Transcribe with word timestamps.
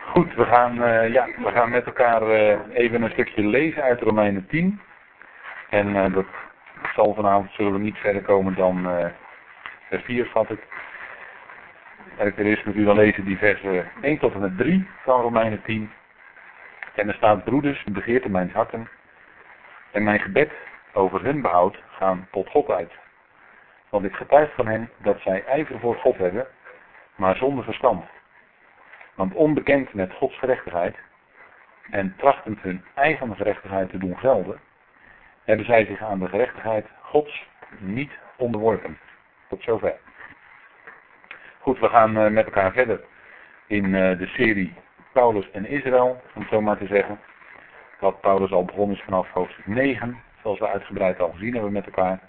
Goed, 0.00 0.34
we 0.34 0.44
gaan, 0.44 0.82
uh, 0.82 1.12
ja, 1.12 1.26
we 1.36 1.50
gaan 1.50 1.70
met 1.70 1.86
elkaar 1.86 2.22
uh, 2.22 2.58
even 2.72 3.02
een 3.02 3.10
stukje 3.10 3.46
lezen 3.46 3.82
uit 3.82 4.00
Romeinen 4.00 4.46
10. 4.46 4.80
En 5.70 5.88
uh, 5.88 6.14
dat 6.14 6.26
zal 6.94 7.14
vanavond 7.14 7.50
zullen 7.50 7.72
we 7.72 7.78
niet 7.78 7.96
verder 7.96 8.22
komen 8.22 8.54
dan 8.54 8.88
vers 9.88 10.04
4 10.04 10.26
vat 10.26 10.50
ik. 10.50 10.60
En 12.16 12.26
ik 12.26 12.38
eerst 12.38 12.64
met 12.64 12.74
u 12.74 12.84
dan 12.84 12.96
lezen 12.96 13.24
die 13.24 13.38
versen 13.38 13.90
1 14.00 14.18
tot 14.18 14.34
en 14.34 14.40
met 14.40 14.58
3 14.58 14.88
van 15.02 15.20
Romeinen 15.20 15.62
10. 15.62 15.90
En 16.94 17.08
er 17.08 17.14
staat, 17.14 17.44
broeders, 17.44 17.84
begeerte 17.84 18.28
mijn 18.28 18.50
harten 18.50 18.88
en 19.92 20.04
mijn 20.04 20.20
gebed 20.20 20.52
over 20.92 21.22
hun 21.22 21.40
behoud 21.40 21.76
gaan 21.90 22.28
tot 22.30 22.50
God 22.50 22.70
uit. 22.70 22.92
Want 23.88 24.04
ik 24.04 24.14
getuig 24.14 24.54
van 24.54 24.66
hen 24.66 24.90
dat 24.96 25.20
zij 25.20 25.44
ijver 25.44 25.78
voor 25.80 25.94
God 25.94 26.16
hebben, 26.18 26.46
maar 27.16 27.36
zonder 27.36 27.64
verstand. 27.64 28.04
Want 29.14 29.34
onbekend 29.34 29.94
met 29.94 30.12
Gods 30.12 30.38
gerechtigheid 30.38 30.96
en 31.90 32.14
trachtend 32.16 32.60
hun 32.60 32.84
eigen 32.94 33.36
gerechtigheid 33.36 33.90
te 33.90 33.98
doen 33.98 34.18
gelden, 34.18 34.60
hebben 35.44 35.66
zij 35.66 35.84
zich 35.84 36.02
aan 36.02 36.18
de 36.18 36.28
gerechtigheid 36.28 36.86
Gods 37.00 37.46
niet 37.78 38.10
onderworpen. 38.36 38.98
Tot 39.48 39.62
zover. 39.62 39.94
Goed, 41.58 41.78
we 41.78 41.88
gaan 41.88 42.16
eh, 42.16 42.30
met 42.30 42.44
elkaar 42.44 42.72
verder 42.72 43.00
in 43.66 43.84
eh, 43.94 44.18
de 44.18 44.26
serie 44.26 44.74
Paulus 45.12 45.50
en 45.50 45.66
Israël, 45.66 46.20
om 46.34 46.40
het 46.40 46.50
zo 46.50 46.60
maar 46.60 46.78
te 46.78 46.86
zeggen. 46.86 47.20
Wat 48.00 48.20
Paulus 48.20 48.52
al 48.52 48.64
begonnen 48.64 48.96
is 48.96 49.02
vanaf 49.02 49.30
hoofdstuk 49.30 49.66
9, 49.66 50.22
zoals 50.42 50.58
we 50.58 50.68
uitgebreid 50.68 51.20
al 51.20 51.30
gezien 51.30 51.52
hebben 51.52 51.72
met 51.72 51.86
elkaar. 51.86 52.20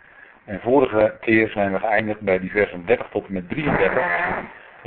En 0.45 0.59
vorige 0.61 1.17
keer 1.21 1.49
zijn 1.49 1.71
we 1.71 1.79
geëindigd 1.79 2.19
bij 2.19 2.39
die 2.39 2.51
versen 2.51 2.85
30 2.85 3.07
tot 3.09 3.27
en 3.27 3.33
met 3.33 3.49
33. 3.49 4.05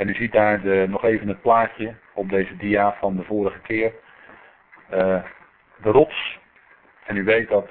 En 0.01 0.09
u 0.09 0.13
ziet 0.13 0.31
daar 0.31 0.61
de, 0.61 0.85
nog 0.89 1.03
even 1.03 1.27
het 1.27 1.41
plaatje 1.41 1.93
op 2.13 2.29
deze 2.29 2.57
dia 2.57 2.93
van 2.99 3.15
de 3.15 3.23
vorige 3.23 3.59
keer. 3.59 3.93
Uh, 4.93 5.23
de 5.81 5.89
rots. 5.89 6.39
En 7.05 7.15
u 7.15 7.23
weet 7.23 7.49
dat 7.49 7.69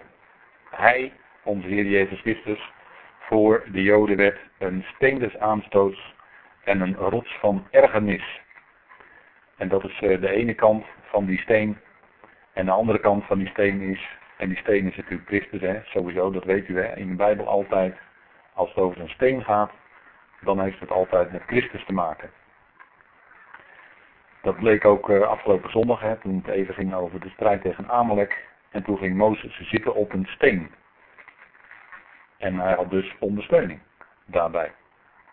hij, 0.71 1.13
onze 1.43 1.67
Heer 1.67 1.85
Jezus 1.85 2.21
Christus, 2.21 2.73
voor 3.19 3.65
de 3.73 3.83
Joden 3.83 4.17
werd 4.17 4.39
een 4.59 4.85
steen 4.95 5.19
des 5.19 5.39
aanstoots 5.39 6.15
en 6.65 6.81
een 6.81 6.95
rots 6.95 7.39
van 7.39 7.67
ergernis. 7.71 8.41
En 9.57 9.69
dat 9.69 9.85
is 9.85 10.01
uh, 10.01 10.21
de 10.21 10.31
ene 10.31 10.55
kant 10.55 10.85
van 11.03 11.25
die 11.25 11.39
steen. 11.39 11.79
En 12.53 12.65
de 12.65 12.73
andere 12.73 12.99
kant 12.99 13.25
van 13.25 13.39
die 13.39 13.49
steen 13.49 13.81
is, 13.81 14.09
en 14.37 14.49
die 14.49 14.59
steen 14.59 14.87
is 14.87 14.97
natuurlijk 14.97 15.29
Christus, 15.29 15.61
hè, 15.61 15.81
sowieso, 15.85 16.31
dat 16.31 16.45
weet 16.45 16.69
u 16.69 16.83
in 16.95 17.09
de 17.09 17.15
Bijbel 17.15 17.47
altijd. 17.47 17.99
Als 18.55 18.69
het 18.69 18.79
over 18.79 19.01
een 19.01 19.09
steen 19.09 19.45
gaat, 19.45 19.71
dan 20.41 20.61
heeft 20.61 20.81
het 20.81 20.91
altijd 20.91 21.33
met 21.33 21.43
Christus 21.47 21.85
te 21.85 21.93
maken. 21.93 22.31
Dat 24.43 24.57
bleek 24.57 24.85
ook 24.85 25.09
uh, 25.09 25.21
afgelopen 25.21 25.71
zondag, 25.71 26.01
hè, 26.01 26.17
toen 26.17 26.43
het 26.45 26.55
even 26.55 26.75
ging 26.75 26.95
over 26.95 27.21
de 27.21 27.29
strijd 27.29 27.63
tegen 27.63 27.89
Amalek. 27.89 28.49
En 28.71 28.83
toen 28.83 28.99
ging 28.99 29.17
Mozes 29.17 29.69
zitten 29.69 29.95
op 29.95 30.13
een 30.13 30.27
steen. 30.27 30.71
En 32.39 32.59
hij 32.59 32.75
had 32.75 32.91
dus 32.91 33.17
ondersteuning 33.19 33.81
daarbij. 34.27 34.73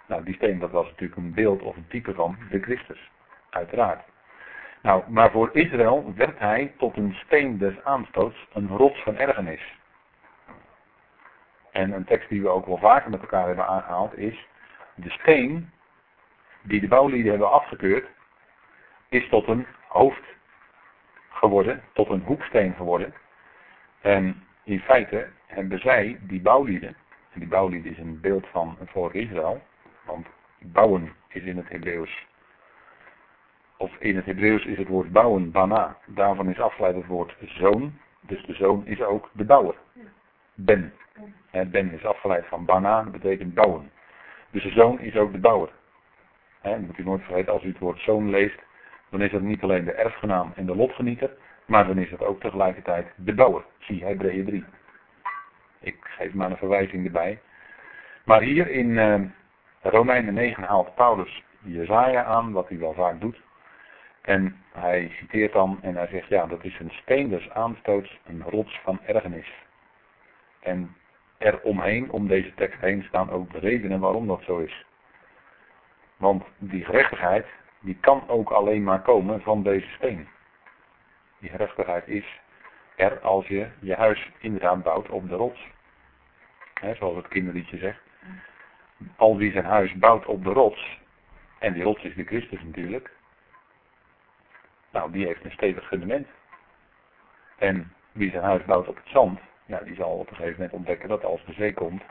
Nou, 0.08 0.24
die 0.24 0.36
steen 0.36 0.60
dat 0.60 0.72
was 0.72 0.86
natuurlijk 0.86 1.16
een 1.22 1.34
beeld 1.34 1.62
of 1.62 1.76
een 1.76 1.88
type 1.88 2.14
van 2.14 2.38
de 2.50 2.60
Christus. 2.60 3.12
Uiteraard. 3.50 4.04
Nou, 4.82 5.04
maar 5.08 5.32
voor 5.32 5.50
Israël 5.54 6.14
werd 6.16 6.40
hij 6.40 6.74
tot 6.78 6.98
een 6.98 7.14
steen 7.14 7.58
des 7.58 7.84
aanstoots, 7.84 8.48
een 8.54 8.68
rots 8.68 9.04
van 9.04 9.18
ergernis. 9.18 9.76
En 11.72 11.92
een 11.92 12.06
tekst 12.06 12.30
die 12.30 12.42
we 12.42 12.50
ook 12.50 12.66
wel 12.66 12.78
vaker 12.78 13.10
met 13.10 13.22
elkaar 13.22 13.46
hebben 13.48 13.68
aangehaald 13.68 14.18
is, 14.18 14.48
de 14.98 15.10
steen 15.10 15.70
die 16.62 16.80
de 16.80 16.88
bouwlieden 16.88 17.30
hebben 17.30 17.52
afgekeurd, 17.52 18.08
is 19.10 19.30
tot 19.30 19.48
een 19.48 19.66
hoofd 19.88 20.24
geworden, 21.30 21.84
tot 21.94 22.10
een 22.10 22.24
hoeksteen 22.26 22.74
geworden. 22.74 23.14
En 24.02 24.44
in 24.64 24.80
feite 24.80 25.28
hebben 25.46 25.80
zij, 25.80 26.20
die 26.22 26.42
bouwlieden, 26.42 26.96
en 27.34 27.40
die 27.40 27.48
bouwlieden 27.48 27.92
is 27.92 27.98
een 27.98 28.22
beeld 28.22 28.48
van 28.48 28.76
het 28.80 28.90
volk 28.90 29.14
Israël, 29.14 29.62
want 30.06 30.28
bouwen 30.60 31.14
is 31.28 31.44
in 31.44 31.58
het 31.58 31.70
Hebreeuws, 31.70 32.26
of 33.78 33.92
in 34.00 34.16
het 34.16 34.26
Hebreeuws 34.26 34.66
is 34.66 34.78
het 34.78 34.88
woord 34.88 35.12
bouwen, 35.12 35.52
bana, 35.52 35.98
daarvan 36.06 36.50
is 36.50 36.60
afgeleid 36.60 36.96
het 36.96 37.06
woord 37.06 37.36
zoon, 37.46 37.98
dus 38.22 38.46
de 38.46 38.54
zoon 38.54 38.86
is 38.86 39.02
ook 39.02 39.30
de 39.32 39.46
bouwer. 39.46 39.76
Ben. 40.54 40.94
En 41.52 41.72
ben 41.72 41.92
is 41.92 42.06
afgeleid 42.06 42.46
van 42.46 42.66
bana, 42.66 43.04
dat 43.04 43.12
betekent 43.12 43.54
bouwen. 43.54 43.92
Dus 44.52 44.64
de 44.64 44.72
zoon 44.72 45.00
is 45.00 45.16
ook 45.16 45.32
de 45.32 45.40
bouwer. 45.40 45.70
He, 46.62 46.80
moet 46.80 46.98
u 46.98 47.04
nooit 47.04 47.24
vergeten, 47.24 47.54
als 47.54 47.64
u 47.64 47.68
het 47.68 47.80
woord 47.80 48.00
zoon 48.00 48.30
leest, 48.30 48.60
dan 49.10 49.22
is 49.22 49.32
het 49.32 49.42
niet 49.42 49.64
alleen 49.64 49.86
de 49.86 49.92
erfgenaam 49.92 50.52
en 50.56 50.66
de 50.66 50.76
lotgenieter, 50.76 51.32
maar 51.66 51.88
dan 51.88 51.98
is 51.98 52.12
het 52.12 52.24
ook 52.24 52.40
tegelijkertijd 52.40 53.08
de 53.16 53.34
bouwer. 53.34 53.66
Zie 53.80 54.04
Hebreeën 54.04 54.46
3. 54.46 54.66
Ik 55.80 55.98
geef 56.02 56.34
maar 56.34 56.52
een 56.52 56.58
verwijzing 56.58 57.06
erbij. 57.06 57.40
Maar 58.26 58.42
hier 58.42 58.70
in 58.70 58.90
uh, 58.90 59.22
Romeinen 59.82 60.34
9 60.34 60.64
haalt 60.64 60.96
Paulus 60.96 61.44
Jezaja 61.62 62.24
aan, 62.24 62.52
wat 62.52 62.70
hij 62.70 62.80
wel 62.80 62.94
vaak 62.94 63.22
doet. 63.22 63.42
En 64.22 64.64
hij 64.74 65.12
citeert 65.20 65.54
dan 65.54 65.80
en 65.82 65.96
hij 65.96 66.08
zegt, 66.08 66.28
ja, 66.28 66.46
dat 66.46 66.64
is 66.64 66.80
een 66.80 66.92
steen 66.92 67.30
des 67.30 67.50
aanstoots, 67.50 68.20
een 68.26 68.44
rots 68.44 68.80
van 68.84 69.00
ergernis. 69.06 69.52
En 70.60 70.96
er 71.38 71.62
omheen, 71.62 72.12
om 72.12 72.28
deze 72.28 72.54
tekst 72.54 72.80
heen, 72.80 73.04
staan 73.04 73.30
ook 73.30 73.52
de 73.52 73.60
redenen 73.60 74.00
waarom 74.00 74.28
dat 74.28 74.42
zo 74.44 74.58
is. 74.58 74.86
Want 76.18 76.44
die 76.58 76.86
gerechtigheid, 76.86 77.46
die 77.80 77.98
kan 78.00 78.30
ook 78.30 78.50
alleen 78.50 78.84
maar 78.84 79.02
komen 79.02 79.42
van 79.42 79.64
deze 79.64 79.88
steen. 79.88 80.28
Die 81.40 81.50
gerechtigheid 81.50 82.08
is 82.08 82.40
er 82.96 83.20
als 83.20 83.48
je 83.48 83.68
je 83.80 83.96
huis 83.96 84.32
inderdaad 84.40 84.84
bouwt 84.84 85.10
op 85.10 85.30
de 85.30 85.36
rots. 85.36 85.68
Zoals 86.98 87.16
het 87.16 87.28
kinderliedje 87.28 87.78
zegt. 87.78 88.00
Al 89.16 89.38
wie 89.38 89.52
zijn 89.52 89.66
huis 89.66 89.98
bouwt 89.98 90.26
op 90.26 90.44
de 90.44 90.50
rots, 90.50 91.00
en 91.60 91.74
die 91.74 91.84
rots 91.84 92.04
is 92.04 92.16
de 92.16 92.24
Christus 92.24 92.64
natuurlijk, 92.64 93.12
nou 94.92 95.12
die 95.12 95.26
heeft 95.26 95.44
een 95.44 95.52
stevig 95.52 95.88
fundament. 95.88 96.28
En 97.58 97.94
wie 98.12 98.32
zijn 98.32 98.44
huis 98.44 98.66
bouwt 98.66 98.88
op 98.88 98.96
het 98.96 99.08
zand, 99.08 99.40
ja, 99.68 99.80
die 99.80 99.96
zal 99.96 100.10
op 100.10 100.30
een 100.30 100.36
gegeven 100.36 100.56
moment 100.56 100.74
ontdekken 100.74 101.10
dat 101.10 101.24
als 101.24 101.46
de 101.46 101.54
zee 101.54 101.74
komt, 101.74 102.04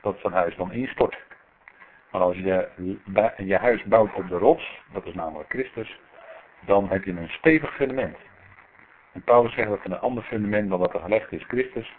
dat 0.00 0.18
zijn 0.18 0.32
huis 0.32 0.56
dan 0.56 0.72
instort. 0.72 1.18
Maar 2.10 2.20
als 2.20 2.36
je 2.36 2.68
je 3.36 3.56
huis 3.56 3.84
bouwt 3.84 4.14
op 4.14 4.28
de 4.28 4.38
rots, 4.38 4.80
dat 4.92 5.06
is 5.06 5.14
namelijk 5.14 5.48
Christus, 5.48 6.00
dan 6.60 6.88
heb 6.88 7.04
je 7.04 7.10
een 7.10 7.28
stevig 7.28 7.74
fundament. 7.74 8.16
En 9.12 9.22
Paulus 9.22 9.54
zegt 9.54 9.68
dat 9.68 9.84
een 9.84 9.98
ander 9.98 10.22
fundament 10.22 10.70
dan 10.70 10.78
wat 10.78 10.94
er 10.94 11.00
gelegd 11.00 11.32
is, 11.32 11.44
Christus, 11.44 11.92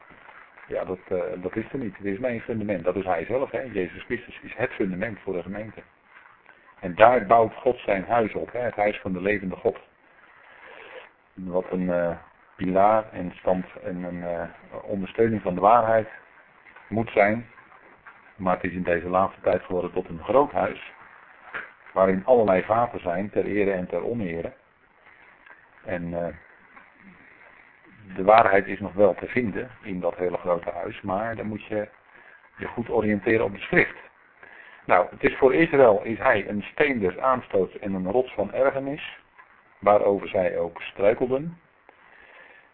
ja, 0.67 0.85
dat, 0.85 0.99
uh, 1.11 1.21
dat 1.35 1.55
is 1.55 1.71
er 1.71 1.79
niet. 1.79 1.97
Er 1.97 2.05
is 2.05 2.19
mijn 2.19 2.41
fundament. 2.41 2.83
Dat 2.83 2.95
is 2.95 3.05
hij 3.05 3.25
zelf. 3.25 3.51
Hè. 3.51 3.61
Jezus 3.61 4.03
Christus 4.03 4.39
is 4.41 4.55
het 4.55 4.71
fundament 4.71 5.19
voor 5.19 5.33
de 5.33 5.41
gemeente. 5.41 5.81
En 6.79 6.95
daar 6.95 7.25
bouwt 7.25 7.53
God 7.53 7.79
zijn 7.79 8.05
huis 8.05 8.33
op. 8.33 8.51
Hè. 8.51 8.59
Het 8.59 8.75
huis 8.75 8.99
van 8.99 9.13
de 9.13 9.21
levende 9.21 9.55
God. 9.55 9.79
Wat 11.33 11.65
een 11.71 11.81
uh, 11.81 12.17
pilaar 12.63 13.03
en 13.12 13.31
stand 13.35 13.66
en 13.84 14.03
een 14.03 14.18
uh, 14.18 14.44
ondersteuning 14.84 15.41
van 15.41 15.56
de 15.56 15.62
waarheid 15.62 16.07
moet 16.88 17.09
zijn. 17.09 17.47
Maar 18.35 18.56
het 18.56 18.63
is 18.63 18.74
in 18.74 18.84
deze 18.84 19.09
laatste 19.09 19.41
tijd 19.41 19.62
geworden 19.62 19.91
tot 19.91 20.09
een 20.09 20.24
groot 20.24 20.51
huis. 20.51 20.91
Waarin 21.94 22.25
allerlei 22.25 22.63
vaten 22.63 23.00
zijn 23.00 23.29
ter 23.29 23.46
ere 23.46 23.72
en 23.72 23.88
ter 23.88 24.03
onere. 24.03 24.53
En 25.85 26.09
de 28.16 28.24
waarheid 28.24 28.68
is 28.68 28.80
nog 28.80 28.94
wel 28.94 29.13
te 29.13 29.28
vinden 29.28 29.69
in 29.81 30.00
dat 30.00 30.16
hele 30.16 30.38
grote 30.38 30.72
huis, 30.72 31.01
maar 31.01 31.35
dan 31.35 31.45
moet 31.45 31.63
je 31.63 31.88
je 32.57 32.68
goed 32.68 32.90
oriënteren 32.90 33.45
op 33.45 33.53
de 33.53 33.59
schrift. 33.59 33.97
Nou, 34.85 35.07
het 35.09 35.24
is 35.24 35.38
voor 35.38 35.53
Israël 35.53 36.03
is 36.03 36.18
hij 36.18 36.48
een 36.48 36.63
steen 36.71 37.00
des 37.00 37.18
aanstoots 37.18 37.80
en 37.80 37.94
een 37.94 38.12
rots 38.12 38.33
van 38.33 38.54
ergernis, 38.54 39.18
waarover 39.80 40.27
zij 40.27 40.57
ook 40.57 40.81
struikelden. 40.81 41.57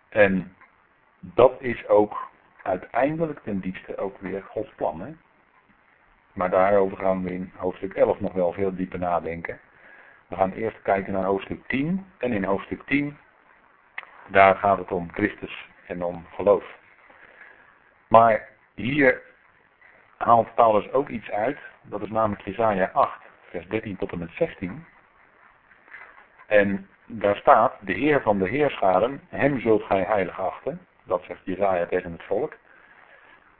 En 0.10 0.56
dat 1.20 1.62
is 1.62 1.88
ook 1.88 2.30
uiteindelijk 2.64 3.40
ten 3.40 3.60
diepste 3.60 3.98
ook 3.98 4.18
weer 4.18 4.44
Gods 4.44 4.72
plan. 4.76 5.02
Hè? 5.02 5.14
Maar 6.34 6.50
daarover 6.50 6.98
gaan 6.98 7.24
we 7.24 7.34
in 7.34 7.52
hoofdstuk 7.56 7.94
11 7.94 8.20
nog 8.20 8.34
wel 8.34 8.54
veel 8.54 8.76
dieper 8.76 9.00
nadenken. 9.00 9.60
We 10.28 10.36
gaan 10.36 10.52
eerst 10.52 10.82
kijken 10.82 11.14
naar 11.14 11.24
hoofdstuk 11.24 11.68
10. 11.68 12.06
En 12.18 12.32
in 12.34 12.44
hoofdstuk 12.44 12.84
10 12.86 13.18
daar 14.28 14.56
gaat 14.56 14.78
het 14.78 14.92
om 14.92 15.12
Christus 15.12 15.68
en 15.88 16.04
om 16.04 16.26
geloof. 16.34 16.64
Maar 18.08 18.48
hier 18.76 19.22
haalt 20.18 20.56
Paulus 20.56 20.92
ook 20.92 21.10
iets 21.10 21.32
uit. 21.32 21.58
Dat 21.82 22.02
is 22.02 22.10
namelijk 22.10 22.42
Jesaja 22.42 22.90
8, 22.94 23.22
vers 23.50 23.68
13 23.68 23.98
tot 23.98 24.12
en 24.12 24.20
met 24.20 24.32
16. 24.32 24.86
En 26.48 26.90
daar 27.12 27.36
staat, 27.36 27.74
de 27.80 27.94
Heer 27.94 28.22
van 28.22 28.38
de 28.38 28.48
Heerscharen, 28.48 29.22
hem 29.30 29.60
zult 29.60 29.84
gij 29.84 30.02
heilig 30.02 30.40
achten. 30.40 30.80
Dat 31.04 31.24
zegt 31.24 31.42
Jesaja 31.44 31.86
tegen 31.86 32.12
het 32.12 32.24
volk. 32.24 32.54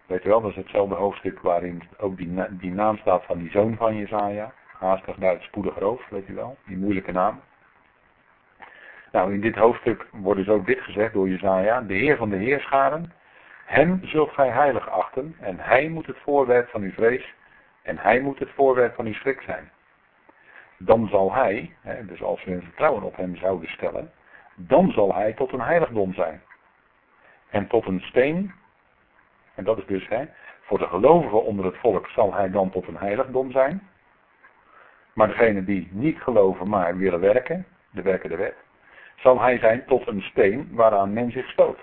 Weet 0.06 0.24
je 0.24 0.30
wel, 0.30 0.42
dat 0.42 0.50
is 0.50 0.56
hetzelfde 0.56 0.96
hoofdstuk 0.96 1.40
waarin 1.40 1.82
ook 1.98 2.18
die, 2.18 2.46
die 2.50 2.72
naam 2.72 2.98
staat 2.98 3.26
van 3.26 3.38
die 3.38 3.50
zoon 3.50 3.76
van 3.76 3.96
Jesaja. 3.96 4.54
Haastig 4.80 5.16
Duits, 5.16 5.46
spoedig 5.46 5.80
roof, 5.80 6.10
weet 6.10 6.30
u 6.30 6.34
wel, 6.34 6.58
die 6.66 6.78
moeilijke 6.78 7.12
naam. 7.12 7.42
Nou, 9.12 9.34
in 9.34 9.42
dit 9.42 9.56
hoofdstuk 9.56 10.08
wordt 10.12 10.40
dus 10.40 10.50
ook 10.50 10.66
dit 10.66 10.80
gezegd 10.80 11.14
door 11.14 11.30
Jezaja, 11.30 11.82
de 11.82 11.94
Heer 11.94 12.18
van 12.18 12.30
de 12.30 12.36
Heerscharen, 12.36 13.14
hem 13.66 14.00
zult 14.04 14.32
gij 14.32 14.50
heilig 14.50 14.90
achten 14.90 15.36
en 15.40 15.60
hij 15.60 15.88
moet 15.88 16.06
het 16.06 16.18
voorwerp 16.24 16.70
van 16.70 16.82
uw 16.82 16.92
vrees 16.92 17.34
en 17.82 17.98
hij 17.98 18.20
moet 18.20 18.40
het 18.40 18.50
voorwerp 18.56 18.96
van 18.96 19.06
uw 19.06 19.14
schrik 19.14 19.42
zijn. 19.42 19.72
Dan 20.82 21.08
zal 21.08 21.34
hij, 21.34 21.76
dus 22.08 22.22
als 22.22 22.44
we 22.44 22.52
een 22.52 22.62
vertrouwen 22.62 23.04
op 23.04 23.16
hem 23.16 23.36
zouden 23.36 23.70
stellen, 23.70 24.12
dan 24.56 24.92
zal 24.92 25.14
hij 25.14 25.34
tot 25.34 25.52
een 25.54 25.62
heiligdom 25.62 26.14
zijn. 26.14 26.42
En 27.50 27.68
tot 27.68 27.86
een 27.86 28.02
steen, 28.02 28.54
en 29.56 29.64
dat 29.64 29.78
is 29.78 29.86
dus, 29.86 30.08
hè, 30.08 30.26
voor 30.62 30.78
de 30.78 30.88
gelovigen 30.88 31.44
onder 31.44 31.66
het 31.66 31.78
volk 31.78 32.08
zal 32.08 32.34
hij 32.34 32.50
dan 32.50 32.70
tot 32.70 32.88
een 32.88 32.98
heiligdom 32.98 33.52
zijn. 33.52 33.90
Maar 35.14 35.28
degene 35.28 35.64
die 35.64 35.90
niet 35.92 36.22
geloven, 36.22 36.70
maar 36.70 36.98
willen 36.98 37.20
werken, 37.20 37.66
de 37.92 38.02
werken 38.02 38.30
de 38.30 38.36
wet, 38.36 38.56
zal 39.16 39.42
hij 39.42 39.58
zijn 39.58 39.86
tot 39.86 40.08
een 40.08 40.22
steen 40.22 40.70
waaraan 40.72 41.14
men 41.14 41.32
zich 41.32 41.50
stoot. 41.50 41.80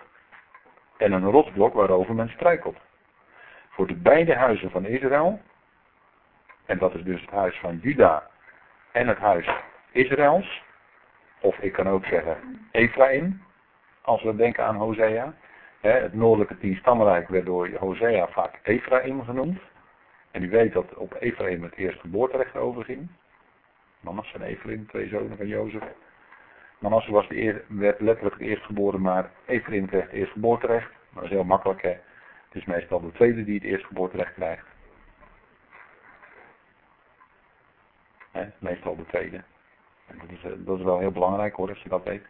En 0.97 1.13
een 1.13 1.31
rotsblok 1.31 1.75
waarover 1.75 2.15
men 2.15 2.29
struikelt. 2.29 2.77
Voor 3.69 3.87
de 3.87 3.95
beide 3.95 4.35
huizen 4.35 4.71
van 4.71 4.87
Israël, 4.87 5.41
en 6.67 6.79
dat 6.79 6.95
is 6.95 7.03
dus 7.03 7.21
het 7.21 7.31
huis 7.31 7.59
van 7.59 7.79
Juda 7.83 8.31
en 8.97 9.09
het 9.09 9.19
huis 9.19 9.49
Israëls, 9.91 10.63
of 11.41 11.59
ik 11.59 11.73
kan 11.73 11.89
ook 11.89 12.05
zeggen 12.05 12.37
Ephraim, 12.71 13.43
als 14.03 14.23
we 14.23 14.37
denken 14.37 14.65
aan 14.65 14.77
Hosea. 14.77 15.35
Het 15.81 16.15
noordelijke 16.15 16.59
tienstammenrijk 16.59 17.29
werd 17.29 17.47
door 17.47 17.71
Hosea 17.79 18.29
vaak 18.29 18.61
Ephraim 18.63 19.25
genoemd. 19.25 19.61
En 20.31 20.43
u 20.43 20.51
weet 20.51 20.73
dat 20.73 20.95
op 20.95 21.17
Ephraim 21.21 21.63
het 21.63 21.75
eerste 21.75 22.01
geboorterecht 22.01 22.57
overging. 22.57 23.09
Manasse 24.01 24.35
en 24.35 24.43
Ephraim, 24.43 24.87
twee 24.87 25.09
zonen 25.09 25.37
van 25.37 25.47
Jozef. 25.47 25.83
Manasse 26.79 27.13
was 27.13 27.29
de 27.29 27.63
werd 27.69 28.01
letterlijk 28.01 28.39
het 28.39 28.49
eerstgeboren, 28.49 29.01
maar 29.01 29.31
Ephraim 29.47 29.87
kreeg 29.87 30.03
het 30.03 30.13
eerstgeboorterecht. 30.13 30.91
Dat 31.15 31.25
is 31.25 31.31
heel 31.31 31.45
makkelijk. 31.45 31.83
Hè? 31.83 31.97
Het 32.49 32.55
is 32.55 32.65
meestal 32.65 33.01
de 33.01 33.13
tweede 33.13 33.45
die 33.45 33.55
het 33.55 33.65
eerstgeboorterecht 33.65 34.35
krijgt. 34.35 34.76
Meestal 38.59 38.97
de 38.97 39.07
tweede. 39.07 39.43
Dat, 40.07 40.31
is, 40.31 40.43
eh, 40.45 40.51
dat 40.57 40.79
is 40.79 40.85
wel 40.85 40.99
heel 40.99 41.11
belangrijk 41.11 41.55
hoor, 41.55 41.69
als 41.69 41.83
je 41.83 41.89
dat 41.89 42.05
weet. 42.05 42.27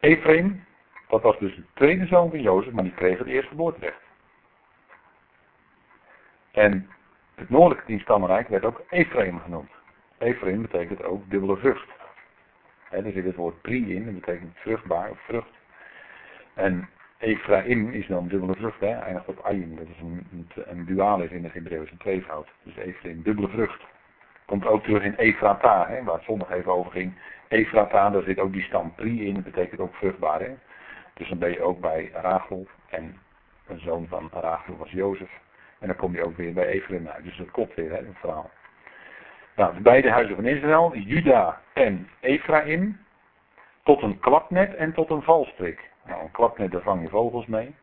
Ephraim, 0.00 0.64
dat 1.08 1.22
was 1.22 1.38
dus 1.38 1.54
de 1.54 1.64
tweede 1.74 2.06
zoon 2.06 2.30
van 2.30 2.40
Jozef, 2.40 2.72
maar 2.72 2.84
die 2.84 2.94
kreeg 2.94 3.18
het 3.18 3.26
eerstgeboorterecht. 3.26 4.00
En 6.50 6.90
het 7.34 7.50
noordelijke 7.50 7.84
tienstammenrijk 7.84 8.48
werd 8.48 8.64
ook 8.64 8.82
Ephraim 8.90 9.40
genoemd. 9.40 9.70
Ephraim 10.18 10.62
betekent 10.62 11.02
ook 11.02 11.30
dubbele 11.30 11.56
vrucht. 11.56 11.88
He, 12.88 12.96
er 12.96 13.12
zit 13.12 13.24
het 13.24 13.36
woord 13.36 13.60
pri 13.60 13.94
in, 13.94 14.04
dat 14.04 14.14
betekent 14.14 14.56
vruchtbaar 14.56 15.10
of 15.10 15.20
vrucht. 15.20 15.50
En 16.54 16.88
Ephraim 17.18 17.90
is 17.90 18.06
dan 18.06 18.28
dubbele 18.28 18.54
vrucht, 18.54 18.80
hè, 18.80 18.98
eindigt 18.98 19.28
op 19.28 19.38
ayim. 19.38 19.76
Dat 19.76 19.86
is 19.86 20.00
een, 20.00 20.26
een, 20.66 21.30
in 21.30 21.44
het 21.44 21.52
Hebreeuws, 21.52 21.90
een 21.90 21.96
tweevoud. 21.96 22.48
Dus 22.62 22.76
Ephraim, 22.76 23.22
dubbele 23.22 23.48
vrucht. 23.48 23.82
Komt 24.44 24.66
ook 24.66 24.82
terug 24.82 25.02
in 25.02 25.14
Efrata, 25.14 25.86
hè, 25.88 26.02
waar 26.02 26.14
het 26.14 26.24
zondag 26.24 26.50
even 26.50 26.72
over 26.72 26.92
ging. 26.92 27.12
Efrata, 27.48 28.10
daar 28.10 28.22
zit 28.22 28.38
ook 28.38 28.52
die 28.52 28.62
stam 28.62 28.94
pri 28.94 29.26
in, 29.26 29.34
dat 29.34 29.44
betekent 29.44 29.80
ook 29.80 29.94
vruchtbaar. 29.94 30.40
Hè. 30.40 30.54
Dus 31.14 31.28
dan 31.28 31.38
ben 31.38 31.50
je 31.50 31.62
ook 31.62 31.80
bij 31.80 32.10
Rachel 32.14 32.66
en 32.88 33.18
een 33.66 33.80
zoon 33.80 34.06
van 34.08 34.30
Rachel 34.32 34.76
was 34.76 34.90
Jozef. 34.90 35.30
En 35.78 35.86
dan 35.86 35.96
kom 35.96 36.14
je 36.14 36.24
ook 36.24 36.36
weer 36.36 36.52
bij 36.52 36.66
Ephraim 36.66 37.08
uit. 37.08 37.24
Dus 37.24 37.36
dat 37.36 37.50
klopt 37.50 37.74
weer, 37.74 37.90
hè, 37.90 37.96
het 37.96 38.18
verhaal. 38.20 38.50
Nou, 39.56 39.74
de 39.74 39.80
beide 39.80 40.10
huizen 40.10 40.34
van 40.34 40.46
Israël, 40.46 40.96
Juda 40.96 41.60
en 41.72 42.08
Ephraim, 42.20 43.00
tot 43.82 44.02
een 44.02 44.18
klapnet 44.18 44.74
en 44.74 44.92
tot 44.92 45.10
een 45.10 45.22
valstrik. 45.22 45.90
Nou, 46.08 46.22
een 46.22 46.30
klapnet, 46.30 46.70
daar 46.70 46.82
vang 46.82 47.02
je 47.02 47.08
vogels 47.08 47.46
mee. 47.46 47.74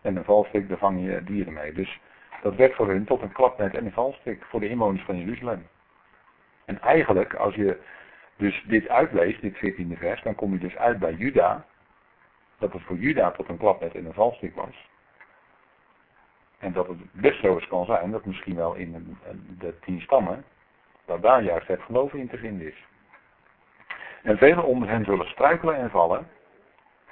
En 0.00 0.16
een 0.16 0.24
valstrik, 0.24 0.68
daar 0.68 0.78
vang 0.78 1.04
je 1.04 1.24
dieren 1.24 1.52
mee. 1.52 1.72
Dus 1.72 2.00
dat 2.42 2.54
werd 2.54 2.74
voor 2.74 2.88
hun 2.88 3.04
tot 3.04 3.22
een 3.22 3.32
klapnet 3.32 3.74
en 3.74 3.84
een 3.84 3.92
valstrik 3.92 4.44
voor 4.44 4.60
de 4.60 4.68
inwoners 4.68 5.04
van 5.04 5.18
Jeruzalem. 5.18 5.66
En 6.64 6.80
eigenlijk, 6.80 7.34
als 7.34 7.54
je 7.54 7.80
dus 8.36 8.64
dit 8.66 8.88
uitleest, 8.88 9.40
dit 9.40 9.56
14e 9.56 9.98
vers, 9.98 10.22
dan 10.22 10.34
kom 10.34 10.52
je 10.52 10.58
dus 10.58 10.76
uit 10.76 10.98
bij 10.98 11.12
Juda, 11.12 11.66
dat 12.58 12.72
het 12.72 12.82
voor 12.82 12.96
Juda 12.96 13.30
tot 13.30 13.48
een 13.48 13.58
klapnet 13.58 13.94
en 13.94 14.06
een 14.06 14.12
valstrik 14.12 14.54
was. 14.54 14.88
En 16.58 16.72
dat 16.72 16.86
het 16.88 17.12
best 17.12 17.40
zo 17.40 17.54
eens 17.54 17.68
kan 17.68 17.84
zijn, 17.84 18.10
dat 18.10 18.24
misschien 18.24 18.56
wel 18.56 18.74
in 18.74 19.18
de 19.58 19.78
tien 19.78 20.00
stammen, 20.00 20.44
dat 21.04 21.22
daar 21.22 21.42
juist 21.42 21.68
het 21.68 21.82
geloof 21.82 22.12
in 22.12 22.28
te 22.28 22.38
vinden 22.38 22.66
is. 22.66 22.84
En 24.22 24.38
velen 24.38 24.64
onder 24.64 24.88
hen 24.88 25.04
zullen 25.04 25.28
struikelen 25.28 25.76
en 25.76 25.90
vallen. 25.90 26.28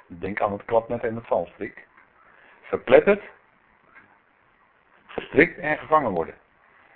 Denk 0.07 0.41
aan 0.41 0.51
het 0.51 0.65
klapnet 0.65 1.03
en 1.03 1.15
het 1.15 1.27
valstrik. 1.27 1.87
Verpletterd, 2.61 3.23
gestrikt 5.05 5.57
en 5.57 5.77
gevangen 5.77 6.11
worden. 6.11 6.35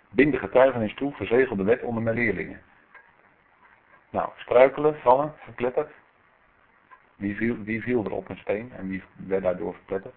Bind 0.09 0.31
de 0.31 0.39
getuigenis 0.39 0.94
toe, 0.94 1.13
verzegel 1.13 1.56
de 1.56 1.63
wet 1.63 1.81
onder 1.81 2.03
mijn 2.03 2.15
leerlingen. 2.15 2.61
Nou, 4.09 4.29
struikelen, 4.35 5.00
vallen, 5.00 5.33
verpletterd. 5.38 5.91
Wie 7.15 7.35
viel, 7.35 7.57
wie 7.63 7.81
viel 7.81 8.06
er 8.06 8.11
op 8.11 8.29
een 8.29 8.38
steen 8.38 8.71
en 8.71 8.89
wie 8.89 9.03
werd 9.15 9.44
daardoor 9.44 9.73
verpletterd? 9.73 10.15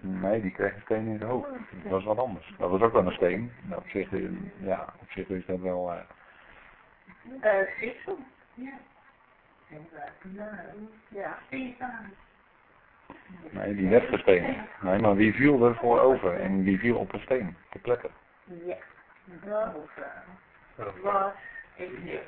Nee, 0.00 0.40
die 0.40 0.50
kreeg 0.50 0.74
een 0.74 0.80
steen 0.80 1.06
in 1.06 1.18
zijn 1.18 1.30
hoofd. 1.30 1.48
Dat 1.82 1.92
was 1.92 2.04
wat 2.04 2.18
anders. 2.18 2.54
Dat 2.58 2.70
was 2.70 2.80
ook 2.80 2.92
wel 2.92 3.06
een 3.06 3.12
steen. 3.12 3.52
Nou, 3.62 3.80
op 3.80 3.88
zich, 3.88 4.08
ja, 4.58 4.92
op 5.00 5.10
zich 5.10 5.28
is 5.28 5.46
dat 5.46 5.60
wel... 5.60 5.92
Uh... 5.92 5.98
Uh, 7.42 7.50
Ja. 8.54 8.72
Ja. 11.08 11.38
Nee, 13.50 13.74
die 13.74 13.88
werd 13.88 14.08
gesteend. 14.08 14.56
Nee, 14.80 14.98
maar 14.98 15.14
wie 15.14 15.34
viel 15.34 15.66
er 15.66 15.74
voor 15.74 16.00
over 16.00 16.40
en 16.40 16.62
wie 16.62 16.78
viel 16.78 16.96
op 16.96 17.12
een 17.12 17.20
steen? 17.20 17.56
Te 17.70 17.78
plekken. 17.78 18.10
Ja. 18.44 18.76
Dat 20.76 20.94
was, 21.02 21.32
ik 21.76 22.04
denk 22.04 22.20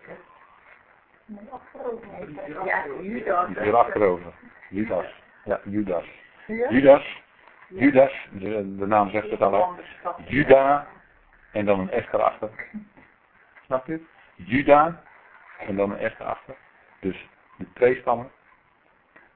Ja, 2.65 2.85
Judas. 3.03 3.49
Viel 3.55 3.79
achterover. 3.79 4.33
Judas. 4.71 5.23
Ja, 5.45 5.61
Judas. 5.65 6.05
Judas. 6.47 7.23
Judas, 7.69 8.29
de, 8.31 8.77
de 8.77 8.87
naam 8.87 9.11
zegt 9.11 9.31
het 9.31 9.43
al. 9.43 9.75
Juda 10.27 10.87
en 11.53 11.65
dan 11.65 11.81
een 11.81 12.03
S 12.03 12.13
erachter. 12.13 12.51
Snap 13.67 13.87
je? 13.87 14.01
Juda 14.35 15.03
en 15.59 15.77
dan 15.77 15.91
een 15.91 16.11
S 16.11 16.15
erachter. 16.19 16.55
Dus 17.01 17.29
de 17.59 17.67
twee 17.73 18.01
stammen. 18.01 18.31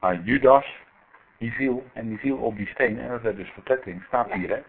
Maar 0.01 0.15
Judas, 0.15 0.77
die 1.39 1.53
viel 1.53 1.85
en 1.93 2.09
die 2.09 2.19
viel 2.19 2.37
op 2.37 2.57
die 2.57 2.69
steen 2.69 2.99
en 2.99 3.09
dat 3.09 3.23
werd 3.23 3.37
dus 3.37 3.51
verplettering. 3.51 4.05
Staat 4.07 4.33
hier, 4.33 4.49
hè? 4.49 4.63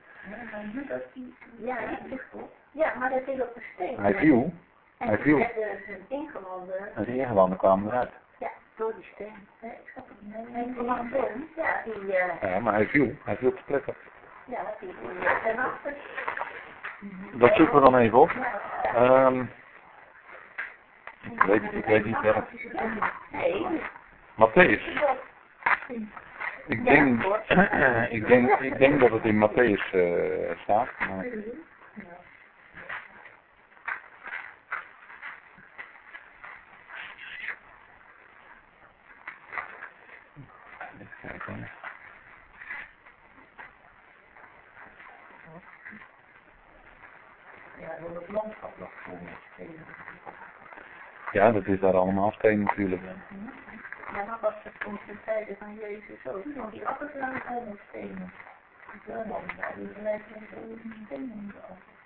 Ja, 1.57 1.77
ja, 2.71 2.93
maar 2.99 3.09
dat 3.09 3.23
viel 3.23 3.41
op 3.41 3.53
de 3.53 3.61
steen. 3.73 3.99
Hij 3.99 4.15
viel. 4.15 4.53
Hij 4.97 5.17
viel. 5.17 5.39
En 6.95 7.05
zijn 7.05 7.17
ingewanden 7.17 7.57
kwamen 7.57 7.87
eruit. 7.87 8.11
Ja, 8.81 8.87
door 8.87 8.95
die 8.95 9.09
steen. 9.13 9.47
Ik 9.61 9.91
snap 9.93 10.07
het 10.09 11.35
niet. 11.35 11.47
Ja, 11.55 11.81
die... 11.83 11.93
Uh... 11.93 12.41
Ja, 12.41 12.59
maar 12.59 12.73
hij 12.73 12.87
viel. 12.87 13.15
Hij 13.23 13.37
viel 13.37 13.53
te 13.53 13.61
plekken. 13.65 13.93
Ja, 14.45 14.73
viel 14.79 14.93
achter. 15.57 15.93
Dat 17.33 17.55
zoeken 17.55 17.75
we 17.75 17.81
dan 17.81 17.97
even 17.97 18.17
op. 18.17 18.31
Um, 18.95 19.49
ik 21.31 21.43
weet, 21.43 21.63
ik 21.71 21.85
weet 21.85 22.05
niet. 22.05 22.17
Nee. 23.31 23.81
Matthäus. 24.35 24.81
Ik 26.67 26.85
denk, 26.85 27.23
ik 28.17 28.27
denk, 28.27 28.59
ik 28.59 28.77
denk 28.77 28.99
dat 28.99 29.11
het 29.11 29.25
in 29.25 29.49
Matthäus 29.49 29.93
uh, 29.93 30.57
staat. 30.57 30.89
Maar... 30.99 31.25
Even 41.01 41.15
kijken. 41.21 41.69
Ja, 51.31 51.51
dat 51.51 51.65
is 51.65 51.79
daar 51.79 51.95
allemaal 51.97 52.31
steen 52.31 52.63
natuurlijk. 52.63 53.01
Ja, 54.13 54.23
maar 54.25 54.37
was 54.41 54.53
het 54.63 54.79
toen 54.79 54.99
de 55.07 55.15
tijden 55.25 55.55
van 55.57 55.75
Jezus 55.75 56.27
ook, 56.27 56.55
want 56.55 56.71
die 56.71 56.87
afgeslagen 56.87 57.45
allemaal 57.47 57.77
stenen. 57.89 58.31
Ja, 59.07 59.23
dan 59.23 59.41
die 59.75 60.01
lijken 60.01 60.35
een 60.35 61.03
stenen 61.05 61.53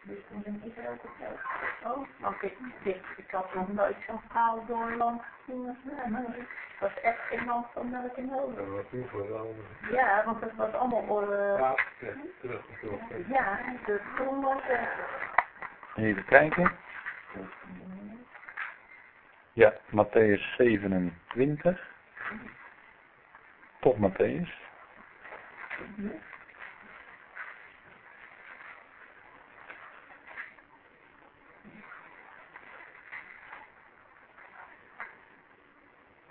Dus 0.02 0.18
toen 0.30 0.44
in 0.46 0.62
Israël 0.64 0.98
verteld. 1.02 1.40
Oh, 1.84 2.08
want 2.20 2.42
ik, 2.42 2.58
ik, 2.84 3.04
ik 3.18 3.32
had 3.32 3.54
nog 3.54 3.74
nooit 3.74 3.96
zo'n 4.08 4.22
verhaal 4.28 4.66
door 4.68 4.82
een 4.82 4.98
land 4.98 5.22
gezien 5.46 5.68
als. 5.68 5.78
Het 6.36 6.80
was 6.80 7.02
echt 7.02 7.32
in 7.32 7.46
land 7.46 7.66
van 7.74 7.90
melk 7.90 8.16
en 8.16 8.30
honing. 8.30 8.56
Dat 8.56 8.68
was 9.12 9.28
wel. 9.30 9.56
Ja, 9.92 10.24
want 10.26 10.42
het 10.42 10.56
was 10.56 10.74
allemaal... 10.74 11.32
eh 11.32 11.60
Ja, 11.60 11.76
ja, 12.00 12.14
terug, 12.40 12.62
terug. 12.80 13.28
ja, 13.28 13.60
dus 13.86 14.02
toen 14.18 14.42
was 14.42 14.62
het... 14.64 14.90
Even 15.98 16.26
kijken. 16.26 16.72
Ja, 19.54 19.72
Matthäus 19.92 20.42
27. 20.58 21.80
Tot 23.82 24.00
Matthäus. 24.00 24.50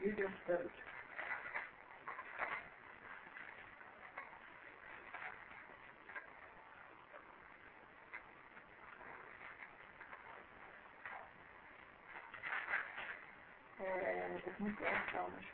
Judas 0.04 0.30
dood. 0.46 0.73
Eh, 13.84 14.44
het 14.44 14.58
moet 14.58 14.80
ergens 14.80 15.14
anders. 15.26 15.52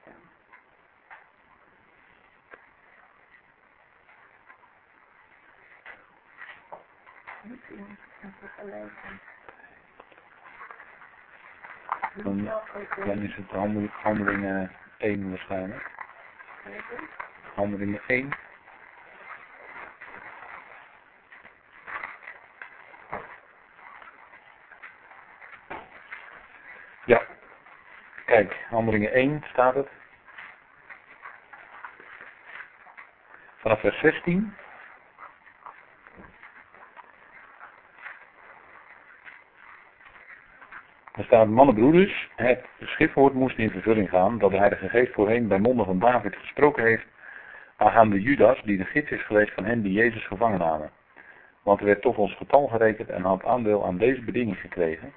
Niet 7.42 7.62
in 7.68 7.98
een 8.22 8.34
vergelijking. 8.38 9.20
Dan, 12.14 12.44
dan 13.04 13.22
is 13.22 13.34
het 13.34 13.50
handel, 13.50 13.88
handelingen 13.88 14.70
1 14.98 15.30
waarschijnlijk. 15.30 15.90
Handelingen 17.54 18.00
1. 18.06 18.28
Ja. 27.04 27.22
Kijk, 28.30 28.66
handelingen 28.68 29.12
1 29.12 29.42
staat 29.52 29.74
het. 29.74 29.88
Vanaf 33.56 33.80
vers 33.80 33.98
16. 33.98 34.54
Er 41.12 41.24
staat, 41.24 41.48
mannenbroeders, 41.48 42.28
het 42.36 42.64
schriftwoord 42.80 43.34
moest 43.34 43.58
in 43.58 43.70
vervulling 43.70 44.08
gaan 44.08 44.38
dat 44.38 44.50
de 44.50 44.58
Heilige 44.58 44.88
Geest 44.88 45.12
voorheen 45.12 45.48
bij 45.48 45.58
monden 45.58 45.84
van 45.84 45.98
David 45.98 46.36
gesproken 46.36 46.84
heeft 46.84 47.06
aangaande 47.76 48.20
Judas, 48.20 48.62
die 48.62 48.76
de 48.76 48.84
gids 48.84 49.10
is 49.10 49.22
geweest 49.22 49.54
van 49.54 49.64
hen 49.64 49.82
die 49.82 49.92
Jezus 49.92 50.26
gevangen 50.26 50.58
namen. 50.58 50.90
Want 51.62 51.80
er 51.80 51.86
werd 51.86 52.02
toch 52.02 52.16
ons 52.16 52.36
getal 52.36 52.66
gerekend 52.66 53.08
en 53.08 53.22
had 53.22 53.44
aandeel 53.44 53.84
aan 53.84 53.98
deze 53.98 54.22
bediening 54.22 54.60
gekregen. 54.60 55.12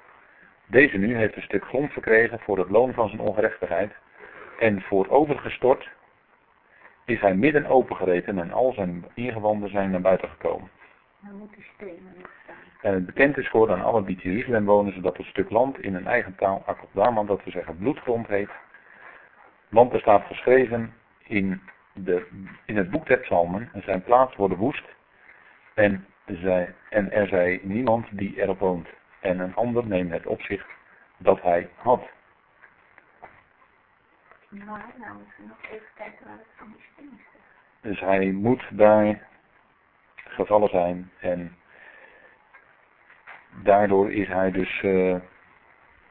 Deze 0.74 0.98
nu 0.98 1.16
heeft 1.16 1.36
een 1.36 1.42
stuk 1.42 1.64
grond 1.64 1.92
verkregen 1.92 2.40
voor 2.40 2.58
het 2.58 2.70
loon 2.70 2.94
van 2.94 3.10
zijn 3.10 3.22
ongerechtigheid 3.22 3.92
en 4.60 4.82
voor 4.82 5.10
overgestort 5.10 5.90
is 7.06 7.20
hij 7.20 7.36
midden 7.36 7.66
opengereten 7.66 8.40
en 8.40 8.52
al 8.52 8.74
zijn 8.74 9.06
ingewanden 9.14 9.70
zijn 9.70 9.92
naar 9.92 10.02
buiten 10.02 10.30
gekomen. 10.30 10.70
Dan 11.20 11.38
moet 11.38 11.56
staan. 11.76 11.88
En 12.82 12.94
het 12.94 13.06
bekend 13.06 13.38
is 13.38 13.50
geworden 13.50 13.76
aan 13.76 13.84
alle 13.84 14.04
die 14.04 14.18
Jeruzalem 14.18 14.66
wonen, 14.66 14.94
zodat 14.94 15.18
het 15.18 15.26
stuk 15.26 15.50
land 15.50 15.80
in 15.80 15.96
een 15.96 16.08
eigen 16.08 16.36
taal 16.36 16.64
Akkodama, 16.66 17.24
dat 17.24 17.44
we 17.44 17.52
zeggen 17.52 17.78
bloedgrond 17.78 18.28
heet. 18.28 18.50
Want 19.70 19.94
er 19.94 20.00
staat 20.00 20.26
geschreven 20.26 20.94
in, 21.24 21.62
de, 21.94 22.28
in 22.66 22.78
het 22.78 22.90
boek 22.90 23.08
der 23.08 23.20
psalmen, 23.20 23.70
en 23.74 23.82
zijn 23.84 24.04
plaats 24.04 24.36
worden 24.36 24.58
woest, 24.58 24.86
en, 25.74 26.06
zij, 26.26 26.74
en 26.90 27.12
er 27.12 27.28
zij 27.28 27.60
niemand 27.64 28.08
die 28.12 28.42
erop 28.42 28.60
woont. 28.60 28.88
En 29.24 29.40
een 29.40 29.56
ander 29.56 29.88
neemt 29.88 30.12
het 30.12 30.26
op 30.26 30.42
zich 30.42 30.66
dat 31.18 31.42
hij 31.42 31.70
had. 31.76 32.10
Maar 34.50 34.86
nou 34.98 35.14
moeten 35.14 35.34
we 35.38 35.48
nog 35.48 35.72
even 35.72 35.88
kijken 35.96 36.26
waar 36.26 36.38
het 36.38 36.48
van 36.56 36.76
die. 36.96 37.22
Dus 37.82 38.00
hij 38.00 38.32
moet 38.32 38.64
daar 38.72 39.28
gevallen 40.16 40.70
zijn 40.70 41.12
en 41.20 41.56
daardoor 43.64 44.12
is 44.12 44.28
hij 44.28 44.52
dus 44.52 44.82
eh 44.82 45.16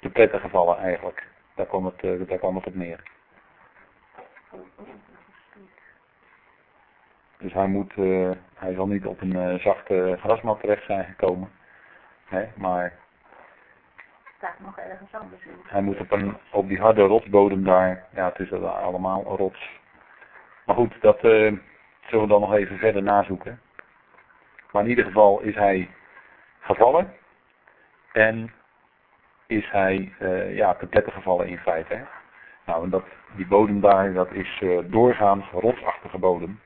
te 0.00 0.11
pletten 0.11 0.40
gevallen 0.40 0.78
eigenlijk. 0.78 1.26
Daar 1.54 1.66
kwam 1.66 1.85
het, 1.85 2.00
eh, 2.00 2.28
daar 2.28 2.38
kwam 2.38 2.57
het 2.57 2.66
op 2.66 2.75
neer. 2.75 3.02
Dus 7.38 7.52
hij 7.52 7.66
moet, 7.66 7.92
eh, 7.97 8.31
hij 8.54 8.75
zal 8.75 8.87
niet 8.87 9.07
op 9.07 9.21
een 9.21 9.37
eh, 9.37 9.59
zachte 9.59 10.16
grasmat 10.21 10.61
terecht 10.61 10.85
zijn 10.85 11.04
gekomen. 11.04 11.50
Hè, 12.25 12.49
maar 12.57 12.99
nog 14.58 14.78
hij 15.66 15.82
moet 15.82 16.00
op, 16.00 16.11
een, 16.11 16.37
op 16.50 16.68
die 16.68 16.80
harde 16.80 17.02
rotsbodem 17.02 17.64
daar, 17.64 18.04
ja 18.14 18.25
het 18.25 18.38
is 18.38 18.52
allemaal 18.52 19.22
rots. 19.22 19.80
Maar 20.66 20.76
goed, 20.76 21.00
dat 21.00 21.16
eh, 21.16 21.52
zullen 22.06 22.22
we 22.22 22.26
dan 22.26 22.40
nog 22.40 22.54
even 22.54 22.78
verder 22.78 23.02
nazoeken. 23.02 23.61
Maar 24.72 24.82
in 24.82 24.88
ieder 24.88 25.04
geval 25.04 25.40
is 25.40 25.54
hij 25.54 25.90
gevallen. 26.61 27.12
En 28.12 28.52
is 29.46 29.70
hij 29.70 30.12
eh, 30.18 30.56
ja, 30.56 30.75
te 30.75 31.11
gevallen 31.11 31.49
in 31.49 31.58
feite. 31.58 31.94
Hè? 31.94 32.02
Nou, 32.66 32.84
en 32.84 32.90
dat, 32.90 33.04
die 33.37 33.46
bodem 33.46 33.80
daar, 33.80 34.12
dat 34.12 34.32
is 34.32 34.61
eh, 34.61 34.78
doorgaans 34.84 35.50
rotsachtige 35.50 36.18
bodem. 36.18 36.61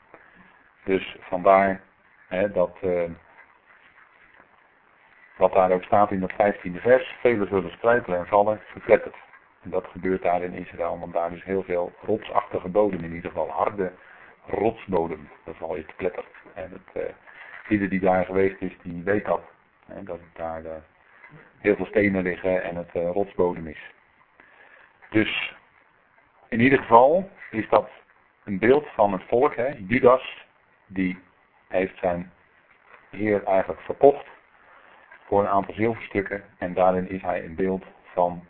Dus 0.85 1.17
vandaar 1.21 1.81
hè, 2.29 2.53
dat, 2.53 2.79
wat 5.37 5.53
daar 5.53 5.73
ook 5.73 5.83
staat 5.83 6.11
in 6.11 6.21
dat 6.21 6.33
15e 6.33 6.81
vers, 6.81 7.17
velen 7.21 7.49
zullen 7.49 7.71
struikelen 7.71 8.19
en 8.19 8.27
vallen, 8.27 8.61
verpletterd. 8.65 9.17
En 9.63 9.71
dat 9.71 9.87
gebeurt 9.87 10.23
daar 10.23 10.43
in 10.43 10.53
Israël, 10.53 10.99
want 10.99 11.13
daar 11.13 11.33
is 11.33 11.45
heel 11.45 11.63
veel 11.63 11.93
rotsachtige 12.01 12.69
bodem, 12.69 13.05
in 13.05 13.15
ieder 13.15 13.31
geval 13.31 13.51
harde 13.51 13.93
rotsbodem. 14.47 15.29
Dat 15.45 15.57
val 15.57 15.77
je 15.77 15.87
te 15.87 15.95
pletteren. 15.97 16.31
En 16.55 16.71
het, 16.71 17.05
eh, 17.05 17.15
ieder 17.69 17.89
die 17.89 18.01
daar 18.01 18.25
geweest 18.25 18.61
is, 18.61 18.77
die 18.83 19.03
weet 19.03 19.25
dat. 19.25 19.43
Hè, 19.87 20.03
dat 20.03 20.21
daar 20.33 20.65
eh, 20.65 20.73
heel 21.59 21.77
veel 21.77 21.87
stenen 21.87 22.23
liggen 22.23 22.63
en 22.63 22.77
het 22.77 22.91
eh, 22.93 23.11
rotsbodem 23.11 23.67
is. 23.67 23.91
Dus 25.11 25.55
in 26.49 26.61
ieder 26.61 26.79
geval 26.79 27.31
is 27.51 27.69
dat 27.69 27.89
een 28.45 28.59
beeld 28.59 28.87
van 28.95 29.13
het 29.13 29.23
volk. 29.29 29.57
Hè? 29.57 29.75
Judas, 29.87 30.47
die 30.87 31.19
heeft 31.69 31.99
zijn 31.99 32.33
heer 33.11 33.45
eigenlijk 33.45 33.81
verkocht 33.81 34.27
voor 35.27 35.41
een 35.41 35.49
aantal 35.49 35.75
zilverstukken. 35.75 36.43
En 36.59 36.75
daarin 36.75 37.09
is 37.09 37.23
hij 37.23 37.45
een 37.45 37.55
beeld 37.55 37.85
van 38.03 38.45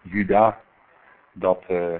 Juda, 0.00 0.60
dat 1.32 1.64
eh, 1.68 1.94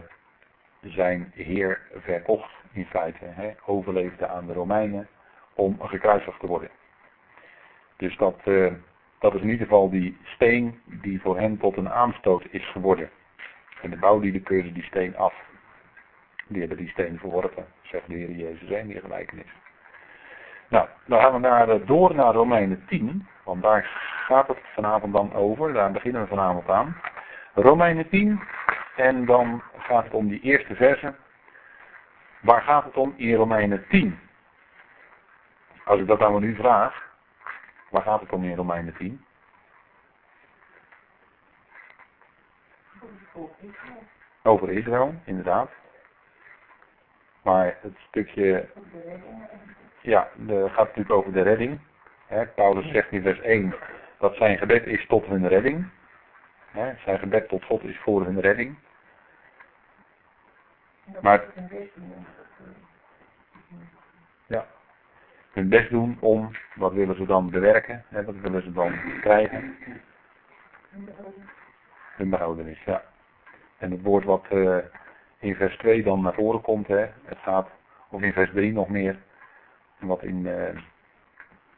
zijn 0.80 1.32
heer 1.34 1.80
verkocht 1.94 2.50
in 2.72 2.86
feite. 2.86 3.24
Hè? 3.24 3.50
Overleefde 3.66 4.28
aan 4.28 4.46
de 4.46 4.52
Romeinen 4.52 5.08
om 5.54 5.80
gekruisigd 5.80 6.40
te 6.40 6.46
worden. 6.46 6.70
Dus 7.96 8.16
dat, 8.16 8.40
eh, 8.44 8.72
dat 9.18 9.34
is 9.34 9.40
in 9.40 9.48
ieder 9.48 9.66
geval 9.66 9.90
die 9.90 10.18
steen 10.24 10.80
die 10.84 11.20
voor 11.20 11.38
hen 11.38 11.58
tot 11.58 11.76
een 11.76 11.90
aanstoot 11.90 12.44
is 12.50 12.70
geworden. 12.70 13.10
En 13.82 13.90
de 13.90 13.96
bouwlieden 13.96 14.42
keurden 14.42 14.74
die 14.74 14.82
steen 14.82 15.16
af. 15.16 15.34
Die 16.46 16.60
hebben 16.60 16.76
die 16.78 16.88
steen 16.88 17.18
verworpen, 17.18 17.66
zegt 17.82 18.08
de 18.08 18.14
Heer 18.14 18.30
Jezus 18.30 18.68
in 18.68 18.86
die 18.86 19.00
gelijkenis. 19.00 19.46
Nou, 20.68 20.88
dan 21.06 21.20
gaan 21.20 21.32
we 21.32 21.38
naar, 21.38 21.68
eh, 21.68 21.86
door 21.86 22.14
naar 22.14 22.34
Romeinen 22.34 22.84
10, 22.86 23.26
want 23.50 23.62
daar 23.62 23.84
gaat 24.26 24.48
het 24.48 24.58
vanavond 24.74 25.12
dan 25.12 25.34
over. 25.34 25.72
Daar 25.72 25.92
beginnen 25.92 26.22
we 26.22 26.28
vanavond 26.28 26.68
aan. 26.68 26.96
Romeinen 27.54 28.08
10, 28.08 28.40
en 28.96 29.24
dan 29.24 29.62
gaat 29.78 30.04
het 30.04 30.14
om 30.14 30.28
die 30.28 30.40
eerste 30.40 30.74
verse. 30.74 31.14
Waar 32.40 32.62
gaat 32.62 32.84
het 32.84 32.96
om 32.96 33.14
in 33.16 33.34
Romeinen 33.34 33.86
10? 33.88 34.18
Als 35.84 36.00
ik 36.00 36.06
dat 36.06 36.22
aan 36.22 36.40
nu 36.40 36.54
vraag, 36.54 37.02
waar 37.90 38.02
gaat 38.02 38.20
het 38.20 38.32
om 38.32 38.44
in 38.44 38.56
Romeinen 38.56 38.94
10? 38.94 39.24
Over 44.42 44.70
Israël, 44.70 45.14
inderdaad. 45.24 45.70
Maar 47.42 47.76
het 47.80 47.98
stukje, 48.08 48.68
ja, 50.00 50.28
de, 50.34 50.68
gaat 50.68 50.86
natuurlijk 50.86 51.10
over 51.10 51.32
de 51.32 51.42
redding. 51.42 51.80
Hè, 52.30 52.46
Paulus 52.46 52.90
zegt 52.90 53.12
in 53.12 53.22
vers 53.22 53.40
1 53.40 53.74
dat 54.18 54.34
zijn 54.34 54.58
gebed 54.58 54.86
is 54.86 55.06
tot 55.06 55.26
hun 55.26 55.48
redding. 55.48 55.90
Zijn 57.04 57.18
gebed 57.18 57.48
tot 57.48 57.64
God 57.64 57.84
is 57.84 57.98
voor 57.98 58.24
hun 58.24 58.40
redding. 58.40 58.78
Maar, 61.20 61.44
ja, 64.46 64.66
hun 65.52 65.68
best 65.68 65.90
doen 65.90 66.16
om, 66.20 66.50
wat 66.74 66.92
willen 66.92 67.16
ze 67.16 67.26
dan 67.26 67.50
bewerken? 67.50 68.04
Hè, 68.08 68.24
wat 68.24 68.34
willen 68.34 68.62
ze 68.62 68.72
dan 68.72 68.94
krijgen? 69.20 69.76
Hun 72.16 72.30
behoudenis, 72.30 72.82
ja. 72.84 73.02
En 73.78 73.90
het 73.90 74.02
woord 74.02 74.24
wat, 74.24 74.46
uh, 74.52 74.78
in 75.38 75.54
vers 75.54 75.76
2 75.76 76.02
dan 76.02 76.22
naar 76.22 76.34
voren 76.34 76.60
komt. 76.60 76.86
Hè. 76.86 77.06
Het 77.24 77.38
gaat, 77.42 77.68
of 78.08 78.22
in 78.22 78.32
vers 78.32 78.50
3 78.50 78.72
nog 78.72 78.88
meer, 78.88 79.18
wat 79.98 80.22
in 80.22 80.46
uh, 80.46 80.68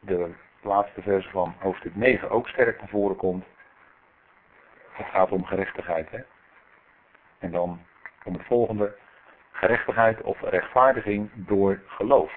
de 0.05 0.31
laatste 0.61 1.01
vers 1.01 1.27
van 1.27 1.55
hoofdstuk 1.59 1.95
9 1.95 2.29
ook 2.29 2.47
sterk 2.47 2.79
naar 2.79 2.89
voren 2.89 3.15
komt. 3.15 3.45
Het 4.91 5.07
gaat 5.07 5.31
om 5.31 5.45
gerechtigheid. 5.45 6.09
Hè. 6.09 6.19
En 7.39 7.51
dan 7.51 7.81
om 8.23 8.33
het 8.33 8.45
volgende, 8.45 8.95
gerechtigheid 9.51 10.21
of 10.21 10.41
rechtvaardiging 10.41 11.29
door 11.33 11.79
geloof. 11.85 12.31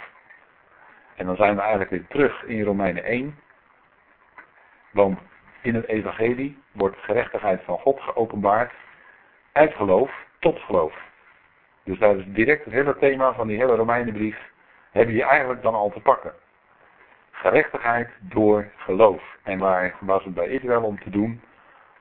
En 1.14 1.26
dan 1.26 1.36
zijn 1.36 1.54
we 1.54 1.60
eigenlijk 1.60 1.90
weer 1.90 2.06
terug 2.06 2.42
in 2.42 2.62
Romeinen 2.62 3.04
1. 3.04 3.38
Want 4.90 5.18
in 5.62 5.74
het 5.74 5.86
evangelie 5.86 6.62
wordt 6.72 6.98
gerechtigheid 6.98 7.62
van 7.62 7.78
God 7.78 8.00
geopenbaard 8.00 8.72
uit 9.52 9.74
geloof 9.74 10.24
tot 10.38 10.58
geloof. 10.58 10.94
Dus 11.82 11.98
dat 11.98 12.16
is 12.16 12.24
direct 12.26 12.64
het 12.64 12.74
hele 12.74 12.98
thema 12.98 13.32
van 13.32 13.46
die 13.46 13.56
hele 13.56 13.74
Romeinenbrief. 13.74 14.38
Heb 14.90 15.08
je 15.08 15.24
eigenlijk 15.24 15.62
dan 15.62 15.74
al 15.74 15.90
te 15.90 16.00
pakken. 16.00 16.32
Gerechtigheid 17.36 18.08
door 18.20 18.70
geloof. 18.76 19.36
En 19.42 19.58
waar 19.58 19.94
was 20.00 20.24
het 20.24 20.34
bij 20.34 20.48
Israël 20.48 20.82
om 20.82 21.00
te 21.00 21.10
doen? 21.10 21.40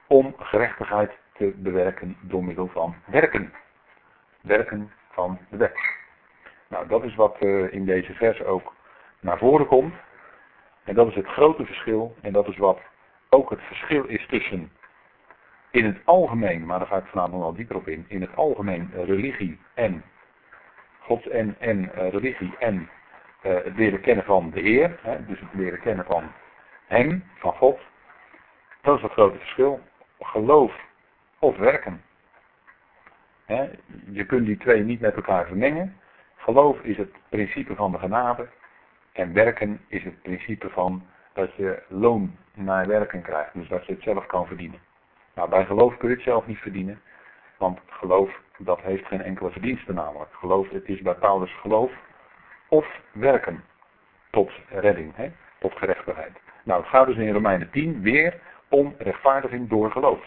Om 0.07 0.35
gerechtigheid 0.37 1.11
te 1.33 1.53
bewerken 1.55 2.17
door 2.21 2.43
middel 2.43 2.67
van 2.67 2.95
werken. 3.05 3.53
Werken 4.41 4.91
van 5.11 5.39
de 5.49 5.57
wet. 5.57 5.77
Nou, 6.67 6.87
dat 6.87 7.03
is 7.03 7.15
wat 7.15 7.37
uh, 7.39 7.73
in 7.73 7.85
deze 7.85 8.13
vers 8.13 8.43
ook 8.43 8.73
naar 9.19 9.37
voren 9.37 9.67
komt. 9.67 9.93
En 10.83 10.95
dat 10.95 11.07
is 11.07 11.15
het 11.15 11.27
grote 11.27 11.65
verschil. 11.65 12.15
En 12.21 12.33
dat 12.33 12.47
is 12.47 12.57
wat 12.57 12.79
ook 13.29 13.49
het 13.49 13.61
verschil 13.61 14.03
is 14.03 14.27
tussen 14.27 14.71
in 15.71 15.85
het 15.85 15.97
algemeen, 16.03 16.65
maar 16.65 16.79
daar 16.79 16.87
ga 16.87 16.97
ik 16.97 17.05
vanavond 17.05 17.41
wel 17.41 17.53
dieper 17.53 17.75
op 17.75 17.87
in, 17.87 18.05
in 18.07 18.21
het 18.21 18.35
algemeen 18.35 18.91
religie 18.93 19.59
en 19.73 20.03
God 20.99 21.27
en, 21.27 21.55
en 21.59 21.91
uh, 21.95 22.09
religie 22.09 22.55
en 22.59 22.89
uh, 23.45 23.53
het 23.63 23.75
leren 23.75 24.01
kennen 24.01 24.25
van 24.25 24.49
de 24.49 24.59
Heer, 24.59 24.99
hè, 25.01 25.25
dus 25.25 25.39
het 25.39 25.53
leren 25.53 25.79
kennen 25.79 26.05
van 26.05 26.31
Hem, 26.87 27.23
van 27.37 27.53
God. 27.53 27.79
Dat 28.81 28.95
is 28.95 29.01
het 29.01 29.11
grote 29.11 29.37
verschil. 29.37 29.79
Geloof 30.19 30.73
of 31.39 31.57
werken. 31.57 32.01
Hè, 33.45 33.69
je 34.11 34.25
kunt 34.25 34.45
die 34.45 34.57
twee 34.57 34.83
niet 34.83 34.99
met 34.99 35.15
elkaar 35.15 35.45
vermengen. 35.45 35.97
Geloof 36.35 36.79
is 36.79 36.97
het 36.97 37.11
principe 37.29 37.75
van 37.75 37.91
de 37.91 37.97
genade 37.97 38.47
en 39.11 39.33
werken 39.33 39.81
is 39.87 40.03
het 40.03 40.21
principe 40.21 40.69
van 40.69 41.05
dat 41.33 41.55
je 41.55 41.83
loon 41.87 42.37
naar 42.53 42.87
werken 42.87 43.21
krijgt. 43.21 43.53
Dus 43.53 43.67
dat 43.67 43.85
je 43.85 43.93
het 43.93 44.03
zelf 44.03 44.25
kan 44.25 44.47
verdienen. 44.47 44.79
Nou, 45.35 45.49
bij 45.49 45.65
geloof 45.65 45.97
kun 45.97 46.09
je 46.09 46.15
het 46.15 46.23
zelf 46.23 46.47
niet 46.47 46.57
verdienen. 46.57 47.01
Want 47.57 47.79
geloof, 47.87 48.39
dat 48.57 48.81
heeft 48.81 49.05
geen 49.05 49.21
enkele 49.21 49.51
verdienste 49.51 49.93
namelijk. 49.93 50.33
Geloof, 50.33 50.69
het 50.69 50.89
is 50.89 51.01
bij 51.01 51.15
Paulus 51.15 51.53
geloof 51.53 51.91
of 52.75 52.85
werken 53.11 53.63
tot 54.31 54.51
redding, 54.69 55.15
hè? 55.15 55.31
tot 55.59 55.77
gerechtigheid. 55.77 56.31
Nou, 56.63 56.81
het 56.81 56.89
gaat 56.89 57.07
dus 57.07 57.15
in 57.15 57.33
Romeinen 57.33 57.69
10 57.69 58.01
weer 58.01 58.39
om 58.69 58.95
rechtvaardiging 58.97 59.69
door 59.69 59.91
geloof. 59.91 60.23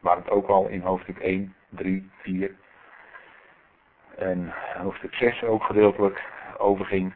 Waar 0.00 0.16
het 0.16 0.30
ook 0.30 0.48
al 0.48 0.66
in 0.66 0.80
hoofdstuk 0.80 1.18
1, 1.18 1.54
3, 1.68 2.10
4 2.22 2.54
en 4.16 4.52
hoofdstuk 4.76 5.14
6 5.14 5.42
ook 5.42 5.62
gedeeltelijk 5.62 6.22
over 6.58 6.84
ging. 6.84 7.12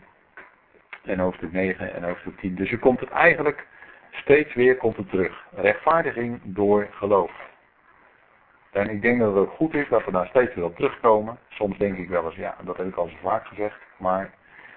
En 1.04 1.18
hoofdstuk 1.18 1.52
9 1.52 1.94
en 1.94 2.04
hoofdstuk 2.04 2.38
10. 2.38 2.54
Dus 2.54 2.70
je 2.70 2.78
komt 2.78 3.00
het 3.00 3.10
eigenlijk 3.10 3.66
steeds 4.10 4.54
weer 4.54 4.76
komt 4.76 4.96
het 4.96 5.10
terug. 5.10 5.44
Rechtvaardiging 5.54 6.40
door 6.44 6.88
geloof. 6.90 7.32
En 8.72 8.90
ik 8.90 9.02
denk 9.02 9.18
dat 9.18 9.34
het 9.34 9.38
ook 9.38 9.52
goed 9.52 9.74
is 9.74 9.88
dat 9.88 10.04
we 10.04 10.10
daar 10.10 10.26
steeds 10.26 10.54
weer 10.54 10.64
op 10.64 10.76
terugkomen. 10.76 11.38
Soms 11.48 11.78
denk 11.78 11.96
ik 11.98 12.08
wel 12.08 12.24
eens, 12.24 12.34
ja, 12.34 12.56
dat 12.62 12.76
heb 12.76 12.86
ik 12.86 12.96
al 12.96 13.08
zo 13.08 13.16
vaak 13.22 13.46
gezegd. 13.46 13.78
Maar 13.96 14.30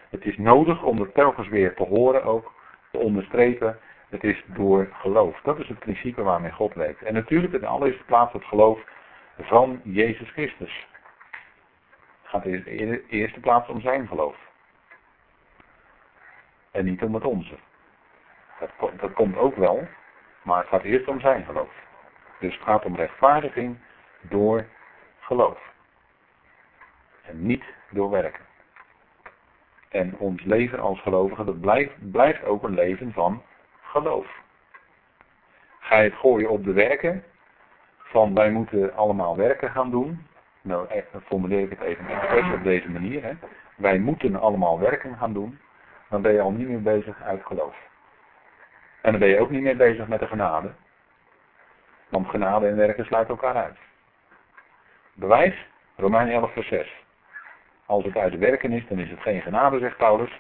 het 0.09 0.25
is 0.25 0.37
nodig 0.37 0.83
om 0.83 1.00
het 1.00 1.13
telkens 1.13 1.48
weer 1.48 1.75
te 1.75 1.83
horen 1.83 2.24
ook, 2.24 2.53
te 2.91 2.98
onderstrepen. 2.98 3.79
Het 4.09 4.24
is 4.24 4.43
door 4.46 4.87
geloof. 4.93 5.41
Dat 5.41 5.59
is 5.59 5.67
het 5.67 5.79
principe 5.79 6.22
waarmee 6.22 6.51
God 6.51 6.74
werkt. 6.74 7.01
En 7.01 7.13
natuurlijk 7.13 7.53
in 7.53 7.59
de 7.59 7.65
allereerste 7.65 8.03
plaats 8.03 8.33
het 8.33 8.46
geloof 8.46 8.79
van 9.39 9.81
Jezus 9.83 10.29
Christus. 10.31 10.87
Het 12.22 12.29
gaat 12.29 12.46
in 12.46 12.89
de 12.89 13.05
eerste 13.07 13.39
plaats 13.39 13.70
om 13.70 13.81
zijn 13.81 14.07
geloof. 14.07 14.35
En 16.72 16.85
niet 16.85 17.01
om 17.01 17.13
het 17.13 17.25
onze. 17.25 17.55
Dat, 18.59 19.00
dat 19.00 19.13
komt 19.13 19.37
ook 19.37 19.55
wel, 19.55 19.87
maar 20.43 20.59
het 20.59 20.67
gaat 20.67 20.83
eerst 20.83 21.07
om 21.07 21.20
zijn 21.20 21.46
geloof. 21.46 21.84
Dus 22.46 22.53
het 22.53 22.64
gaat 22.64 22.86
om 22.86 22.96
rechtvaardiging 22.96 23.77
door 24.22 24.66
geloof. 25.20 25.74
En 27.22 27.46
niet 27.46 27.64
door 27.90 28.10
werken. 28.10 28.44
En 29.90 30.18
ons 30.18 30.44
leven 30.44 30.79
als 30.79 31.01
gelovigen, 31.01 31.46
dat 31.46 31.62
blijft, 31.62 32.12
blijft 32.12 32.44
ook 32.44 32.64
een 32.64 32.74
leven 32.74 33.14
van 33.14 33.42
geloof. 33.81 34.27
Ga 35.79 35.98
je 35.98 36.10
het 36.10 36.20
gooien 36.20 36.50
op 36.50 36.64
de 36.64 36.74
werken, 36.74 37.24
van 37.98 38.34
wij 38.34 38.51
moeten 38.51 38.96
allemaal 38.96 39.36
werken 39.36 39.72
gaan 39.72 39.92
doen. 39.92 40.27
Nou, 40.62 40.88
formuleer 41.25 41.62
ik 41.62 41.70
het 41.70 41.81
even 41.81 42.08
expres 42.08 42.53
op 42.53 42.64
deze 42.64 42.90
manier. 42.90 43.24
Hè. 43.24 43.34
Wij 43.75 44.00
moeten 44.00 44.36
allemaal 44.36 44.79
werken 44.79 45.18
gaan 45.18 45.34
doen. 45.34 45.60
Dan 46.10 46.22
ben 46.22 46.34
je 46.34 46.42
al 46.42 46.51
niet 46.51 46.68
meer 46.68 46.81
bezig 46.81 47.22
uit 47.22 47.46
geloof. 47.46 47.75
En 49.01 49.12
dan 49.12 49.20
ben 49.20 49.29
je 49.29 49.40
ook 49.40 49.50
niet 49.50 49.62
meer 49.62 49.77
bezig 49.77 50.08
met 50.08 50.20
de 50.20 50.27
genade. 50.27 50.72
Want 52.15 52.29
genade 52.29 52.67
en 52.67 52.75
werken 52.75 53.05
sluiten 53.05 53.35
elkaar 53.35 53.63
uit. 53.63 53.77
Bewijs, 55.13 55.67
Romein 55.95 56.29
11 56.29 56.53
vers 56.53 56.67
6. 56.67 56.93
Als 57.85 58.03
het 58.03 58.17
uit 58.17 58.31
de 58.31 58.37
werken 58.37 58.71
is, 58.71 58.87
dan 58.87 58.99
is 58.99 59.09
het 59.09 59.19
geen 59.19 59.41
genade, 59.41 59.79
zegt 59.79 59.97
Paulus. 59.97 60.39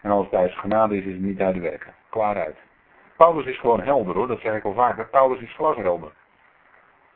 En 0.00 0.10
als 0.10 0.24
het 0.24 0.34
uit 0.34 0.52
genade 0.52 0.96
is, 0.96 1.04
is 1.04 1.12
het 1.12 1.22
niet 1.22 1.40
uit 1.40 1.54
de 1.54 1.60
werken. 1.60 1.94
Klaar 2.08 2.36
uit. 2.44 2.56
Paulus 3.16 3.46
is 3.46 3.58
gewoon 3.58 3.80
helder 3.80 4.14
hoor, 4.14 4.26
dat 4.26 4.40
zeg 4.40 4.54
ik 4.54 4.64
al 4.64 4.72
vaker. 4.72 5.06
Paulus 5.06 5.40
is 5.40 5.54
glashelder. 5.54 6.12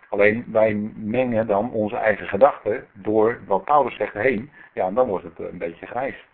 Alleen 0.08 0.44
wij 0.48 0.74
mengen 0.94 1.46
dan 1.46 1.70
onze 1.70 1.96
eigen 1.96 2.28
gedachten 2.28 2.86
door 2.92 3.40
wat 3.46 3.64
Paulus 3.64 3.96
zegt 3.96 4.14
heen. 4.14 4.52
Ja, 4.72 4.86
en 4.86 4.94
dan 4.94 5.08
wordt 5.08 5.24
het 5.24 5.38
een 5.38 5.58
beetje 5.58 5.86
grijs. 5.86 6.24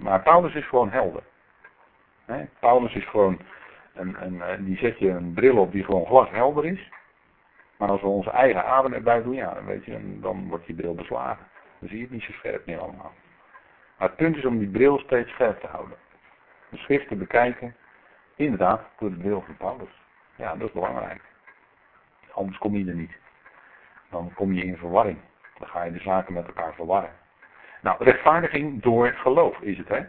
Maar 0.00 0.22
Paulus 0.22 0.54
is 0.54 0.66
gewoon 0.66 0.90
helder. 0.90 1.22
Paulus 2.58 2.94
is 2.94 3.08
gewoon, 3.08 3.40
een, 3.94 4.42
eh, 4.42 4.56
die 4.58 4.76
zet 4.76 4.98
je 4.98 5.08
een 5.08 5.32
bril 5.32 5.56
op 5.56 5.72
die 5.72 5.84
gewoon 5.84 6.06
glashelder 6.06 6.64
is. 6.64 6.90
Maar 7.76 7.88
als 7.88 8.00
we 8.00 8.06
onze 8.06 8.30
eigen 8.30 8.64
adem 8.64 8.92
erbij 8.92 9.22
doen, 9.22 9.34
ja, 9.34 9.54
dan, 9.54 9.64
weet 9.64 9.84
je, 9.84 10.18
dan 10.20 10.48
wordt 10.48 10.66
die 10.66 10.74
bril 10.74 10.94
beslagen. 10.94 11.46
Dan 11.78 11.88
zie 11.88 11.96
je 11.96 12.02
het 12.02 12.12
niet 12.12 12.22
zo 12.22 12.32
scherp 12.32 12.66
meer 12.66 12.78
allemaal. 12.78 13.12
Maar 13.98 14.08
het 14.08 14.16
punt 14.16 14.36
is 14.36 14.44
om 14.44 14.58
die 14.58 14.68
bril 14.68 14.98
steeds 14.98 15.30
scherp 15.30 15.60
te 15.60 15.66
houden. 15.66 15.96
De 16.68 16.76
schrift 16.76 17.08
te 17.08 17.16
bekijken, 17.16 17.76
inderdaad, 18.36 18.80
door 18.98 19.10
de 19.10 19.16
bril 19.16 19.42
van 19.46 19.56
Paulus. 19.56 20.00
Ja, 20.36 20.54
dat 20.56 20.68
is 20.68 20.74
belangrijk. 20.74 21.22
Anders 22.32 22.58
kom 22.58 22.76
je 22.76 22.88
er 22.88 22.94
niet. 22.94 23.16
Dan 24.10 24.32
kom 24.34 24.52
je 24.52 24.64
in 24.64 24.76
verwarring. 24.76 25.18
Dan 25.58 25.68
ga 25.68 25.82
je 25.82 25.92
de 25.92 26.00
zaken 26.00 26.32
met 26.32 26.46
elkaar 26.46 26.74
verwarren. 26.74 27.12
Nou, 27.80 28.04
rechtvaardiging 28.04 28.82
door 28.82 29.12
geloof 29.12 29.60
is 29.60 29.78
het, 29.78 29.88
hè? 29.88 30.00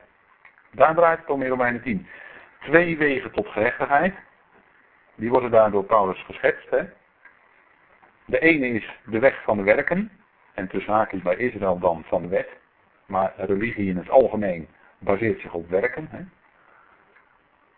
Daar 0.72 0.96
draait 0.96 1.20
het 1.20 1.30
om 1.30 1.42
in 1.42 1.50
Romeinen 1.50 1.82
10. 1.82 2.08
Twee 2.64 2.98
wegen 2.98 3.32
tot 3.32 3.48
gerechtigheid. 3.48 4.14
Die 5.16 5.30
worden 5.30 5.52
daar 5.52 5.72
door 5.72 5.84
Paulus 5.84 6.24
geschetst. 6.24 6.70
Hè? 6.70 6.84
De 8.26 8.40
ene 8.40 8.68
is 8.68 9.00
de 9.06 9.20
weg 9.20 9.44
van 9.44 9.58
de 9.58 9.64
werken. 9.64 10.12
En 10.54 10.68
tussen 10.68 10.94
haakjes 10.94 11.22
bij 11.22 11.36
Israël 11.36 11.80
dan 11.80 12.04
van 12.06 12.22
de 12.22 12.28
wet. 12.28 12.50
Maar 13.06 13.34
religie 13.38 13.90
in 13.90 13.98
het 13.98 14.10
algemeen 14.10 14.68
baseert 14.98 15.40
zich 15.42 15.54
op 15.54 15.70
werken. 15.70 16.08
Hè? 16.10 16.24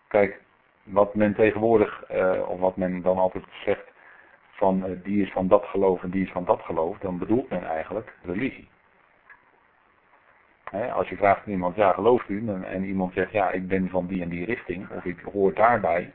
Kijk, 0.08 0.40
wat 0.82 1.14
men 1.14 1.34
tegenwoordig, 1.34 2.10
uh, 2.10 2.48
of 2.48 2.60
wat 2.60 2.76
men 2.76 3.02
dan 3.02 3.18
altijd 3.18 3.44
zegt, 3.64 3.92
van 4.50 4.84
uh, 4.86 4.98
die 5.02 5.22
is 5.22 5.32
van 5.32 5.48
dat 5.48 5.64
geloof 5.64 6.02
en 6.02 6.10
die 6.10 6.24
is 6.24 6.30
van 6.30 6.44
dat 6.44 6.60
geloof, 6.60 6.98
dan 6.98 7.18
bedoelt 7.18 7.50
men 7.50 7.64
eigenlijk 7.64 8.12
religie 8.22 8.68
als 10.92 11.08
je 11.08 11.16
vraagt 11.16 11.46
aan 11.46 11.52
iemand, 11.52 11.76
ja 11.76 11.92
gelooft 11.92 12.28
u? 12.28 12.48
En, 12.64 12.84
iemand 12.84 13.12
zegt, 13.12 13.32
ja 13.32 13.50
ik 13.50 13.68
ben 13.68 13.88
van 13.88 14.06
die 14.06 14.22
en 14.22 14.28
die 14.28 14.44
richting, 14.44 14.90
of 14.90 15.04
ik 15.04 15.20
hoor 15.32 15.54
daarbij. 15.54 16.12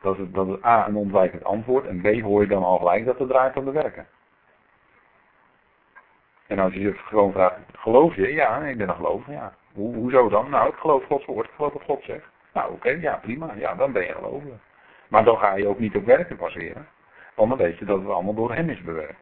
Dat 0.00 0.18
is, 0.18 0.26
dat 0.30 0.48
is 0.48 0.64
A 0.64 0.86
een 0.88 0.96
ontwijkend 0.96 1.44
antwoord 1.44 1.86
en 1.86 2.00
B 2.00 2.20
hoor 2.20 2.40
je 2.40 2.48
dan 2.48 2.64
al 2.64 2.78
gelijk 2.78 3.04
dat 3.04 3.18
het 3.18 3.28
draait 3.28 3.56
om 3.56 3.64
de 3.64 3.70
werken. 3.70 4.06
En 6.46 6.58
als 6.58 6.72
je 6.72 6.80
je 6.80 6.92
gewoon 6.92 7.32
vraagt, 7.32 7.58
geloof 7.72 8.14
je? 8.14 8.32
Ja, 8.32 8.58
ik 8.58 8.76
ben 8.76 8.88
een 8.88 8.94
gelovige, 8.94 9.32
ja. 9.32 9.54
Hoe, 9.74 9.94
hoezo 9.94 10.28
dan? 10.28 10.50
Nou, 10.50 10.68
ik 10.68 10.74
geloof 10.74 11.04
Gods 11.04 11.24
woord, 11.24 11.46
ik 11.46 11.54
geloof 11.56 11.72
wat 11.72 11.82
God 11.82 12.02
zegt. 12.04 12.26
Nou, 12.52 12.72
oké, 12.72 12.88
ja, 12.88 13.16
prima. 13.16 13.54
Ja, 13.54 13.74
dan 13.74 13.92
ben 13.92 14.06
je 14.06 14.12
gelovige. 14.12 14.58
Maar 15.08 15.24
dan 15.24 15.38
ga 15.38 15.54
je 15.54 15.66
ook 15.66 15.78
niet 15.78 15.96
op 15.96 16.04
werken 16.04 16.36
baseren. 16.36 16.88
Want 17.34 17.48
dan 17.48 17.58
weet 17.58 17.78
je 17.78 17.84
dat 17.84 17.98
het 17.98 18.08
allemaal 18.08 18.34
door 18.34 18.54
hem 18.54 18.70
is 18.70 18.82
bewerkt. 18.82 19.20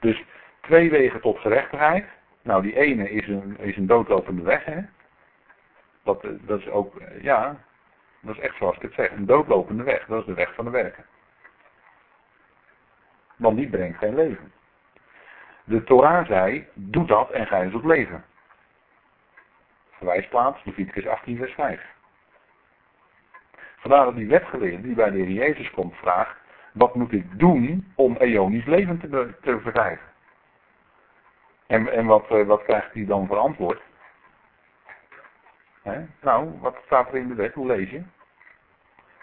Dus 0.00 0.24
twee 0.60 0.90
wegen 0.90 1.20
tot 1.20 1.38
gerechtigheid. 1.38 2.04
Nou, 2.44 2.62
die 2.62 2.76
ene 2.76 3.10
is 3.10 3.28
een, 3.28 3.58
is 3.58 3.76
een 3.76 3.86
doodlopende 3.86 4.42
weg, 4.42 4.64
hè. 4.64 4.80
Dat, 6.02 6.26
dat 6.40 6.58
is 6.58 6.68
ook, 6.68 7.02
ja, 7.20 7.56
dat 8.20 8.36
is 8.36 8.42
echt 8.42 8.56
zoals 8.56 8.76
ik 8.76 8.82
het 8.82 8.94
zeg, 8.94 9.10
een 9.10 9.26
doodlopende 9.26 9.82
weg. 9.82 10.06
Dat 10.06 10.20
is 10.20 10.26
de 10.26 10.34
weg 10.34 10.54
van 10.54 10.64
de 10.64 10.70
werken. 10.70 11.04
want 13.36 13.56
die 13.56 13.68
brengt 13.68 13.98
geen 13.98 14.14
leven. 14.14 14.52
De 15.64 15.84
Torah 15.84 16.26
zei, 16.26 16.66
doe 16.74 17.06
dat 17.06 17.30
en 17.30 17.46
gij 17.46 17.70
zult 17.70 17.84
leven. 17.84 18.24
Verwijsplaats, 19.90 20.64
Leviticus 20.64 21.06
18 21.06 21.36
vers 21.36 21.52
5. 21.52 21.80
Vandaar 23.76 24.04
dat 24.04 24.16
die 24.16 24.28
wetgeleerde 24.28 24.82
die 24.82 24.94
bij 24.94 25.10
de 25.10 25.16
Heer 25.16 25.30
Jezus 25.30 25.70
komt 25.70 25.96
vraagt, 25.96 26.36
wat 26.72 26.94
moet 26.94 27.12
ik 27.12 27.38
doen 27.38 27.92
om 27.94 28.16
eonisch 28.16 28.64
leven 28.64 28.98
te, 28.98 29.34
te 29.40 29.60
verkrijgen? 29.60 30.13
En, 31.66 31.92
en 31.92 32.06
wat, 32.06 32.30
eh, 32.30 32.46
wat 32.46 32.62
krijgt 32.62 32.94
hij 32.94 33.04
dan 33.04 33.26
voor 33.26 33.36
antwoord? 33.36 33.82
Nou, 36.20 36.58
wat 36.60 36.76
staat 36.84 37.08
er 37.08 37.16
in 37.16 37.28
de 37.28 37.34
wet? 37.34 37.54
Hoe 37.54 37.66
lees 37.66 37.90
je? 37.90 38.02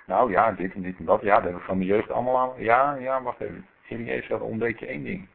Nou 0.06 0.32
ja, 0.32 0.52
dit 0.52 0.74
en 0.74 0.82
dit 0.82 0.98
en 0.98 1.06
dat. 1.06 1.22
Ja, 1.22 1.36
dat 1.36 1.44
heb 1.44 1.60
ik 1.60 1.66
van 1.66 1.78
mijn 1.78 1.90
jeugd 1.90 2.12
allemaal. 2.12 2.56
Ja, 2.58 2.94
ja, 2.94 3.22
wacht 3.22 3.40
even. 3.40 3.68
Heer 3.82 4.02
Jezus 4.02 4.30
had 4.30 4.42
ontbreekt 4.42 4.80
je 4.80 4.88
één 4.88 5.04
ding. 5.04 5.28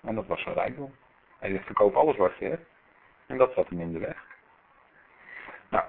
En 0.00 0.14
dat 0.14 0.26
was 0.26 0.42
zijn 0.42 0.54
rijkdom. 0.54 0.94
Hij 1.38 1.50
zegt, 1.50 1.64
verkoop 1.64 1.94
alles 1.94 2.16
wat 2.16 2.36
je 2.38 2.44
hebt. 2.44 2.66
En 3.26 3.36
dat 3.36 3.52
zat 3.52 3.68
hem 3.68 3.80
in 3.80 3.92
de 3.92 3.98
weg. 3.98 4.24
Nou, 5.68 5.84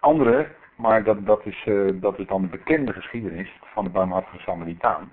andere, 0.00 0.48
maar 0.76 1.04
dat, 1.04 1.26
dat, 1.26 1.46
is, 1.46 1.66
uh, 1.66 2.00
dat 2.00 2.18
is 2.18 2.26
dan 2.26 2.42
de 2.42 2.48
bekende 2.48 2.92
geschiedenis 2.92 3.58
van 3.62 3.84
de 3.84 3.90
barmhartige 3.90 4.38
Samaritaan. 4.38 5.12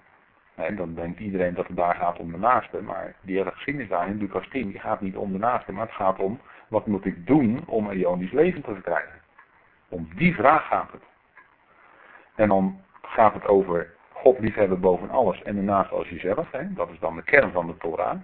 En 0.57 0.75
dan 0.75 0.93
denkt 0.93 1.19
iedereen 1.19 1.53
dat 1.53 1.67
het 1.67 1.77
daar 1.77 1.95
gaat 1.95 2.19
om 2.19 2.31
de 2.31 2.37
naaste, 2.37 2.81
maar 2.81 3.15
die 3.21 3.37
hele 3.37 3.51
geschiedenis 3.51 3.89
daar 3.89 4.07
in 4.07 4.17
Lucas 4.17 4.47
10, 4.47 4.69
die 4.69 4.79
gaat 4.79 5.01
niet 5.01 5.15
om 5.15 5.31
de 5.31 5.37
naaste, 5.37 5.71
maar 5.71 5.85
het 5.85 5.95
gaat 5.95 6.19
om, 6.19 6.39
wat 6.67 6.85
moet 6.85 7.05
ik 7.05 7.27
doen 7.27 7.63
om 7.65 7.87
een 7.87 7.97
ionisch 7.97 8.31
leven 8.31 8.61
te 8.61 8.73
verkrijgen? 8.73 9.21
Om 9.89 10.09
die 10.15 10.35
vraag 10.35 10.67
gaat 10.67 10.91
het. 10.91 11.03
En 12.35 12.47
dan 12.47 12.81
gaat 13.01 13.33
het 13.33 13.47
over 13.47 13.93
God 14.11 14.39
liefhebben 14.39 14.79
boven 14.79 15.09
alles 15.09 15.43
en 15.43 15.55
de 15.55 15.61
naaste 15.61 15.95
als 15.95 16.09
jezelf. 16.09 16.51
Hè? 16.51 16.73
Dat 16.73 16.89
is 16.89 16.99
dan 16.99 17.15
de 17.15 17.23
kern 17.23 17.51
van 17.51 17.67
de 17.67 17.77
Torah. 17.77 18.19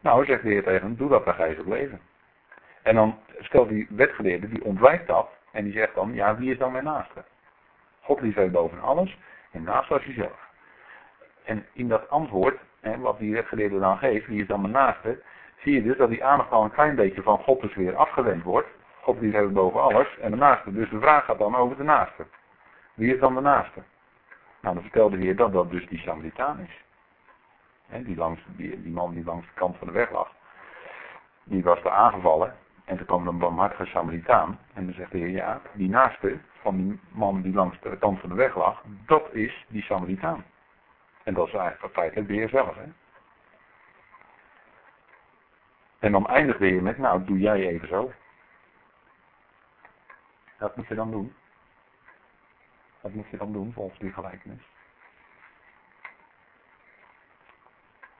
Nou, 0.00 0.24
zegt 0.24 0.42
de 0.42 0.48
Heer 0.48 0.62
tegen 0.62 0.82
hem, 0.82 0.96
doe 0.96 1.08
dat, 1.08 1.24
dan 1.24 1.34
ga 1.34 1.44
je 1.44 1.54
zo 1.54 1.70
leven. 1.70 2.00
En 2.82 2.94
dan 2.94 3.18
stelt 3.38 3.68
die 3.68 3.86
wetgeleerde, 3.90 4.48
die 4.48 4.64
ontwijkt 4.64 5.06
dat. 5.06 5.28
En 5.52 5.64
die 5.64 5.72
zegt 5.72 5.94
dan, 5.94 6.14
ja, 6.14 6.36
wie 6.36 6.50
is 6.50 6.58
dan 6.58 6.72
mijn 6.72 6.84
naaste? 6.84 7.24
God 8.00 8.20
liefhebben 8.20 8.52
boven 8.52 8.80
alles 8.80 9.18
en 9.50 9.62
naast 9.62 9.90
als 9.90 10.04
jezelf. 10.04 10.49
En 11.50 11.66
in 11.72 11.88
dat 11.88 12.10
antwoord, 12.10 12.58
hè, 12.80 12.98
wat 12.98 13.18
die 13.18 13.32
wetgeleerde 13.32 13.78
dan 13.78 13.98
geeft, 13.98 14.26
wie 14.26 14.40
is 14.40 14.46
dan 14.46 14.60
mijn 14.60 14.72
naaste, 14.72 15.22
zie 15.58 15.74
je 15.74 15.82
dus 15.82 15.96
dat 15.96 16.08
die 16.08 16.24
aandacht 16.24 16.50
al 16.50 16.64
een 16.64 16.72
klein 16.72 16.94
beetje 16.94 17.22
van 17.22 17.38
God 17.38 17.60
dus 17.60 17.74
weer 17.74 17.96
afgewend 17.96 18.42
wordt. 18.42 18.68
God 19.02 19.20
liefhebben 19.20 19.52
boven 19.52 19.82
alles 19.82 20.18
en 20.18 20.30
de 20.30 20.36
naaste. 20.36 20.72
Dus 20.72 20.90
de 20.90 21.00
vraag 21.00 21.24
gaat 21.24 21.38
dan 21.38 21.56
over 21.56 21.76
de 21.76 21.82
naaste. 21.82 22.26
Wie 22.94 23.14
is 23.14 23.20
dan 23.20 23.34
de 23.34 23.40
naaste? 23.40 23.82
Nou, 24.60 24.74
dan 24.74 24.82
vertelde 24.82 25.16
de 25.16 25.22
Heer 25.22 25.36
dat 25.36 25.52
dat 25.52 25.70
dus 25.70 25.88
die 25.88 25.98
Samaritaan 25.98 26.58
is. 26.58 26.84
die, 28.04 28.16
langs, 28.16 28.40
die, 28.46 28.82
die, 28.82 28.92
man 28.92 29.14
die 29.14 29.24
langs 29.24 29.46
de 29.46 29.52
kant 29.54 29.76
van 29.76 29.86
de 29.86 29.92
weg 29.92 30.10
lag. 30.10 30.32
Die 31.44 31.62
was 31.62 31.78
er 31.84 31.90
aangevallen. 31.90 32.54
En 32.84 32.96
toen 32.96 33.06
kwam 33.06 33.28
een 33.28 33.38
barmhartige 33.38 33.86
Samaritaan. 33.86 34.58
En 34.74 34.84
dan 34.84 34.94
zegt 34.94 35.10
de 35.10 35.18
Heer, 35.18 35.28
ja, 35.28 35.60
die 35.72 35.88
naaste 35.88 36.38
van 36.60 36.76
die 36.76 37.00
man 37.12 37.42
die 37.42 37.54
langs 37.54 37.80
de 37.80 37.96
kant 37.98 38.20
van 38.20 38.28
de 38.28 38.34
weg 38.34 38.56
lag, 38.56 38.82
dat 39.06 39.32
is 39.32 39.64
die 39.68 39.82
Samaritaan. 39.82 40.44
En 41.30 41.36
dat 41.36 41.46
is 41.46 41.54
eigenlijk 41.54 41.94
feitelijk 41.94 42.28
de 42.28 42.34
Heer 42.34 42.48
zelf. 42.48 42.74
Hè? 42.74 42.84
En 45.98 46.12
dan 46.12 46.26
eindigt 46.26 46.58
de 46.58 46.66
Heer 46.66 46.82
met, 46.82 46.98
nou, 46.98 47.24
doe 47.24 47.38
jij 47.38 47.66
even 47.66 47.88
zo. 47.88 48.12
Dat 50.58 50.76
moet 50.76 50.86
je 50.86 50.94
dan 50.94 51.10
doen. 51.10 51.34
Wat 53.00 53.12
moet 53.12 53.28
je 53.30 53.36
dan 53.36 53.52
doen 53.52 53.72
volgens 53.72 53.98
die 53.98 54.12
gelijkenis? 54.12 54.62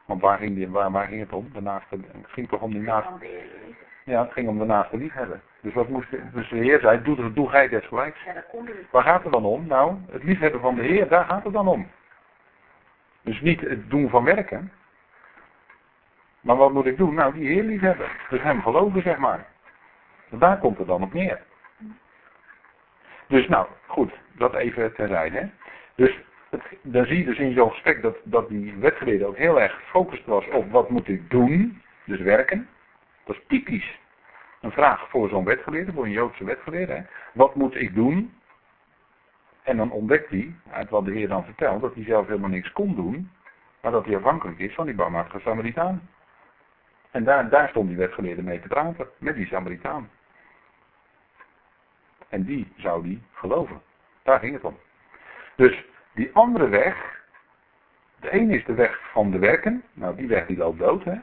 Want 0.04 0.20
waar 0.20 0.38
ging, 0.38 0.54
die, 0.54 0.68
waar, 0.68 0.90
waar 0.90 1.06
ging 1.06 1.20
het 1.20 1.32
om? 1.32 1.52
De 1.52 1.60
naaste, 1.60 1.96
het 2.12 2.26
ging 2.26 2.48
toch 2.48 2.60
om 2.60 2.72
die 2.72 2.82
naaste... 2.82 3.48
Ja, 4.04 4.22
het 4.22 4.32
ging 4.32 4.48
om 4.48 4.58
de 4.58 4.64
naaste 4.64 4.96
liefhebben. 4.96 5.42
Dus 5.60 5.74
wat 5.74 5.88
moest 5.88 6.10
de, 6.10 6.30
dus 6.30 6.48
de 6.48 6.56
Heer 6.56 6.80
zei, 6.80 7.02
doe, 7.02 7.32
doe 7.32 7.48
gij 7.48 7.68
desgelijks. 7.68 8.20
Waar 8.90 9.02
gaat 9.02 9.22
het 9.22 9.32
dan 9.32 9.44
om? 9.44 9.66
Nou, 9.66 9.96
het 10.10 10.22
liefhebben 10.22 10.60
van 10.60 10.74
de 10.74 10.82
Heer, 10.82 11.08
daar 11.08 11.24
gaat 11.24 11.44
het 11.44 11.52
dan 11.52 11.68
om. 11.68 11.88
Dus 13.22 13.40
niet 13.40 13.60
het 13.60 13.90
doen 13.90 14.08
van 14.08 14.24
werken. 14.24 14.72
Maar 16.40 16.56
wat 16.56 16.72
moet 16.72 16.86
ik 16.86 16.96
doen? 16.96 17.14
Nou, 17.14 17.34
die 17.34 17.46
Heer 17.46 17.62
liefhebben. 17.62 18.08
Dus 18.30 18.42
hem 18.42 18.62
geloven, 18.62 19.02
zeg 19.02 19.16
maar. 19.18 19.46
daar 20.30 20.58
komt 20.58 20.78
het 20.78 20.86
dan 20.86 21.02
op 21.02 21.12
neer. 21.12 21.42
Dus 23.26 23.48
nou, 23.48 23.66
goed, 23.86 24.12
dat 24.32 24.54
even 24.54 24.94
terzijde. 24.94 25.50
Dus 25.94 26.18
dan 26.82 27.06
zie 27.06 27.18
je 27.18 27.24
dus 27.24 27.38
in 27.38 27.54
zo'n 27.54 27.70
gesprek 27.70 28.02
dat, 28.02 28.16
dat 28.24 28.48
die 28.48 28.74
wetgeleerde 28.76 29.26
ook 29.26 29.36
heel 29.36 29.60
erg 29.60 29.74
gefocust 29.74 30.24
was 30.24 30.48
op 30.48 30.70
wat 30.70 30.90
moet 30.90 31.08
ik 31.08 31.30
doen, 31.30 31.82
dus 32.04 32.20
werken. 32.20 32.68
Dat 33.24 33.36
is 33.36 33.42
typisch 33.46 33.98
een 34.60 34.72
vraag 34.72 35.08
voor 35.08 35.28
zo'n 35.28 35.44
wetgeleerde, 35.44 35.92
voor 35.92 36.04
een 36.04 36.10
Joodse 36.10 36.44
wetgeleerde. 36.44 36.92
Hè. 36.92 37.02
Wat 37.32 37.54
moet 37.54 37.74
ik 37.74 37.94
doen? 37.94 38.34
En 39.62 39.76
dan 39.76 39.90
ontdekt 39.90 40.30
hij, 40.30 40.54
uit 40.70 40.90
wat 40.90 41.04
de 41.04 41.12
Heer 41.12 41.28
dan 41.28 41.44
vertelt, 41.44 41.80
dat 41.80 41.94
hij 41.94 42.04
zelf 42.04 42.26
helemaal 42.26 42.50
niks 42.50 42.72
kon 42.72 42.94
doen, 42.94 43.30
maar 43.80 43.92
dat 43.92 44.04
hij 44.04 44.16
afhankelijk 44.16 44.58
is 44.58 44.74
van 44.74 44.86
die 44.86 44.94
barmhartige 44.94 45.40
Samaritaan. 45.40 46.08
En 47.10 47.24
daar, 47.24 47.48
daar 47.48 47.68
stond 47.68 47.88
die 47.88 47.96
wetgeleerde 47.96 48.42
mee 48.42 48.60
te 48.60 48.68
praten, 48.68 49.08
met 49.18 49.34
die 49.34 49.46
Samaritaan. 49.46 50.10
En 52.28 52.44
die 52.44 52.72
zou 52.76 53.02
die 53.02 53.22
geloven. 53.32 53.82
Daar 54.22 54.38
ging 54.38 54.52
het 54.52 54.64
om. 54.64 54.78
Dus 55.56 55.84
die 56.14 56.30
andere 56.32 56.68
weg, 56.68 57.22
de 58.20 58.30
ene 58.30 58.56
is 58.56 58.64
de 58.64 58.74
weg 58.74 59.10
van 59.12 59.30
de 59.30 59.38
werken. 59.38 59.82
Nou, 59.92 60.16
die 60.16 60.28
weg 60.28 60.46
die 60.46 60.56
loopt 60.56 60.78
dood, 60.78 61.04
hè. 61.04 61.20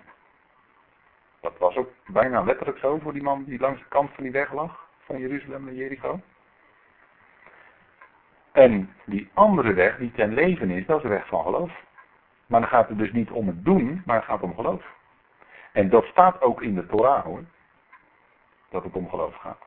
Dat 1.41 1.57
was 1.57 1.75
ook 1.75 1.89
bijna 2.07 2.41
letterlijk 2.41 2.77
zo 2.77 2.97
voor 2.97 3.13
die 3.13 3.23
man 3.23 3.43
die 3.43 3.59
langs 3.59 3.79
de 3.79 3.87
kant 3.87 4.11
van 4.13 4.23
die 4.23 4.31
weg 4.31 4.53
lag, 4.53 4.87
van 4.99 5.19
Jeruzalem 5.19 5.63
naar 5.63 5.73
Jericho. 5.73 6.19
En 8.57 8.93
die 9.05 9.29
andere 9.33 9.73
weg, 9.73 9.97
die 9.97 10.11
ten 10.11 10.33
leven 10.33 10.69
is, 10.69 10.85
dat 10.85 10.97
is 10.97 11.03
de 11.03 11.09
weg 11.09 11.27
van 11.27 11.43
geloof. 11.43 11.71
Maar 12.45 12.59
dan 12.59 12.69
gaat 12.69 12.89
het 12.89 12.97
dus 12.97 13.11
niet 13.11 13.31
om 13.31 13.47
het 13.47 13.65
doen, 13.65 14.01
maar 14.05 14.15
het 14.15 14.25
gaat 14.25 14.41
om 14.41 14.55
geloof. 14.55 14.85
En 15.71 15.89
dat 15.89 16.05
staat 16.05 16.41
ook 16.41 16.61
in 16.61 16.75
de 16.75 16.85
Torah 16.87 17.23
hoor. 17.23 17.43
Dat 18.69 18.83
het 18.83 18.93
om 18.93 19.09
geloof 19.09 19.35
gaat. 19.35 19.61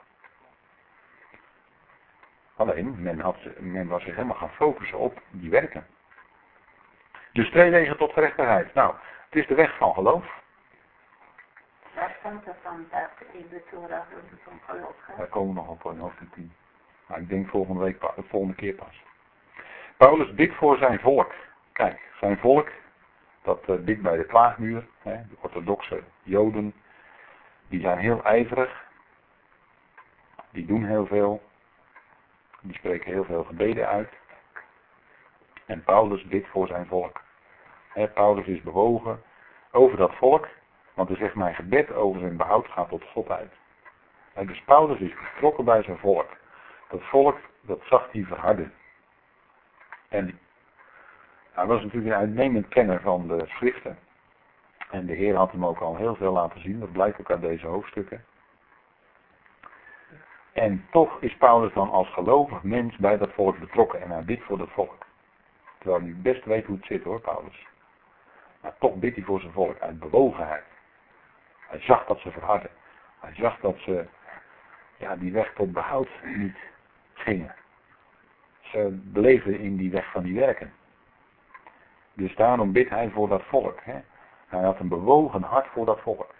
Alleen, 2.57 3.03
men, 3.03 3.21
had, 3.21 3.37
men 3.59 3.89
was 3.89 4.03
zich 4.03 4.15
helemaal 4.15 4.37
gaan 4.37 4.51
focussen 4.51 4.99
op 4.99 5.21
die 5.31 5.51
werken. 5.51 5.87
Dus 7.33 7.51
twee 7.51 7.71
wegen 7.71 7.97
tot 7.97 8.13
gerechtigheid. 8.13 8.75
Nou, 8.75 8.95
het 9.25 9.37
is 9.37 9.47
de 9.47 9.55
weg 9.55 9.77
van 9.77 9.95
geloof. 9.95 10.43
Waar 11.95 12.17
stond 12.19 12.47
er 12.47 12.57
van 12.63 12.87
dat 12.91 13.29
in 13.33 13.47
de 13.51 13.63
Torah 13.71 13.91
dat 13.91 14.31
het 14.31 14.41
om 14.51 14.61
geloof 14.67 14.97
gaat? 15.05 15.17
Daar 15.17 15.27
komen 15.27 15.55
we 15.55 15.61
nog 15.61 15.69
op 15.69 15.93
in 15.93 15.99
hoofdstuk 15.99 16.33
10. 16.33 16.53
Maar 17.11 17.21
ik 17.21 17.29
denk 17.29 17.49
volgende 17.49 17.81
week, 17.85 18.01
de 18.01 18.23
volgende 18.29 18.55
keer 18.55 18.75
pas. 18.75 19.03
Paulus 19.97 20.35
bidt 20.35 20.55
voor 20.55 20.77
zijn 20.77 21.01
volk. 21.01 21.33
Kijk, 21.73 22.01
zijn 22.19 22.39
volk, 22.39 22.69
dat 23.43 23.69
uh, 23.69 23.77
bidt 23.77 24.03
bij 24.03 24.17
de 24.17 24.25
klaagmuur. 24.25 24.87
Hè, 24.99 25.13
de 25.13 25.37
orthodoxe 25.41 26.03
joden, 26.23 26.75
die 27.69 27.81
zijn 27.81 27.99
heel 27.99 28.25
ijverig. 28.25 28.85
Die 30.51 30.67
doen 30.67 30.85
heel 30.85 31.07
veel. 31.07 31.43
Die 32.61 32.75
spreken 32.75 33.13
heel 33.13 33.25
veel 33.25 33.45
gebeden 33.45 33.89
uit. 33.89 34.11
En 35.67 35.85
Paulus 35.85 36.25
bidt 36.25 36.49
voor 36.49 36.67
zijn 36.67 36.87
volk. 36.87 37.21
Paulus 38.15 38.47
is 38.47 38.63
bewogen 38.63 39.23
over 39.71 39.97
dat 39.97 40.15
volk, 40.15 40.49
want 40.95 41.09
hij 41.09 41.19
zegt 41.19 41.35
mijn 41.35 41.55
gebed 41.55 41.93
over 41.93 42.21
zijn 42.21 42.37
behoud 42.37 42.67
gaat 42.69 42.89
tot 42.89 43.05
God 43.05 43.31
uit. 43.31 43.53
dus 44.47 44.63
Paulus 44.63 44.99
is 44.99 45.15
betrokken 45.15 45.65
bij 45.65 45.83
zijn 45.83 45.99
volk. 45.99 46.39
Dat 46.91 47.03
volk, 47.03 47.39
dat 47.61 47.81
zag 47.85 48.13
hij 48.13 48.25
verharden. 48.25 48.73
En 50.09 50.39
hij 51.53 51.67
was 51.67 51.83
natuurlijk 51.83 52.13
een 52.13 52.21
uitnemend 52.21 52.69
kenner 52.69 53.01
van 53.01 53.29
de 53.29 53.47
schriften. 53.47 53.99
En 54.91 55.07
de 55.07 55.15
Heer 55.15 55.37
had 55.37 55.53
hem 55.53 55.67
ook 55.67 55.81
al 55.81 55.97
heel 55.97 56.15
veel 56.15 56.33
laten 56.33 56.61
zien, 56.61 56.81
dat 56.81 56.93
blijkt 56.93 57.21
ook 57.21 57.31
uit 57.31 57.41
deze 57.41 57.67
hoofdstukken. 57.67 58.25
En 60.53 60.87
toch 60.91 61.21
is 61.21 61.37
Paulus 61.37 61.73
dan 61.73 61.91
als 61.91 62.13
gelovig 62.13 62.63
mens 62.63 62.97
bij 62.97 63.19
dat 63.19 63.33
volk 63.33 63.59
betrokken 63.59 64.03
en 64.03 64.11
hij 64.11 64.25
bidt 64.25 64.45
voor 64.45 64.59
dat 64.59 64.71
volk. 64.71 65.07
Terwijl 65.79 66.03
hij 66.03 66.15
best 66.17 66.45
weet 66.45 66.67
hoe 66.67 66.77
het 66.77 66.87
zit 66.87 67.05
hoor, 67.05 67.21
Paulus. 67.21 67.67
Maar 68.61 68.75
toch 68.79 68.95
bidt 68.95 69.17
hij 69.17 69.25
voor 69.25 69.41
zijn 69.41 69.53
volk 69.53 69.81
uit 69.81 69.99
bewogenheid. 69.99 70.65
Hij 71.69 71.81
zag 71.81 72.07
dat 72.07 72.19
ze 72.19 72.31
verharden. 72.31 72.71
Hij 73.21 73.35
zag 73.35 73.61
dat 73.61 73.79
ze 73.79 74.07
ja, 74.97 75.17
die 75.17 75.33
weg 75.33 75.53
tot 75.55 75.73
behoud 75.73 76.09
niet 76.25 76.57
gingen. 77.21 77.55
Ze 78.61 79.01
bleven 79.13 79.59
in 79.59 79.77
die 79.77 79.91
weg 79.91 80.11
van 80.11 80.23
die 80.23 80.39
werken. 80.39 80.73
Dus 82.13 82.35
daarom 82.35 82.73
bidt 82.73 82.91
hij 82.91 83.11
voor 83.11 83.29
dat 83.29 83.43
volk. 83.43 83.81
Hè. 83.83 83.99
Hij 84.49 84.63
had 84.63 84.81
een 84.81 84.89
bewogen 84.89 85.43
hart 85.43 85.67
voor 85.67 85.87
dat 85.87 86.01
volk. 86.01 86.35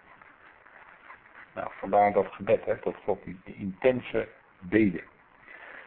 Nou, 1.53 1.67
vandaar 1.71 2.13
dat 2.13 2.27
gebed, 2.31 2.65
hè, 2.65 2.77
tot 2.77 2.95
God, 3.03 3.23
die, 3.23 3.39
intense 3.43 4.27
beden. 4.59 5.01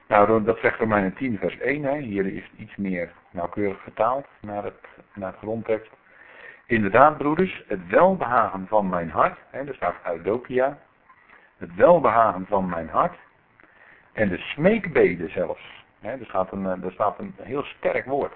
Nou, 0.09 0.45
dat 0.45 0.59
zegt 0.59 0.79
Romeinen 0.79 1.15
10 1.15 1.39
vers 1.39 1.59
1. 1.59 1.83
Hè. 1.83 1.97
Hier 1.99 2.27
is 2.27 2.51
iets 2.57 2.77
meer 2.77 3.13
nauwkeurig 3.31 3.83
vertaald 3.83 4.27
naar 4.41 4.65
het, 4.65 4.87
naar 5.15 5.33
grondtekst. 5.33 5.91
Inderdaad, 6.67 7.19
broeders, 7.19 7.65
het 7.67 7.87
welbehagen 7.87 8.67
van 8.67 8.89
mijn 8.89 9.11
hart, 9.11 9.39
hè, 9.51 9.67
er 9.67 9.75
staat 9.75 9.95
Eudokia, 10.07 10.79
het 11.57 11.75
welbehagen 11.75 12.47
van 12.47 12.69
mijn 12.69 12.89
hart 12.89 13.17
en 14.15 14.29
de 14.29 14.39
smeekbeden 14.39 15.31
zelfs. 15.31 15.85
Hè, 16.01 16.11
er, 16.11 16.27
staat 16.27 16.53
een, 16.53 16.65
er 16.67 16.93
staat 16.93 17.19
een 17.19 17.35
heel 17.43 17.63
sterk 17.63 18.05
woord. 18.05 18.33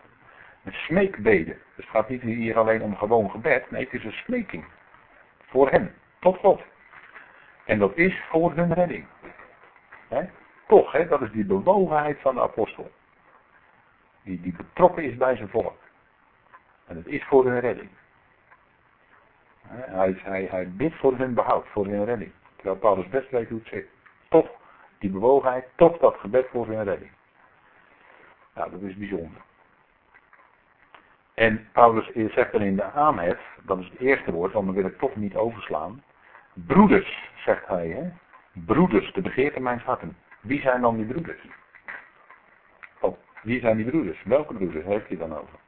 Een 0.64 0.72
smeekbeden. 0.72 1.56
Het 1.74 1.84
gaat 1.84 2.08
niet 2.08 2.22
hier 2.22 2.58
alleen 2.58 2.82
om 2.82 2.96
gewoon 2.96 3.30
gebed, 3.30 3.70
nee, 3.70 3.84
het 3.84 3.92
is 3.92 4.04
een 4.04 4.12
smeking. 4.12 4.64
Voor 5.46 5.70
hen, 5.70 5.94
tot 6.18 6.36
God. 6.36 6.62
En 7.64 7.78
dat 7.78 7.96
is 7.96 8.22
voor 8.30 8.52
hun 8.52 8.72
redding. 8.74 9.06
Hè? 10.08 10.22
Toch, 10.66 10.92
hè, 10.92 11.08
dat 11.08 11.22
is 11.22 11.30
die 11.30 11.44
bewogenheid 11.44 12.20
van 12.20 12.34
de 12.34 12.40
apostel. 12.40 12.90
Die, 14.22 14.40
die 14.40 14.54
betrokken 14.56 15.04
is 15.04 15.16
bij 15.16 15.36
zijn 15.36 15.48
volk. 15.48 15.76
En 16.86 16.96
het 16.96 17.06
is 17.06 17.24
voor 17.24 17.44
hun 17.46 17.60
redding. 17.60 17.88
Hij, 19.66 20.16
hij, 20.22 20.46
hij 20.50 20.70
bidt 20.70 20.94
voor 20.94 21.16
hun 21.16 21.34
behoud, 21.34 21.66
voor 21.68 21.86
hun 21.86 22.04
redding. 22.04 22.32
Terwijl 22.56 22.76
Paulus 22.76 23.08
best 23.08 23.30
weet 23.30 23.48
hoe 23.48 23.58
het 23.58 23.68
zit. 23.68 23.86
Toch 24.28 24.57
die 24.98 25.10
bewogenheid, 25.10 25.66
toch 25.74 25.98
dat 25.98 26.16
gebed 26.18 26.46
voor 26.50 26.66
hun 26.66 26.84
redding. 26.84 27.10
Nou, 28.54 28.70
dat 28.70 28.80
is 28.80 28.96
bijzonder. 28.96 29.40
En 31.34 31.68
Paulus 31.72 32.10
zegt 32.14 32.54
er 32.54 32.62
in 32.62 32.76
de 32.76 32.84
aanhef, 32.84 33.38
dat 33.62 33.78
is 33.78 33.88
het 33.88 34.00
eerste 34.00 34.32
woord, 34.32 34.52
want 34.52 34.66
dan 34.66 34.74
wil 34.74 34.84
ik 34.84 34.98
toch 34.98 35.16
niet 35.16 35.36
overslaan. 35.36 36.02
Broeders, 36.52 37.30
zegt 37.36 37.66
hij, 37.66 37.88
hè? 37.88 38.10
Broeders, 38.64 39.12
de 39.12 39.20
begeerte 39.20 39.60
mijn 39.60 39.78
harten. 39.78 40.16
Wie 40.40 40.60
zijn 40.60 40.80
dan 40.80 40.96
die 40.96 41.06
broeders? 41.06 41.46
Oh, 43.00 43.16
wie 43.42 43.60
zijn 43.60 43.76
die 43.76 43.86
broeders? 43.86 44.22
Welke 44.22 44.54
broeders 44.54 44.84
heeft 44.84 45.08
hij 45.08 45.16
dan 45.16 45.32
over? 45.32 45.58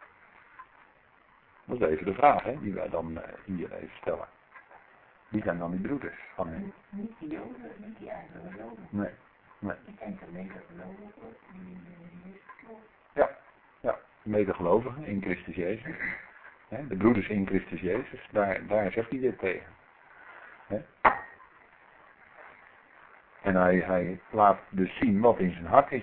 Dat 1.65 1.81
is 1.81 1.89
even 1.89 2.05
de 2.05 2.15
vraag 2.15 2.43
hè, 2.43 2.61
die 2.61 2.75
wij 2.75 2.89
dan 2.89 3.21
hier 3.45 3.73
even 3.73 3.97
stellen. 4.01 4.29
Wie 5.31 5.43
zijn 5.43 5.59
dan 5.59 5.71
die 5.71 5.81
broeders 5.81 6.19
van? 6.35 6.73
Niet 6.91 7.13
die 7.19 7.31
joden, 7.31 7.73
niet 7.77 7.99
die 7.99 8.11
eigen 8.11 8.41
joden. 8.57 8.89
Nee, 8.91 9.11
nee. 9.59 9.77
Ik 9.87 9.99
denk 9.99 10.21
dat 10.21 10.31
medegelovigen, 10.31 11.37
die 11.53 11.79
in 12.23 12.41
Ja, 13.13 13.31
ja, 13.81 13.99
medegelovigen 14.23 15.05
in 15.05 15.23
Christus 15.23 15.55
Jezus. 15.55 15.97
De 16.69 16.97
broeders 16.97 17.29
in 17.29 17.47
Christus 17.47 17.81
Jezus, 17.81 18.29
daar, 18.31 18.67
daar 18.67 18.93
zegt 18.93 19.11
hij 19.11 19.21
dit 19.21 19.39
tegen. 19.39 19.79
En 23.43 23.55
hij, 23.55 23.77
hij 23.77 24.21
laat 24.31 24.59
dus 24.69 24.97
zien 24.97 25.21
wat 25.21 25.39
in 25.39 25.53
zijn 25.53 25.67
hart 25.67 25.93
is. 25.93 26.03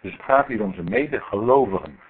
Dus 0.00 0.12
het 0.12 0.22
gaat 0.22 0.46
hier 0.46 0.62
om 0.62 0.74
zijn 0.74 0.90
medegelovigen. 0.90 2.00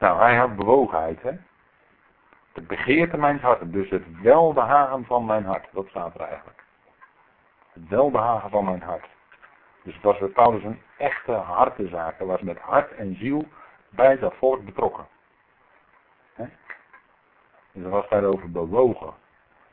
Nou, 0.00 0.20
hij 0.20 0.36
had 0.36 0.39
bewogenheid, 0.56 1.22
hè. 1.22 1.32
Het 2.52 2.66
begeerte 2.66 3.16
mijn 3.16 3.40
hart, 3.40 3.72
dus 3.72 3.90
het 3.90 4.20
welbehagen 4.22 5.04
van 5.04 5.24
mijn 5.24 5.44
hart. 5.44 5.68
Dat 5.72 5.86
staat 5.88 6.14
er 6.14 6.20
eigenlijk. 6.20 6.64
Het 7.72 7.88
welbehagen 7.88 8.50
van 8.50 8.64
mijn 8.64 8.82
hart. 8.82 9.06
Dus 9.82 9.94
het 9.94 10.02
was 10.02 10.18
bij 10.18 10.28
Paulus 10.28 10.62
een 10.62 10.82
echte 10.96 11.32
hartezaak. 11.32 12.18
Hij 12.18 12.26
was 12.26 12.40
met 12.40 12.58
hart 12.58 12.94
en 12.94 13.16
ziel 13.16 13.48
bij 13.88 14.18
dat 14.18 14.34
volk 14.34 14.64
betrokken. 14.64 15.06
He? 16.34 16.44
Dus 17.72 17.82
hij 17.82 17.90
was 17.90 18.08
daarover 18.08 18.50
bewogen. 18.50 19.14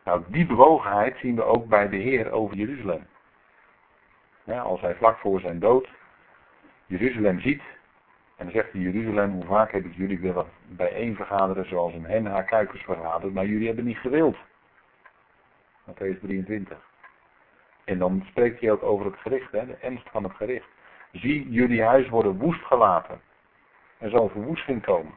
Nou, 0.04 0.24
die 0.28 0.46
bewogenheid 0.46 1.18
zien 1.18 1.36
we 1.36 1.44
ook 1.44 1.68
bij 1.68 1.90
de 1.90 1.98
Heer 1.98 2.32
over 2.32 2.56
Jeruzalem. 2.56 3.08
Als 4.46 4.82
hij 4.82 4.96
vlak 4.96 5.18
voor 5.18 5.40
zijn 5.40 5.60
dood 5.60 5.88
Jeruzalem 6.86 7.40
ziet, 7.40 7.62
en 8.38 8.46
dan 8.46 8.54
zegt 8.54 8.72
hij, 8.72 8.82
Jeruzalem, 8.82 9.32
hoe 9.32 9.46
vaak 9.46 9.72
heb 9.72 9.86
ik 9.86 9.94
jullie 9.94 10.20
willen 10.20 10.46
bijeen 10.68 11.16
vergaderen 11.16 11.68
zoals 11.68 11.94
een 11.94 12.06
hen 12.06 12.26
haar 12.26 12.46
kuikens 12.46 12.86
maar 13.34 13.46
jullie 13.46 13.68
hebben 13.68 13.86
niet 13.86 13.98
gewild. 13.98 14.38
Matthäus 15.90 16.20
23. 16.22 16.78
En 17.84 17.98
dan 17.98 18.24
spreekt 18.30 18.62
hij 18.62 18.72
ook 18.72 18.84
over 18.84 19.06
het 19.06 19.18
gericht, 19.18 19.52
hè, 19.52 19.66
de 19.66 19.76
ernst 19.76 20.10
van 20.10 20.24
het 20.24 20.34
gericht. 20.34 20.68
Zie, 21.12 21.50
jullie 21.50 21.84
huis 21.84 22.10
worden 22.10 22.38
woest 22.38 22.64
gelaten. 22.64 23.22
Er 23.98 24.10
zal 24.10 24.30
verwoesting 24.30 24.82
komen. 24.82 25.14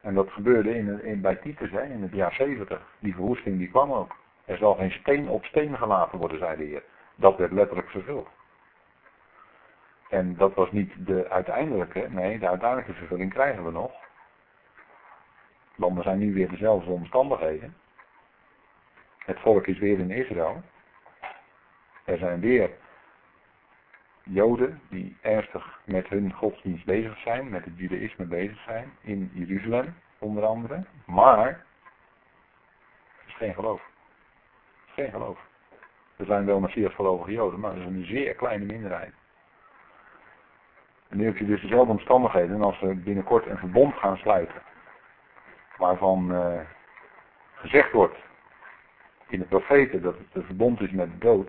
En 0.00 0.14
dat 0.14 0.30
gebeurde 0.30 0.74
in, 0.74 1.02
in, 1.02 1.20
bij 1.20 1.36
Titus 1.36 1.70
in 1.70 2.02
het 2.02 2.12
jaar 2.12 2.32
70. 2.32 2.80
Die 2.98 3.14
verwoesting 3.14 3.58
die 3.58 3.70
kwam 3.70 3.92
ook. 3.92 4.16
Er 4.44 4.56
zal 4.56 4.74
geen 4.74 4.90
steen 4.90 5.28
op 5.28 5.44
steen 5.44 5.76
gelaten 5.76 6.18
worden, 6.18 6.38
zei 6.38 6.56
de 6.56 6.64
Heer. 6.64 6.82
Dat 7.14 7.36
werd 7.36 7.52
letterlijk 7.52 7.90
vervuld. 7.90 8.28
En 10.08 10.36
dat 10.36 10.54
was 10.54 10.72
niet 10.72 11.06
de 11.06 11.28
uiteindelijke, 11.28 12.06
nee, 12.10 12.38
de 12.38 12.48
uiteindelijke 12.48 12.92
vervulling 12.92 13.32
krijgen 13.32 13.64
we 13.64 13.70
nog. 13.70 13.92
Want 15.74 16.02
zijn 16.02 16.18
nu 16.18 16.34
weer 16.34 16.48
dezelfde 16.48 16.90
omstandigheden. 16.90 17.76
Het 19.18 19.40
volk 19.40 19.66
is 19.66 19.78
weer 19.78 19.98
in 19.98 20.10
Israël. 20.10 20.62
Er 22.04 22.18
zijn 22.18 22.40
weer 22.40 22.70
Joden 24.22 24.80
die 24.88 25.16
ernstig 25.20 25.80
met 25.84 26.08
hun 26.08 26.32
godsdienst 26.32 26.84
bezig 26.84 27.18
zijn, 27.18 27.48
met 27.48 27.64
het 27.64 27.78
judaïsme 27.78 28.24
bezig 28.24 28.62
zijn, 28.62 28.92
in 29.00 29.30
Jeruzalem 29.34 29.94
onder 30.18 30.44
andere. 30.44 30.84
Maar, 31.06 31.48
er 31.48 33.24
is 33.26 33.34
geen 33.34 33.54
geloof. 33.54 33.80
Er 33.80 34.86
is 34.86 34.92
geen 34.94 35.10
geloof. 35.10 35.38
Er 36.16 36.26
zijn 36.26 36.46
wel 36.46 36.60
Messias 36.60 36.94
gelovige 36.94 37.32
Joden, 37.32 37.60
maar 37.60 37.74
dat 37.74 37.80
is 37.80 37.86
een 37.86 38.06
zeer 38.06 38.34
kleine 38.34 38.64
minderheid. 38.64 39.14
En 41.08 41.16
nu 41.16 41.24
heb 41.24 41.36
je 41.36 41.46
dus 41.46 41.60
dezelfde 41.60 41.92
omstandigheden 41.92 42.62
als 42.62 42.80
we 42.80 42.94
binnenkort 42.94 43.46
een 43.46 43.58
verbond 43.58 43.94
gaan 43.94 44.16
sluiten. 44.16 44.62
Waarvan 45.76 46.32
uh, 46.32 46.60
gezegd 47.54 47.92
wordt 47.92 48.18
in 49.28 49.38
de 49.38 49.44
profeten 49.44 50.02
dat 50.02 50.18
het 50.18 50.26
een 50.32 50.44
verbond 50.44 50.80
is 50.80 50.90
met 50.90 51.10
de 51.10 51.18
dood. 51.18 51.48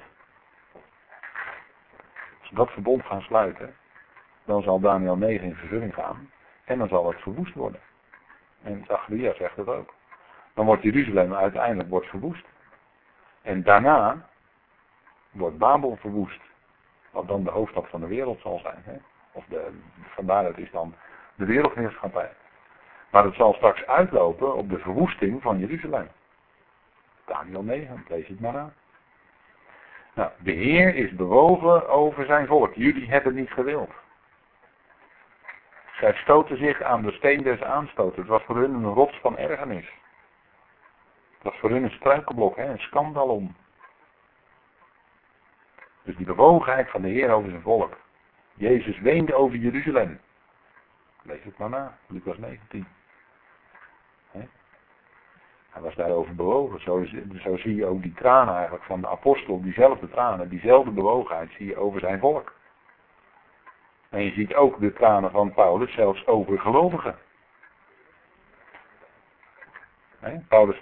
Als 2.39 2.49
we 2.49 2.55
dat 2.55 2.71
verbond 2.71 3.05
gaan 3.05 3.21
sluiten, 3.21 3.75
dan 4.45 4.61
zal 4.61 4.79
Daniel 4.79 5.15
9 5.15 5.47
in 5.47 5.55
vervulling 5.55 5.93
gaan. 5.93 6.29
En 6.65 6.77
dan 6.77 6.87
zal 6.87 7.07
het 7.07 7.21
verwoest 7.21 7.53
worden. 7.53 7.81
En 8.63 8.83
Zacharia 8.87 9.33
zegt 9.33 9.55
dat 9.55 9.67
ook. 9.67 9.93
Dan 10.53 10.65
wordt 10.65 10.83
Jeruzalem 10.83 11.33
uiteindelijk 11.33 11.89
wordt 11.89 12.07
verwoest. 12.07 12.45
En 13.41 13.63
daarna 13.63 14.29
wordt 15.31 15.57
Babel 15.57 15.95
verwoest. 15.95 16.41
Wat 17.11 17.27
dan 17.27 17.43
de 17.43 17.49
hoofdstad 17.51 17.89
van 17.89 17.99
de 17.99 18.07
wereld 18.07 18.41
zal 18.41 18.59
zijn. 18.59 18.81
Hè? 18.83 18.97
Of 19.37 19.45
de, 19.45 19.71
vandaar 20.13 20.43
dat 20.43 20.57
is 20.57 20.71
dan 20.71 20.95
de 21.35 21.45
wereldheerschappij. 21.45 22.31
Maar 23.09 23.23
het 23.23 23.35
zal 23.35 23.53
straks 23.53 23.85
uitlopen 23.85 24.55
op 24.55 24.69
de 24.69 24.79
verwoesting 24.79 25.41
van 25.41 25.59
Jeruzalem. 25.59 26.07
Daniel 27.25 27.63
9, 27.63 28.05
lees 28.07 28.27
het 28.27 28.39
maar 28.39 28.57
aan. 28.57 28.73
Nou, 30.13 30.31
de 30.37 30.51
Heer 30.51 30.95
is 30.95 31.15
bewogen 31.15 31.89
over 31.89 32.25
zijn 32.25 32.47
volk. 32.47 32.73
Jullie 32.73 33.09
hebben 33.09 33.33
niet 33.33 33.51
gewild. 33.51 33.91
Zij 35.99 36.13
stoten 36.13 36.57
zich 36.57 36.81
aan 36.81 37.01
de 37.01 37.11
steen 37.11 37.43
des 37.43 37.61
aanstoten. 37.61 38.19
Het 38.19 38.29
was 38.29 38.43
voor 38.43 38.55
hun 38.55 38.73
een 38.73 38.93
rots 38.93 39.19
van 39.19 39.37
ergernis. 39.37 39.91
Het 41.33 41.43
was 41.43 41.57
voor 41.59 41.69
hun 41.69 41.83
een 41.83 41.91
struikelblok, 41.91 42.57
een 42.57 42.79
scandalom. 42.79 43.55
Dus 46.03 46.15
die 46.15 46.25
bewogenheid 46.25 46.89
van 46.89 47.01
de 47.01 47.09
Heer 47.09 47.31
over 47.31 47.49
zijn 47.49 47.61
volk. 47.61 47.97
Jezus 48.57 48.99
weende 48.99 49.35
over 49.35 49.57
Jeruzalem. 49.57 50.19
Lees 51.21 51.43
het 51.43 51.57
maar 51.57 51.69
na, 51.69 51.97
Lucas 52.07 52.37
19. 52.37 52.87
Hij 55.69 55.81
was 55.81 55.95
daarover 55.95 56.35
bewogen. 56.35 56.81
Zo, 56.81 57.05
zo 57.39 57.57
zie 57.57 57.75
je 57.75 57.85
ook 57.85 58.01
die 58.01 58.13
tranen 58.13 58.53
eigenlijk 58.53 58.83
van 58.83 59.01
de 59.01 59.07
apostel, 59.07 59.61
diezelfde 59.61 60.09
tranen, 60.09 60.49
diezelfde 60.49 60.91
bewogenheid 60.91 61.51
zie 61.51 61.65
je 61.65 61.77
over 61.77 61.99
zijn 61.99 62.19
volk. 62.19 62.53
En 64.09 64.21
je 64.21 64.31
ziet 64.31 64.55
ook 64.55 64.79
de 64.79 64.93
tranen 64.93 65.31
van 65.31 65.53
Paulus 65.53 65.93
zelfs 65.93 66.27
over 66.27 66.59
gelovigen. 66.59 67.15
Paulus, 70.47 70.81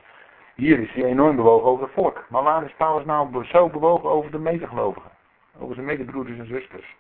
hier 0.56 0.80
is 0.80 0.92
hij 0.92 1.04
enorm 1.04 1.36
bewogen 1.36 1.68
over 1.68 1.84
het 1.84 1.94
volk. 1.94 2.26
Maar 2.30 2.44
waar 2.44 2.64
is 2.64 2.74
Paulus 2.78 3.06
nou 3.06 3.46
zo 3.46 3.70
bewogen 3.70 4.10
over 4.10 4.32
de 4.32 4.40
medegelovigen? 4.40 5.12
Over 5.60 5.76
zijn 5.76 5.88
medebroeders 5.88 6.38
en 6.38 6.48
zusters 6.48 6.96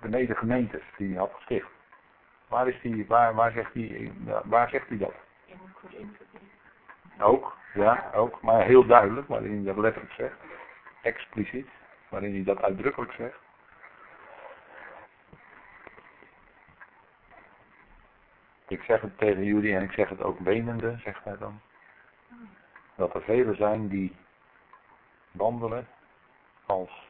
de 0.00 0.08
medegemeentes 0.08 0.82
die 0.96 1.08
hij 1.08 1.18
had 1.18 1.32
gesticht. 1.34 1.68
Waar, 2.48 2.68
is 2.68 2.80
die, 2.80 3.06
waar, 3.06 3.34
waar, 3.34 3.52
zegt 3.52 3.74
hij, 3.74 4.12
waar 4.44 4.68
zegt 4.68 4.88
hij 4.88 4.98
dat? 4.98 5.14
Ook, 7.20 7.56
ja, 7.74 8.10
ook, 8.14 8.40
maar 8.40 8.62
heel 8.64 8.86
duidelijk, 8.86 9.28
waarin 9.28 9.54
hij 9.54 9.64
dat 9.64 9.76
letterlijk 9.76 10.14
zegt. 10.14 10.36
Expliciet, 11.02 11.68
waarin 12.08 12.32
hij 12.34 12.44
dat 12.44 12.62
uitdrukkelijk 12.62 13.12
zegt. 13.12 13.38
Ik 18.68 18.82
zeg 18.82 19.00
het 19.00 19.18
tegen 19.18 19.44
jullie 19.44 19.74
en 19.74 19.82
ik 19.82 19.92
zeg 19.92 20.08
het 20.08 20.22
ook 20.22 20.38
wenende, 20.38 20.98
zegt 20.98 21.24
hij 21.24 21.36
dan. 21.38 21.60
dat 22.94 23.14
er 23.14 23.22
velen 23.22 23.56
zijn 23.56 23.88
die 23.88 24.16
wandelen 25.30 25.88
als 26.66 27.08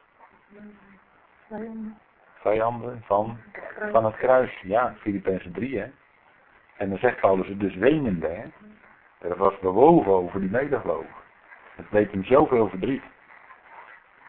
vijanden 2.39 3.01
van, 3.05 3.37
van 3.91 4.05
het 4.05 4.15
kruis. 4.15 4.61
Ja, 4.61 4.95
Filippenzen 4.99 5.51
3 5.51 5.79
hè. 5.79 5.91
En 6.77 6.89
dan 6.89 6.97
zegt 6.97 7.19
Paulus 7.19 7.47
het 7.47 7.59
dus 7.59 7.75
wenende 7.75 8.27
hè. 8.27 8.45
Er 9.27 9.37
was 9.37 9.59
bewogen 9.59 10.11
over 10.11 10.39
die 10.39 10.49
medegeloof. 10.49 11.05
Het 11.75 11.85
deed 11.91 12.11
hem 12.11 12.23
zoveel 12.23 12.69
verdriet. 12.69 13.03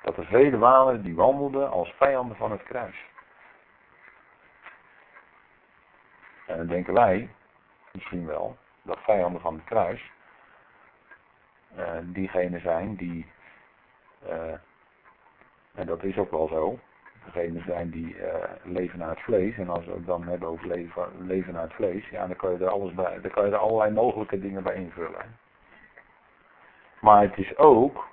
Dat 0.02 0.16
er 0.16 0.26
vele 0.26 0.58
waren 0.58 1.02
die 1.02 1.14
wandelden 1.14 1.70
als 1.70 1.94
vijanden 1.96 2.36
van 2.36 2.50
het 2.50 2.62
kruis. 2.62 3.04
En 6.46 6.56
dan 6.56 6.66
denken 6.66 6.94
wij, 6.94 7.30
misschien 7.92 8.26
wel, 8.26 8.56
dat 8.82 8.98
vijanden 8.98 9.40
van 9.40 9.54
het 9.54 9.64
kruis, 9.64 10.10
uh, 11.78 11.98
diegenen 12.02 12.60
zijn 12.60 12.96
die, 12.96 13.32
uh, 14.28 14.54
en 15.74 15.86
dat 15.86 16.02
is 16.02 16.16
ook 16.18 16.30
wel 16.30 16.48
zo, 16.48 16.78
degenen 17.24 17.62
zijn 17.66 17.90
die 17.90 18.16
uh, 18.16 18.34
leven 18.62 18.98
naar 18.98 19.10
het 19.10 19.20
vlees. 19.20 19.56
En 19.56 19.68
als 19.68 19.84
we 19.84 19.92
het 19.92 20.06
dan 20.06 20.22
hebben 20.22 20.48
over 20.48 20.66
leven, 20.66 21.08
leven 21.18 21.52
naar 21.52 21.62
het 21.62 21.72
vlees, 21.72 22.08
ja, 22.08 22.26
dan 22.26 22.36
kan 22.36 22.50
je 22.50 22.58
er 22.58 22.70
alles 22.70 22.94
bij, 22.94 23.20
dan 23.20 23.30
kan 23.30 23.46
je 23.46 23.52
er 23.52 23.58
allerlei 23.58 23.92
mogelijke 23.92 24.40
dingen 24.40 24.62
bij 24.62 24.74
invullen. 24.74 25.38
Maar 27.00 27.22
het 27.22 27.38
is 27.38 27.56
ook, 27.56 28.08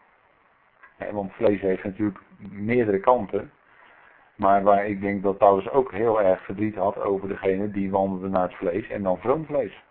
want 1.12 1.34
vlees 1.34 1.62
heeft 1.62 1.84
natuurlijk 1.84 2.20
meerdere 2.38 3.00
kanten. 3.00 3.52
Maar 4.36 4.64
waar 4.64 4.86
ik 4.86 5.02
denk 5.02 5.24
dat 5.24 5.38
Paulus 5.38 5.70
ook 5.70 5.92
heel 5.92 6.22
erg 6.22 6.44
verdriet 6.44 6.76
had 6.76 6.98
over 6.98 7.28
degene 7.28 7.72
die 7.72 7.92
wandelden 7.92 8.32
naar 8.32 8.48
het 8.48 8.56
vlees 8.56 8.90
en 8.90 9.04
dan 9.04 9.18
vroom 9.18 9.46
vlees. 9.46 9.84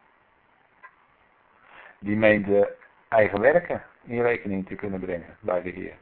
Die 1.99 2.17
meende 2.17 2.77
eigen 3.09 3.41
werken 3.41 3.83
in 4.05 4.23
rekening 4.23 4.67
te 4.67 4.75
kunnen 4.75 5.01
brengen 5.01 5.37
bij 5.41 5.63
de 5.63 5.71
Heer. 5.71 5.97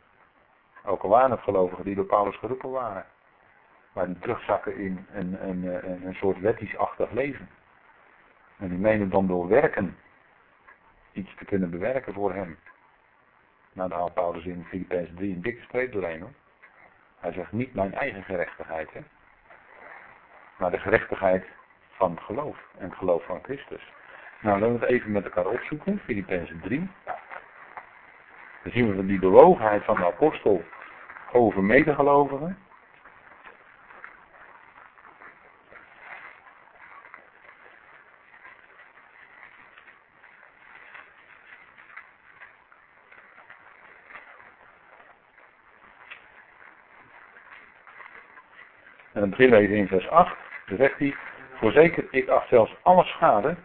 Ook 0.85 1.03
al 1.03 1.09
waren 1.09 1.38
gelovigen 1.38 1.85
die 1.85 1.94
door 1.94 2.05
Paulus 2.05 2.37
geroepen 2.37 2.70
waren. 2.70 3.05
Maar 3.92 4.07
die 4.07 4.18
terugzakken 4.18 4.77
in 4.77 5.07
een, 5.12 5.49
een, 5.49 5.64
een, 5.64 6.07
een 6.07 6.14
soort 6.14 6.40
wettisch-achtig 6.40 7.11
leven. 7.11 7.49
En 8.59 8.68
die 8.68 8.79
menen 8.79 9.11
dan 9.11 9.27
door 9.27 9.49
werken 9.49 9.97
iets 11.12 11.35
te 11.35 11.44
kunnen 11.44 11.70
bewerken 11.70 12.12
voor 12.12 12.35
hem. 12.35 12.59
Nou, 13.73 13.88
daar 13.88 13.99
haalt 13.99 14.14
Paulus 14.14 14.44
in 14.44 14.64
Filippenzen 14.68 15.14
3 15.14 15.35
een 15.35 15.42
dikke 15.42 15.62
streep 15.62 15.92
doorheen 15.92 16.20
hoor. 16.20 16.33
Hij 17.20 17.33
zegt 17.33 17.53
niet 17.53 17.75
mijn 17.75 17.94
eigen 17.94 18.23
gerechtigheid, 18.23 18.92
hè. 18.92 19.01
Maar 20.59 20.70
de 20.70 20.79
gerechtigheid 20.79 21.44
van 21.90 22.18
geloof. 22.20 22.59
En 22.79 22.88
het 22.88 22.99
geloof 22.99 23.25
van 23.25 23.42
Christus. 23.42 23.92
Nou, 24.40 24.61
laten 24.61 24.79
we 24.79 24.81
het 24.81 24.90
even 24.90 25.12
met 25.12 25.25
elkaar 25.25 25.47
opzoeken. 25.47 25.99
Filippenzen 25.99 26.61
3. 26.61 26.90
Dan 28.62 28.73
zien 28.73 28.97
we 28.97 29.07
die 29.07 29.18
bewogenheid 29.18 29.85
van 29.85 29.97
de 29.97 30.05
apostel 30.05 30.64
over 31.35 31.64
medegelovigen. 31.64 32.59
En 49.12 49.20
dan 49.20 49.31
beginnen 49.31 49.59
we 49.59 49.64
even 49.64 49.77
in 49.77 49.88
vers 49.88 50.09
8. 50.09 50.37
Dan 50.66 50.77
zegt 50.77 50.99
hij, 50.99 51.16
voorzeker 51.55 52.05
ik 52.11 52.29
acht 52.29 52.49
zelfs 52.49 52.77
alle 52.83 53.05
schade, 53.05 53.57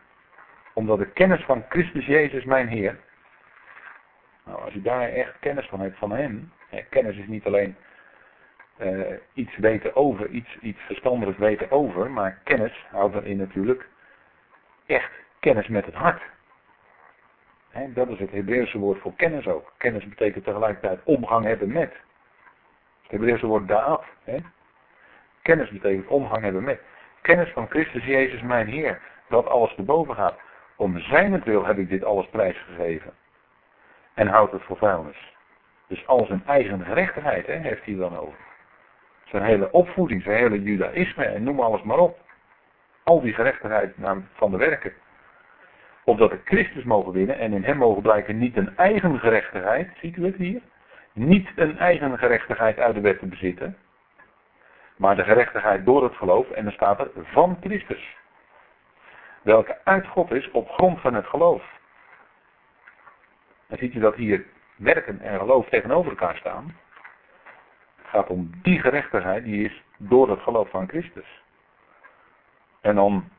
omdat 0.73 0.97
de 0.97 1.11
kennis 1.11 1.43
van 1.43 1.65
Christus 1.69 2.05
Jezus 2.05 2.43
mijn 2.43 2.67
Heer. 2.67 2.99
Nou, 4.45 4.61
als 4.61 4.73
je 4.73 4.81
daar 4.81 5.09
echt 5.09 5.39
kennis 5.39 5.67
van 5.67 5.79
hebt 5.79 5.97
van 5.97 6.11
hem, 6.11 6.51
kennis 6.89 7.17
is 7.17 7.27
niet 7.27 7.45
alleen 7.45 7.75
uh, 8.81 9.15
iets 9.33 9.57
weten 9.57 9.95
over, 9.95 10.29
iets, 10.29 10.57
iets 10.61 10.79
verstandigs 10.79 11.37
weten 11.37 11.71
over, 11.71 12.11
maar 12.11 12.39
kennis 12.43 12.85
houdt 12.91 13.15
erin 13.15 13.37
natuurlijk 13.37 13.87
echt 14.85 15.11
kennis 15.39 15.67
met 15.67 15.85
het 15.85 15.95
hart. 15.95 16.21
Dat 17.87 18.07
is 18.07 18.19
het 18.19 18.31
Hebreeuwse 18.31 18.77
woord 18.77 18.99
voor 18.99 19.15
kennis 19.15 19.47
ook. 19.47 19.73
Kennis 19.77 20.07
betekent 20.07 20.43
tegelijkertijd 20.43 20.99
omgang 21.03 21.45
hebben 21.45 21.71
met. 21.71 21.93
Het 23.01 23.11
Hebreeuwse 23.11 23.47
woord 23.47 23.67
daad. 23.67 24.03
Hè. 24.23 24.37
Kennis 25.41 25.69
betekent 25.69 26.07
omgang 26.07 26.43
hebben 26.43 26.63
met. 26.63 26.81
Kennis 27.21 27.49
van 27.49 27.69
Christus 27.69 28.05
Jezus 28.05 28.41
mijn 28.41 28.67
Heer. 28.67 29.01
Dat 29.27 29.47
alles 29.47 29.75
te 29.75 29.81
boven 29.81 30.15
gaat. 30.15 30.39
Om 30.75 30.99
zijn 30.99 31.43
wil 31.43 31.65
heb 31.65 31.77
ik 31.77 31.89
dit 31.89 32.03
alles 32.03 32.27
prijsgegeven. 32.27 33.13
En 34.13 34.27
houdt 34.27 34.51
het 34.51 34.63
voor 34.63 34.77
vuilnis. 34.77 35.37
Dus 35.89 36.07
al 36.07 36.25
zijn 36.25 36.43
eigen 36.45 36.85
gerechtigheid 36.85 37.47
hè, 37.47 37.53
heeft 37.53 37.85
hij 37.85 37.95
dan 37.95 38.17
over. 38.17 38.37
Zijn 39.25 39.43
hele 39.43 39.71
opvoeding, 39.71 40.23
zijn 40.23 40.37
hele 40.37 40.61
judaïsme 40.61 41.25
en 41.25 41.43
noem 41.43 41.59
alles 41.59 41.81
maar 41.81 41.97
op. 41.97 42.19
Al 43.03 43.21
die 43.21 43.33
gerechtigheid 43.33 43.95
van 44.33 44.51
de 44.51 44.57
werken. 44.57 44.93
Opdat 46.03 46.29
de 46.29 46.41
Christus 46.45 46.83
mogen 46.83 47.11
winnen 47.11 47.37
en 47.37 47.53
in 47.53 47.63
hem 47.63 47.77
mogen 47.77 48.01
blijken 48.01 48.37
niet 48.37 48.57
een 48.57 48.77
eigen 48.77 49.19
gerechtigheid, 49.19 49.89
ziet 50.01 50.17
u 50.17 50.25
het 50.25 50.35
hier? 50.35 50.61
Niet 51.13 51.49
een 51.55 51.77
eigen 51.77 52.17
gerechtigheid 52.17 52.79
uit 52.79 52.95
de 52.95 53.01
wet 53.01 53.19
te 53.19 53.25
bezitten. 53.25 53.77
Maar 54.97 55.15
de 55.15 55.23
gerechtigheid 55.23 55.85
door 55.85 56.03
het 56.03 56.15
geloof 56.15 56.49
en 56.49 56.63
dan 56.63 56.73
staat 56.73 56.99
er 56.99 57.09
van 57.15 57.57
Christus. 57.61 58.17
Welke 59.41 59.77
uit 59.83 60.07
God 60.07 60.31
is 60.31 60.51
op 60.51 60.69
grond 60.69 60.99
van 60.99 61.13
het 61.13 61.25
geloof. 61.25 61.63
Dan 63.67 63.77
ziet 63.77 63.93
u 63.93 63.99
dat 63.99 64.15
hier 64.15 64.45
werken 64.79 65.19
en 65.19 65.39
geloof 65.39 65.69
tegenover 65.69 66.09
elkaar 66.09 66.35
staan. 66.35 66.75
Het 67.95 68.07
gaat 68.07 68.29
om 68.29 68.51
die 68.61 68.79
gerechtigheid 68.79 69.43
die 69.43 69.65
is 69.65 69.83
door 69.97 70.29
het 70.29 70.39
geloof 70.39 70.69
van 70.69 70.87
Christus. 70.87 71.41
En 72.81 72.95
dan 72.95 73.29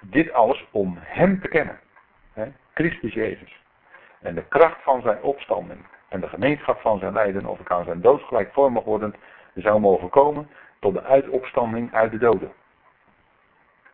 dit 0.00 0.32
alles 0.32 0.66
om 0.70 0.98
Hem 1.00 1.40
te 1.40 1.48
kennen. 1.48 1.80
Hè? 2.32 2.52
Christus 2.74 3.14
Jezus. 3.14 3.62
En 4.20 4.34
de 4.34 4.44
kracht 4.48 4.82
van 4.82 5.02
zijn 5.02 5.22
opstanding 5.22 5.80
en 6.08 6.20
de 6.20 6.28
gemeenschap 6.28 6.80
van 6.80 6.98
zijn 6.98 7.12
lijden 7.12 7.46
of 7.46 7.60
ik 7.60 7.70
aan 7.70 7.84
zijn 7.84 8.00
dood 8.00 8.22
gelijkvormig 8.22 8.84
worden 8.84 9.14
zou 9.54 9.80
mogen 9.80 10.08
komen 10.08 10.48
tot 10.80 10.94
de 10.94 11.02
uitopstanding 11.02 11.94
uit 11.94 12.10
de 12.10 12.18
doden. 12.18 12.52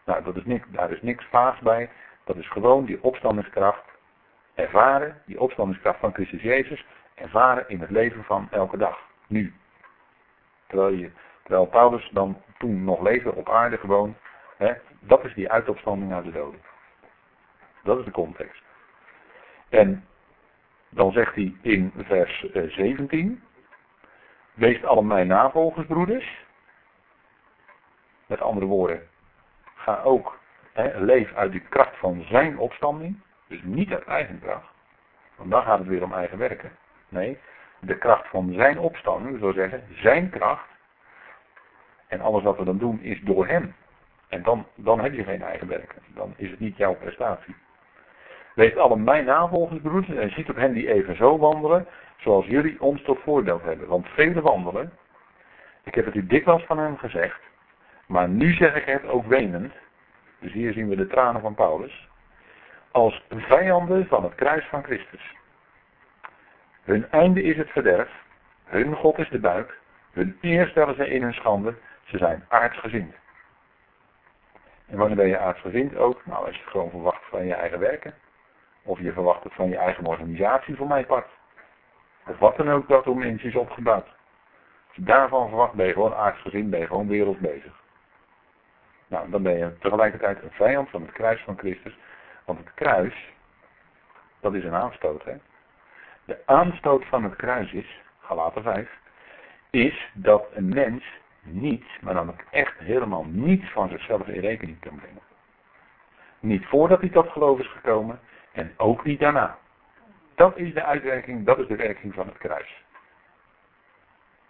Nou, 0.05 0.25
dat 0.25 0.37
is 0.37 0.45
niks, 0.45 0.66
daar 0.69 0.90
is 0.90 1.03
niks 1.03 1.25
vaags 1.25 1.61
bij. 1.61 1.90
Dat 2.25 2.37
is 2.37 2.49
gewoon 2.49 2.85
die 2.85 3.03
opstandingskracht 3.03 3.89
ervaren, 4.61 5.23
die 5.27 5.40
opstandingskracht 5.40 5.99
van 5.99 6.12
Christus 6.12 6.42
Jezus, 6.42 6.87
ervaren 7.14 7.68
in 7.68 7.81
het 7.81 7.90
leven 7.90 8.25
van 8.25 8.49
elke 8.51 8.77
dag, 8.77 8.99
nu. 9.27 9.55
Terwijl, 10.66 10.92
je, 10.92 11.11
terwijl 11.42 11.66
Paulus 11.66 12.09
dan 12.12 12.42
toen 12.59 12.85
nog 12.85 13.01
leefde 13.03 13.35
op 13.35 13.49
aarde 13.49 13.79
gewoon, 13.79 14.16
hè, 14.57 14.73
dat 15.01 15.25
is 15.25 15.35
die 15.35 15.51
uitopstanding 15.51 16.12
uit 16.12 16.25
de 16.25 16.33
doden. 16.33 16.61
Dat 17.83 17.99
is 17.99 18.05
de 18.05 18.11
context. 18.11 18.62
En 19.68 20.07
dan 20.88 21.12
zegt 21.12 21.35
hij 21.35 21.55
in 21.62 21.92
vers 21.96 22.46
17, 22.53 23.42
eh, 23.42 23.49
wees 24.55 24.85
alle 24.85 25.03
mijn 25.03 25.27
navolgers, 25.27 25.87
broeders. 25.87 26.44
Met 28.27 28.40
andere 28.40 28.66
woorden, 28.66 29.09
ga 29.75 30.03
ook, 30.03 30.38
hè, 30.73 31.01
leef 31.01 31.35
uit 31.35 31.53
de 31.53 31.61
kracht 31.61 31.96
van 31.96 32.25
zijn 32.29 32.59
opstanding. 32.59 33.20
Dus 33.51 33.63
niet 33.63 33.93
uit 33.93 34.05
eigen 34.05 34.41
kracht. 34.41 34.73
Want 35.37 35.51
dan 35.51 35.63
gaat 35.63 35.79
het 35.79 35.89
weer 35.89 36.03
om 36.03 36.13
eigen 36.13 36.39
werken. 36.39 36.71
Nee, 37.09 37.39
de 37.81 37.99
kracht 37.99 38.29
van 38.29 38.53
zijn 38.53 38.79
opstanding, 38.79 39.41
we 39.41 39.53
zeggen, 39.53 39.83
zijn 39.91 40.31
kracht. 40.31 40.69
En 42.07 42.21
alles 42.21 42.43
wat 42.43 42.57
we 42.57 42.65
dan 42.65 42.79
doen 42.79 43.01
is 43.01 43.21
door 43.21 43.47
hem. 43.47 43.75
En 44.29 44.43
dan, 44.43 44.67
dan 44.75 45.01
heb 45.01 45.15
je 45.15 45.25
geen 45.25 45.43
eigen 45.43 45.69
werken. 45.69 46.03
Dan 46.15 46.35
is 46.37 46.51
het 46.51 46.61
niet 46.61 46.77
jouw 46.77 46.95
prestatie. 46.95 47.55
Wees 48.55 48.77
alle 48.77 48.97
mijn 48.97 49.24
navolgers, 49.24 49.81
broeders, 49.81 50.18
en 50.18 50.31
ziet 50.31 50.51
op 50.51 50.57
hen 50.57 50.72
die 50.72 50.93
even 50.93 51.16
zo 51.16 51.39
wandelen, 51.39 51.87
zoals 52.16 52.47
jullie 52.47 52.81
ons 52.81 53.03
tot 53.03 53.18
voorbeeld 53.22 53.62
hebben. 53.62 53.89
Want 53.89 54.09
vele 54.09 54.41
wandelen, 54.41 54.93
ik 55.85 55.95
heb 55.95 56.05
het 56.05 56.14
u 56.14 56.27
dikwijls 56.27 56.62
van 56.62 56.79
hem 56.79 56.97
gezegd, 56.97 57.41
maar 58.07 58.29
nu 58.29 58.53
zeg 58.53 58.74
ik 58.74 58.85
het 58.85 59.07
ook 59.07 59.27
wenend. 59.27 59.72
Dus 60.39 60.53
hier 60.53 60.72
zien 60.72 60.89
we 60.89 60.97
de 60.97 61.07
tranen 61.07 61.41
van 61.41 61.55
Paulus 61.55 62.10
als 62.91 63.22
vijanden 63.30 64.07
van 64.07 64.24
het 64.24 64.34
kruis 64.34 64.64
van 64.64 64.82
Christus. 64.82 65.34
Hun 66.82 67.11
einde 67.11 67.43
is 67.43 67.57
het 67.57 67.70
verderf, 67.70 68.11
hun 68.64 68.95
God 68.95 69.18
is 69.18 69.28
de 69.28 69.38
buik, 69.38 69.78
hun 70.12 70.38
eer 70.41 70.66
stellen 70.66 70.95
ze 70.95 71.09
in 71.09 71.22
hun 71.22 71.34
schande, 71.34 71.74
ze 72.05 72.18
zijn 72.18 72.45
aardsgezind. 72.49 73.14
En 74.86 74.97
wanneer 74.97 75.16
ben 75.16 75.28
je 75.28 75.38
aardsgezind 75.38 75.97
ook? 75.97 76.26
Nou, 76.26 76.47
als 76.47 76.55
je 76.55 76.62
het 76.62 76.70
gewoon 76.70 76.91
verwacht 76.91 77.22
van 77.28 77.47
je 77.47 77.55
eigen 77.55 77.78
werken. 77.78 78.14
Of 78.82 79.01
je 79.01 79.12
verwacht 79.12 79.45
het 79.45 79.55
van 79.55 79.68
je 79.68 79.76
eigen 79.76 80.07
organisatie 80.07 80.76
voor 80.76 80.86
mijn 80.86 81.07
part. 81.07 81.28
Of 82.26 82.38
wat 82.38 82.57
dan 82.57 82.70
ook 82.70 82.88
dat 82.88 83.05
door 83.05 83.16
mensen 83.16 83.49
is 83.49 83.57
opgebouwd. 83.57 84.07
Als 84.86 84.97
je 84.97 85.03
daarvan 85.03 85.49
verwacht, 85.49 85.72
ben 85.72 85.86
je 85.86 85.93
gewoon 85.93 86.14
aardsgezind, 86.14 86.70
ben 86.70 86.80
je 86.80 86.86
gewoon 86.86 87.09
werelds 87.09 87.38
bezig. 87.38 87.72
Nou, 89.07 89.30
dan 89.30 89.43
ben 89.43 89.59
je 89.59 89.78
tegelijkertijd 89.78 90.43
een 90.43 90.51
vijand 90.51 90.91
van 90.91 91.03
het 91.03 91.12
kruis 91.12 91.41
van 91.41 91.59
Christus. 91.59 91.99
Want 92.45 92.59
het 92.59 92.74
kruis, 92.74 93.32
dat 94.41 94.55
is 94.55 94.64
een 94.64 94.74
aanstoot. 94.74 95.24
Hè? 95.24 95.36
De 96.24 96.38
aanstoot 96.47 97.05
van 97.05 97.24
het 97.24 97.36
kruis 97.36 97.72
is, 97.72 98.01
Galaten 98.20 98.62
5, 98.62 98.99
is 99.70 100.11
dat 100.14 100.47
een 100.53 100.68
mens 100.68 101.05
niets, 101.43 101.99
maar 102.01 102.14
dan 102.14 102.28
ook 102.28 102.45
echt 102.51 102.78
helemaal 102.78 103.24
niets 103.24 103.70
van 103.70 103.88
zichzelf 103.88 104.26
in 104.26 104.41
rekening 104.41 104.80
kan 104.80 104.97
brengen. 104.97 105.22
Niet 106.41 106.66
voordat 106.66 107.01
hij 107.01 107.09
tot 107.09 107.28
geloof 107.28 107.59
is 107.59 107.68
gekomen 107.68 108.20
en 108.53 108.74
ook 108.76 109.05
niet 109.05 109.20
daarna. 109.20 109.59
Dat 110.34 110.57
is 110.57 110.74
de 110.74 110.84
uitwerking, 110.84 111.47
dat 111.47 111.59
is 111.59 111.66
de 111.66 111.76
werking 111.76 112.14
van 112.14 112.26
het 112.26 112.38
kruis. 112.38 112.84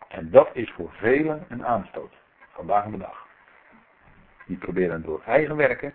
En 0.09 0.31
dat 0.31 0.49
is 0.53 0.71
voor 0.71 0.91
velen 0.93 1.45
een 1.49 1.67
aanstoot, 1.67 2.13
vandaag 2.53 2.85
de 2.85 2.99
dag. 2.99 3.27
Die 4.47 4.57
proberen 4.57 5.03
door 5.03 5.23
eigen 5.27 5.57
werken, 5.57 5.95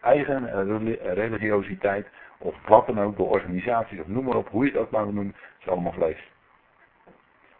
eigen 0.00 0.66
religiositeit, 1.14 2.06
of 2.38 2.54
wat 2.66 2.86
dan 2.86 3.00
ook, 3.00 3.16
door 3.16 3.28
organisaties, 3.28 4.00
of 4.00 4.06
noem 4.06 4.24
maar 4.24 4.36
op, 4.36 4.48
hoe 4.48 4.64
je 4.64 4.78
het 4.78 4.90
maar 4.90 5.04
noemen, 5.04 5.34
is 5.58 5.68
allemaal 5.68 5.92
vlees. 5.92 6.30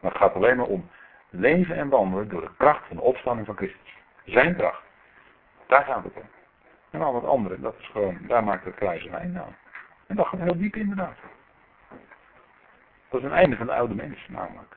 Maar 0.00 0.10
het 0.10 0.20
gaat 0.20 0.34
alleen 0.34 0.56
maar 0.56 0.66
om 0.66 0.90
leven 1.30 1.76
en 1.76 1.88
wandelen 1.88 2.28
door 2.28 2.40
de 2.40 2.50
kracht 2.56 2.86
van 2.86 2.96
de 2.96 3.02
opstanding 3.02 3.46
van 3.46 3.56
Christus. 3.56 3.96
Zijn 4.24 4.56
kracht. 4.56 4.82
Daar 5.66 5.84
gaat 5.84 6.04
het 6.04 6.14
om. 6.14 6.28
En 6.90 7.02
al 7.02 7.14
het 7.14 7.24
andere, 7.24 7.60
dat 7.60 7.74
is 7.78 7.86
gewoon, 7.86 8.18
daar 8.20 8.44
maakt 8.44 8.64
het 8.64 8.74
kruis 8.74 9.04
een 9.04 9.14
einde 9.14 9.40
aan. 9.40 9.56
En 10.06 10.16
dat 10.16 10.26
gaat 10.26 10.40
heel 10.40 10.56
diep 10.56 10.76
inderdaad. 10.76 11.16
Dat 13.08 13.20
is 13.20 13.26
een 13.26 13.36
einde 13.36 13.56
van 13.56 13.66
de 13.66 13.72
oude 13.72 13.94
mens 13.94 14.28
namelijk. 14.28 14.76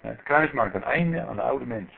Het 0.00 0.22
kruis 0.22 0.50
maakt 0.50 0.74
een 0.74 0.84
einde 0.84 1.26
aan 1.26 1.36
de 1.36 1.42
oude 1.42 1.66
mens. 1.66 1.92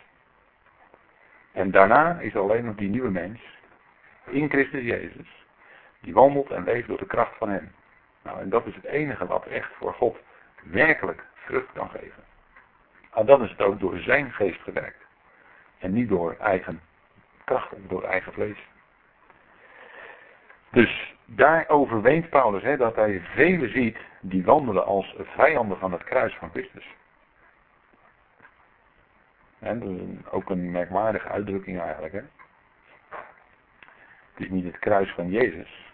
En 1.53 1.71
daarna 1.71 2.19
is 2.19 2.37
alleen 2.37 2.65
nog 2.65 2.75
die 2.75 2.89
nieuwe 2.89 3.11
mens, 3.11 3.41
in 4.31 4.49
Christus 4.49 4.83
Jezus, 4.83 5.45
die 6.01 6.15
wandelt 6.15 6.51
en 6.51 6.65
leeft 6.65 6.89
door 6.89 6.99
de 6.99 7.07
kracht 7.07 7.37
van 7.37 7.49
hem. 7.49 7.73
Nou, 8.23 8.41
en 8.41 8.49
dat 8.49 8.67
is 8.67 8.75
het 8.75 8.85
enige 8.85 9.27
wat 9.27 9.47
echt 9.47 9.73
voor 9.73 9.95
God 9.95 10.19
werkelijk 10.63 11.25
vrucht 11.35 11.73
kan 11.73 11.91
geven. 11.91 12.25
En 13.15 13.27
dan 13.27 13.43
is 13.43 13.51
het 13.51 13.61
ook 13.61 13.81
door 13.81 13.99
zijn 13.99 14.33
geest 14.33 14.61
gewerkt. 14.61 15.05
En 15.79 15.93
niet 15.93 16.09
door 16.09 16.37
eigen 16.39 16.81
kracht, 17.45 17.73
door 17.89 18.03
eigen 18.03 18.33
vlees. 18.33 18.59
Dus 20.71 21.15
daar 21.25 21.69
overweent 21.69 22.29
Paulus 22.31 22.63
hè, 22.63 22.77
dat 22.77 22.97
hij 22.97 23.21
velen 23.21 23.71
ziet 23.71 23.99
die 24.21 24.45
wandelen 24.45 24.85
als 24.85 25.15
vijanden 25.19 25.79
van 25.79 25.93
het 25.93 26.05
kruis 26.05 26.35
van 26.35 26.51
Christus. 26.51 26.87
En 29.59 29.81
dat 29.81 29.89
is 29.89 30.31
ook 30.31 30.51
een 30.51 30.71
merkwaardige 30.71 31.29
uitdrukking 31.29 31.81
eigenlijk. 31.81 32.13
Hè? 32.13 32.23
Het 34.41 34.49
is 34.49 34.55
niet 34.55 34.73
het 34.73 34.79
kruis 34.79 35.11
van 35.11 35.31
Jezus, 35.31 35.93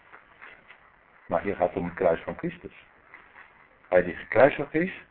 maar 1.25 1.41
hier 1.41 1.55
gaat 1.55 1.67
het 1.67 1.77
om 1.77 1.85
het 1.85 1.93
kruis 1.93 2.21
van 2.21 2.37
Christus. 2.37 2.85
Hij 3.87 4.03
die 4.03 4.15
gekruisigd 4.15 4.73
is 4.73 5.01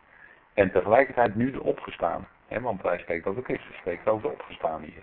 en 0.54 0.70
tegelijkertijd 0.70 1.34
nu 1.34 1.50
de 1.50 1.62
opgestaan. 1.62 2.28
Hè? 2.46 2.60
Want 2.60 2.82
hij 2.82 2.98
spreekt 2.98 3.26
over 3.26 3.42
Christus, 3.42 3.76
spreekt 3.76 4.08
over 4.08 4.28
de 4.28 4.34
opgestaan 4.34 4.82
hier. 4.82 5.02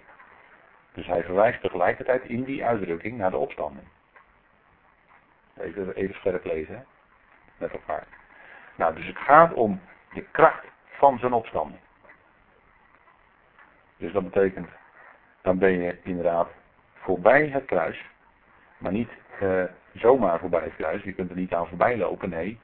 Dus 0.93 1.05
hij 1.05 1.23
verwijst 1.23 1.61
tegelijkertijd 1.61 2.23
in 2.23 2.43
die 2.43 2.65
uitdrukking 2.65 3.17
naar 3.17 3.31
de 3.31 3.37
opstanding. 3.37 3.87
Even, 5.57 5.95
even 5.95 6.15
scherp 6.15 6.45
lezen, 6.45 6.75
hè? 6.75 6.83
met 7.57 7.71
elkaar. 7.71 8.07
Nou, 8.75 8.95
dus 8.95 9.05
het 9.05 9.17
gaat 9.17 9.53
om 9.53 9.81
de 10.13 10.25
kracht 10.31 10.65
van 10.87 11.19
zijn 11.19 11.33
opstanding. 11.33 11.79
Dus 13.97 14.11
dat 14.11 14.23
betekent, 14.23 14.69
dan 15.41 15.57
ben 15.57 15.71
je 15.71 15.99
inderdaad 16.03 16.47
voorbij 16.93 17.47
het 17.47 17.65
kruis, 17.65 18.11
maar 18.83 18.91
niet 18.91 19.09
uh, 19.41 19.63
zomaar 19.93 20.39
voorbij 20.39 20.63
het 20.63 20.75
kruis. 20.75 21.03
Je 21.03 21.13
kunt 21.13 21.29
er 21.29 21.35
niet 21.35 21.53
aan 21.53 21.67
voorbij 21.67 21.97
lopen. 21.97 22.29
Nee, 22.29 22.59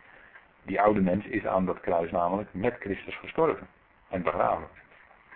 die 0.63 0.81
oude 0.81 1.01
mens 1.01 1.25
is 1.25 1.45
aan 1.45 1.65
dat 1.65 1.79
kruis 1.79 2.11
namelijk 2.11 2.49
met 2.53 2.75
Christus 2.79 3.15
gestorven 3.15 3.67
en 4.09 4.23
begraven. 4.23 4.67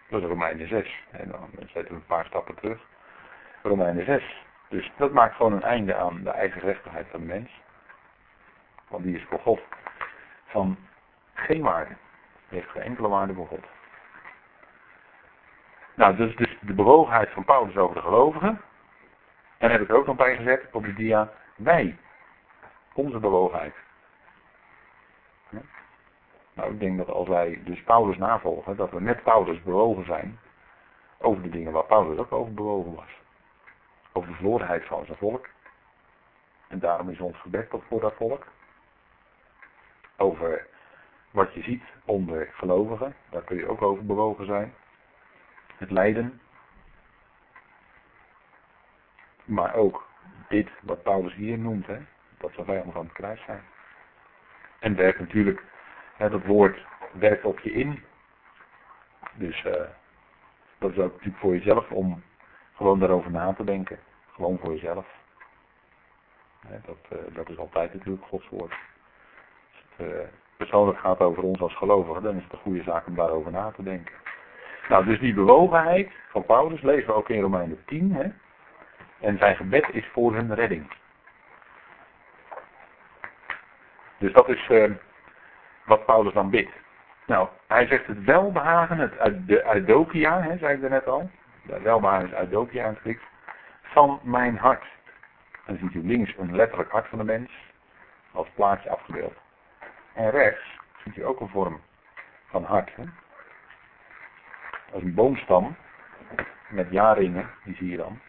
Dat 0.09 0.21
is 0.21 0.27
Romeinen 0.27 0.67
6. 0.67 1.03
En 1.11 1.29
dan 1.29 1.49
zetten 1.57 1.87
we 1.87 1.93
een 1.93 2.05
paar 2.05 2.25
stappen 2.25 2.55
terug. 2.55 2.79
Romeinen 3.61 4.05
6. 4.05 4.45
Dus 4.69 4.91
dat 4.97 5.11
maakt 5.11 5.35
gewoon 5.35 5.53
een 5.53 5.63
einde 5.63 5.95
aan 5.95 6.23
de 6.23 6.29
eigen 6.29 6.61
rechtigheid 6.61 7.07
van 7.11 7.19
de 7.19 7.25
mens. 7.25 7.49
Want 8.87 9.03
die 9.03 9.15
is 9.15 9.23
voor 9.23 9.39
God 9.39 9.61
van 10.45 10.77
geen 11.33 11.61
waarde. 11.61 11.93
Heeft 12.47 12.69
geen 12.69 12.81
enkele 12.81 13.07
waarde 13.07 13.33
voor 13.33 13.47
God. 13.47 13.65
Nou, 15.95 16.15
dus, 16.15 16.35
dus 16.35 16.57
de 16.61 16.73
bewogenheid 16.73 17.29
van 17.29 17.45
Paulus 17.45 17.77
over 17.77 17.95
de 17.95 18.01
gelovigen. 18.01 18.61
En 19.63 19.71
heb 19.71 19.81
ik 19.81 19.89
er 19.89 19.95
ook 19.95 20.05
nog 20.05 20.15
bij 20.15 20.35
gezet 20.35 20.67
op 20.71 20.83
de 20.83 20.93
dia. 20.93 21.31
Wij. 21.55 21.97
Onze 22.93 23.19
bewogenheid. 23.19 23.73
Nou, 26.53 26.73
ik 26.73 26.79
denk 26.79 26.97
dat 26.97 27.09
als 27.09 27.27
wij 27.27 27.61
dus 27.63 27.83
Paulus 27.83 28.17
navolgen, 28.17 28.75
dat 28.75 28.91
we 28.91 29.01
met 29.01 29.23
Paulus 29.23 29.63
bewogen 29.63 30.05
zijn 30.05 30.39
over 31.17 31.43
de 31.43 31.49
dingen 31.49 31.71
waar 31.71 31.85
Paulus 31.85 32.17
ook 32.17 32.31
over 32.31 32.53
bewogen 32.53 32.95
was. 32.95 33.19
Over 34.11 34.29
de 34.29 34.35
verlorenheid 34.35 34.85
van 34.85 35.05
zijn 35.05 35.17
volk. 35.17 35.49
En 36.67 36.79
daarom 36.79 37.09
is 37.09 37.19
ons 37.19 37.37
gebed 37.37 37.69
tot 37.69 37.83
voor 37.87 37.99
dat 37.99 38.13
volk. 38.15 38.47
Over 40.17 40.67
wat 41.31 41.53
je 41.53 41.61
ziet 41.61 41.83
onder 42.05 42.49
gelovigen, 42.53 43.15
daar 43.29 43.43
kun 43.43 43.57
je 43.57 43.67
ook 43.67 43.81
over 43.81 44.05
bewogen 44.05 44.45
zijn 44.45 44.73
het 45.77 45.91
lijden. 45.91 46.41
Maar 49.45 49.75
ook 49.75 50.07
dit 50.47 50.69
wat 50.81 51.03
Paulus 51.03 51.33
hier 51.33 51.57
noemt, 51.57 51.87
hè, 51.87 51.97
dat 52.37 52.51
ze 52.55 52.63
vijanden 52.63 52.93
van 52.93 53.03
het 53.03 53.13
kruis 53.13 53.43
zijn. 53.45 53.63
En 54.79 54.95
werkt 54.95 55.19
natuurlijk, 55.19 55.63
hè, 56.15 56.29
dat 56.29 56.45
woord 56.45 56.85
werkt 57.11 57.45
op 57.45 57.59
je 57.59 57.71
in. 57.71 58.03
Dus 59.33 59.63
uh, 59.65 59.73
dat 60.77 60.91
is 60.91 60.97
ook 60.97 61.11
natuurlijk 61.11 61.37
voor 61.37 61.53
jezelf 61.53 61.91
om 61.91 62.23
gewoon 62.75 62.99
daarover 62.99 63.31
na 63.31 63.53
te 63.53 63.63
denken. 63.63 63.99
Gewoon 64.31 64.57
voor 64.57 64.71
jezelf. 64.71 65.05
Dat, 66.85 66.97
uh, 67.13 67.35
dat 67.35 67.49
is 67.49 67.57
altijd 67.57 67.93
natuurlijk 67.93 68.25
Gods 68.25 68.49
woord. 68.49 68.71
Als 68.71 69.83
het 69.97 70.07
uh, 70.07 70.19
persoonlijk 70.57 70.99
gaat 70.99 71.19
over 71.19 71.43
ons 71.43 71.61
als 71.61 71.75
gelovigen, 71.75 72.23
dan 72.23 72.35
is 72.35 72.43
het 72.43 72.53
een 72.53 72.59
goede 72.59 72.83
zaak 72.83 73.07
om 73.07 73.15
daarover 73.15 73.51
na 73.51 73.71
te 73.71 73.83
denken. 73.83 74.15
Nou, 74.89 75.05
dus 75.05 75.19
die 75.19 75.33
bewogenheid 75.33 76.11
van 76.29 76.45
Paulus 76.45 76.81
lezen 76.81 77.07
we 77.07 77.13
ook 77.13 77.29
in 77.29 77.41
Romeinen 77.41 77.83
10. 77.85 78.11
Hè? 78.11 78.31
En 79.23 79.37
zijn 79.37 79.55
gebed 79.55 79.89
is 79.91 80.07
voor 80.11 80.33
hun 80.33 80.55
redding. 80.55 80.91
Dus 84.17 84.33
dat 84.33 84.49
is 84.49 84.69
uh, 84.69 84.91
wat 85.85 86.05
Paulus 86.05 86.33
dan 86.33 86.49
bidt. 86.49 86.71
Nou, 87.25 87.47
hij 87.67 87.87
zegt 87.87 88.07
het 88.07 88.23
welbehagen, 88.23 88.97
het, 88.97 89.47
de 89.47 89.65
eudokia, 89.73 90.41
hè, 90.41 90.57
zei 90.57 90.75
ik 90.75 90.83
er 90.83 90.89
net 90.89 91.07
al. 91.07 91.29
De 91.63 91.81
welbehagen 91.81 92.27
is 92.27 92.33
eudokia 92.33 92.85
in 92.85 92.97
het. 93.03 93.17
Van 93.81 94.19
mijn 94.23 94.57
hart. 94.57 94.85
Dan 95.65 95.77
ziet 95.77 95.93
u 95.93 96.07
links 96.07 96.37
een 96.37 96.55
letterlijk 96.55 96.91
hart 96.91 97.07
van 97.07 97.17
de 97.17 97.23
mens. 97.23 97.51
Als 98.31 98.47
plaatje 98.55 98.89
afgebeeld. 98.89 99.37
En 100.13 100.29
rechts 100.29 100.79
ziet 101.03 101.17
u 101.17 101.25
ook 101.25 101.39
een 101.39 101.49
vorm 101.49 101.81
van 102.49 102.63
hart. 102.63 102.95
Hè? 102.95 103.03
als 104.93 105.03
een 105.03 105.13
boomstam 105.13 105.75
met 106.69 106.87
jaringen, 106.89 107.49
die 107.63 107.75
zie 107.75 107.89
je 107.89 107.97
dan. 107.97 108.19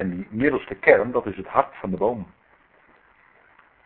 En 0.00 0.10
die 0.10 0.26
middelste 0.30 0.74
kern, 0.74 1.10
dat 1.10 1.26
is 1.26 1.36
het 1.36 1.46
hart 1.46 1.76
van 1.76 1.90
de 1.90 1.96
boom. 1.96 2.26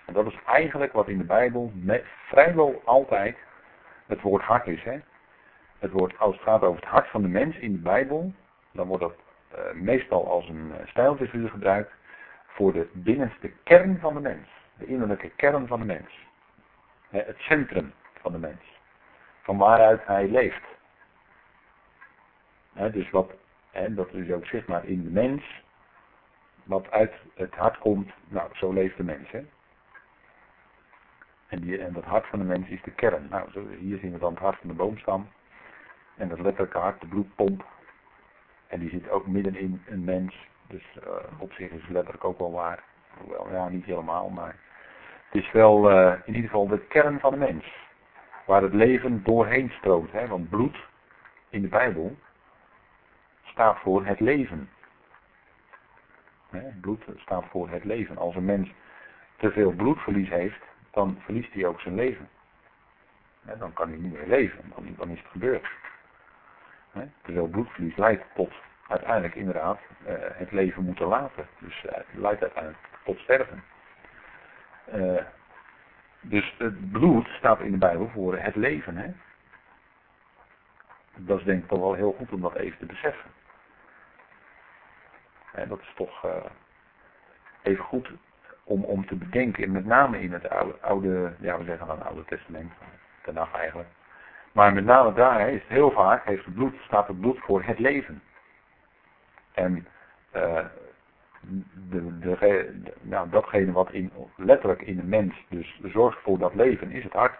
En 0.04 0.12
dat 0.12 0.26
is 0.26 0.38
eigenlijk 0.46 0.92
wat 0.92 1.08
in 1.08 1.18
de 1.18 1.24
Bijbel 1.24 1.72
met, 1.74 2.04
vrijwel 2.28 2.82
altijd 2.84 3.36
het 4.06 4.20
woord 4.20 4.42
hart 4.42 4.66
is. 4.66 4.82
Hè? 4.82 4.98
Het 5.78 5.90
woord, 5.90 6.18
als 6.18 6.34
het 6.34 6.44
gaat 6.44 6.62
over 6.62 6.80
het 6.80 6.90
hart 6.90 7.08
van 7.08 7.22
de 7.22 7.28
mens 7.28 7.56
in 7.56 7.72
de 7.72 7.78
Bijbel, 7.78 8.32
dan 8.72 8.86
wordt 8.86 9.02
dat 9.02 9.14
uh, 9.54 9.72
meestal 9.72 10.28
als 10.28 10.48
een 10.48 10.72
uh, 10.80 10.86
stijlfiguur 10.86 11.48
gebruikt 11.48 11.92
voor 12.46 12.72
de 12.72 12.88
binnenste 12.92 13.52
kern 13.62 13.98
van 14.00 14.14
de 14.14 14.20
mens. 14.20 14.48
De 14.78 14.86
innerlijke 14.86 15.30
kern 15.36 15.66
van 15.66 15.78
de 15.78 15.86
mens. 15.86 16.26
Het 17.08 17.38
centrum 17.38 17.92
van 18.20 18.32
de 18.32 18.38
mens. 18.38 18.62
Van 19.42 19.58
waaruit 19.58 20.06
hij 20.06 20.28
leeft 20.28 20.64
dus 22.92 23.10
wat, 23.10 23.32
hè, 23.70 23.94
dat 23.94 24.12
is 24.12 24.30
ook 24.30 24.66
maar 24.66 24.84
in 24.84 25.02
de 25.02 25.10
mens, 25.10 25.62
wat 26.64 26.90
uit 26.90 27.12
het 27.34 27.54
hart 27.54 27.78
komt, 27.78 28.12
nou 28.28 28.50
zo 28.52 28.72
leeft 28.72 28.96
de 28.96 29.04
mens. 29.04 29.30
Hè. 29.30 29.44
En, 31.46 31.60
die, 31.60 31.78
en 31.78 31.92
dat 31.92 32.04
hart 32.04 32.26
van 32.26 32.38
de 32.38 32.44
mens 32.44 32.68
is 32.68 32.82
de 32.82 32.90
kern. 32.90 33.26
Nou, 33.30 33.76
hier 33.78 33.98
zien 33.98 34.12
we 34.12 34.18
dan 34.18 34.32
het 34.32 34.42
hart 34.42 34.58
van 34.58 34.68
de 34.68 34.74
boomstam. 34.74 35.28
En 36.16 36.28
dat 36.28 36.40
letterlijke 36.40 36.78
hart, 36.78 37.00
de 37.00 37.06
bloedpomp. 37.06 37.64
En 38.66 38.80
die 38.80 38.90
zit 38.90 39.10
ook 39.10 39.26
midden 39.26 39.56
in 39.56 39.82
een 39.86 40.04
mens. 40.04 40.48
Dus 40.66 40.84
uh, 41.06 41.40
op 41.40 41.52
zich 41.52 41.70
is 41.70 41.80
het 41.80 41.90
letterlijk 41.90 42.24
ook 42.24 42.38
wel 42.38 42.52
waar. 42.52 42.82
Hoewel, 43.18 43.50
ja, 43.50 43.68
niet 43.68 43.84
helemaal, 43.84 44.28
maar 44.28 44.56
het 45.30 45.42
is 45.42 45.52
wel 45.52 45.90
uh, 45.90 46.12
in 46.24 46.34
ieder 46.34 46.50
geval 46.50 46.68
de 46.68 46.78
kern 46.78 47.20
van 47.20 47.32
de 47.32 47.38
mens. 47.38 47.72
Waar 48.46 48.62
het 48.62 48.72
leven 48.72 49.22
doorheen 49.24 49.70
stroomt. 49.70 50.12
Hè? 50.12 50.26
Want 50.26 50.48
bloed 50.48 50.76
in 51.48 51.62
de 51.62 51.68
Bijbel, 51.68 52.16
staat 53.42 53.78
voor 53.78 54.06
het 54.06 54.20
leven. 54.20 54.70
Bloed 56.80 57.04
staat 57.16 57.44
voor 57.50 57.68
het 57.70 57.84
leven. 57.84 58.18
Als 58.18 58.34
een 58.34 58.44
mens 58.44 58.70
te 59.36 59.50
veel 59.50 59.70
bloedverlies 59.70 60.28
heeft, 60.28 60.62
dan 60.90 61.18
verliest 61.20 61.52
hij 61.52 61.66
ook 61.66 61.80
zijn 61.80 61.94
leven. 61.94 62.28
dan 63.58 63.72
kan 63.72 63.88
hij 63.88 63.98
niet 63.98 64.12
meer 64.12 64.26
leven. 64.26 64.72
Dan, 64.96 65.10
is 65.10 65.18
het 65.18 65.30
gebeurd. 65.30 65.66
Hè? 66.90 67.04
Terwijl 67.22 67.46
bloedverlies 67.46 67.96
leidt 67.96 68.24
tot 68.34 68.52
uiteindelijk 68.88 69.34
inderdaad 69.34 69.78
uh, 70.06 70.14
het 70.18 70.52
leven 70.52 70.84
moeten 70.84 71.06
laten. 71.06 71.46
Dus 71.58 71.84
uh, 71.84 71.92
leidt 72.12 72.42
uiteindelijk 72.42 72.82
tot 73.04 73.18
sterven. 73.18 73.62
Uh, 74.94 75.22
dus 76.20 76.54
het 76.58 76.90
bloed 76.90 77.26
staat 77.26 77.60
in 77.60 77.70
de 77.70 77.78
Bijbel 77.78 78.08
voor 78.08 78.38
het 78.38 78.56
leven. 78.56 79.16
Dat 81.16 81.38
is 81.38 81.44
denk 81.44 81.62
ik 81.62 81.68
toch 81.68 81.80
wel 81.80 81.94
heel 81.94 82.12
goed 82.12 82.32
om 82.32 82.40
dat 82.40 82.54
even 82.54 82.78
te 82.78 82.86
beseffen. 82.86 83.30
Hè, 85.54 85.66
dat 85.66 85.80
is 85.80 85.92
toch 85.94 86.26
even 87.62 87.84
goed 87.84 88.10
om, 88.64 88.84
om 88.84 89.06
te 89.06 89.16
bedenken, 89.16 89.72
met 89.72 89.84
name 89.84 90.20
in 90.20 90.32
het 90.32 90.48
oude, 90.48 90.80
oude 90.80 91.34
ja 91.38 91.58
we 91.58 91.64
zeggen 91.64 91.86
dan 91.86 91.98
het 91.98 92.06
Oude 92.06 92.24
Testament, 92.24 92.72
Tenach 93.22 93.54
eigenlijk. 93.54 93.88
Maar 94.52 94.72
met 94.72 94.84
name 94.84 95.12
daar 95.12 95.48
is 95.48 95.62
heel 95.66 95.90
vaak, 95.90 96.24
heeft 96.24 96.44
het 96.44 96.54
bloed, 96.54 96.74
staat 96.80 97.08
het 97.08 97.20
bloed 97.20 97.38
voor 97.38 97.62
het 97.62 97.78
leven. 97.78 98.22
En 99.54 99.86
de, 100.30 100.70
de, 101.88 102.18
de, 102.18 102.92
nou, 103.00 103.28
datgene 103.30 103.72
wat 103.72 103.92
in, 103.92 104.12
letterlijk 104.36 104.82
in 104.82 104.96
de 104.96 105.04
mens 105.04 105.34
dus 105.48 105.80
zorgt 105.82 106.22
voor 106.22 106.38
dat 106.38 106.54
leven, 106.54 106.90
is 106.90 107.04
het 107.04 107.12
hart. 107.12 107.38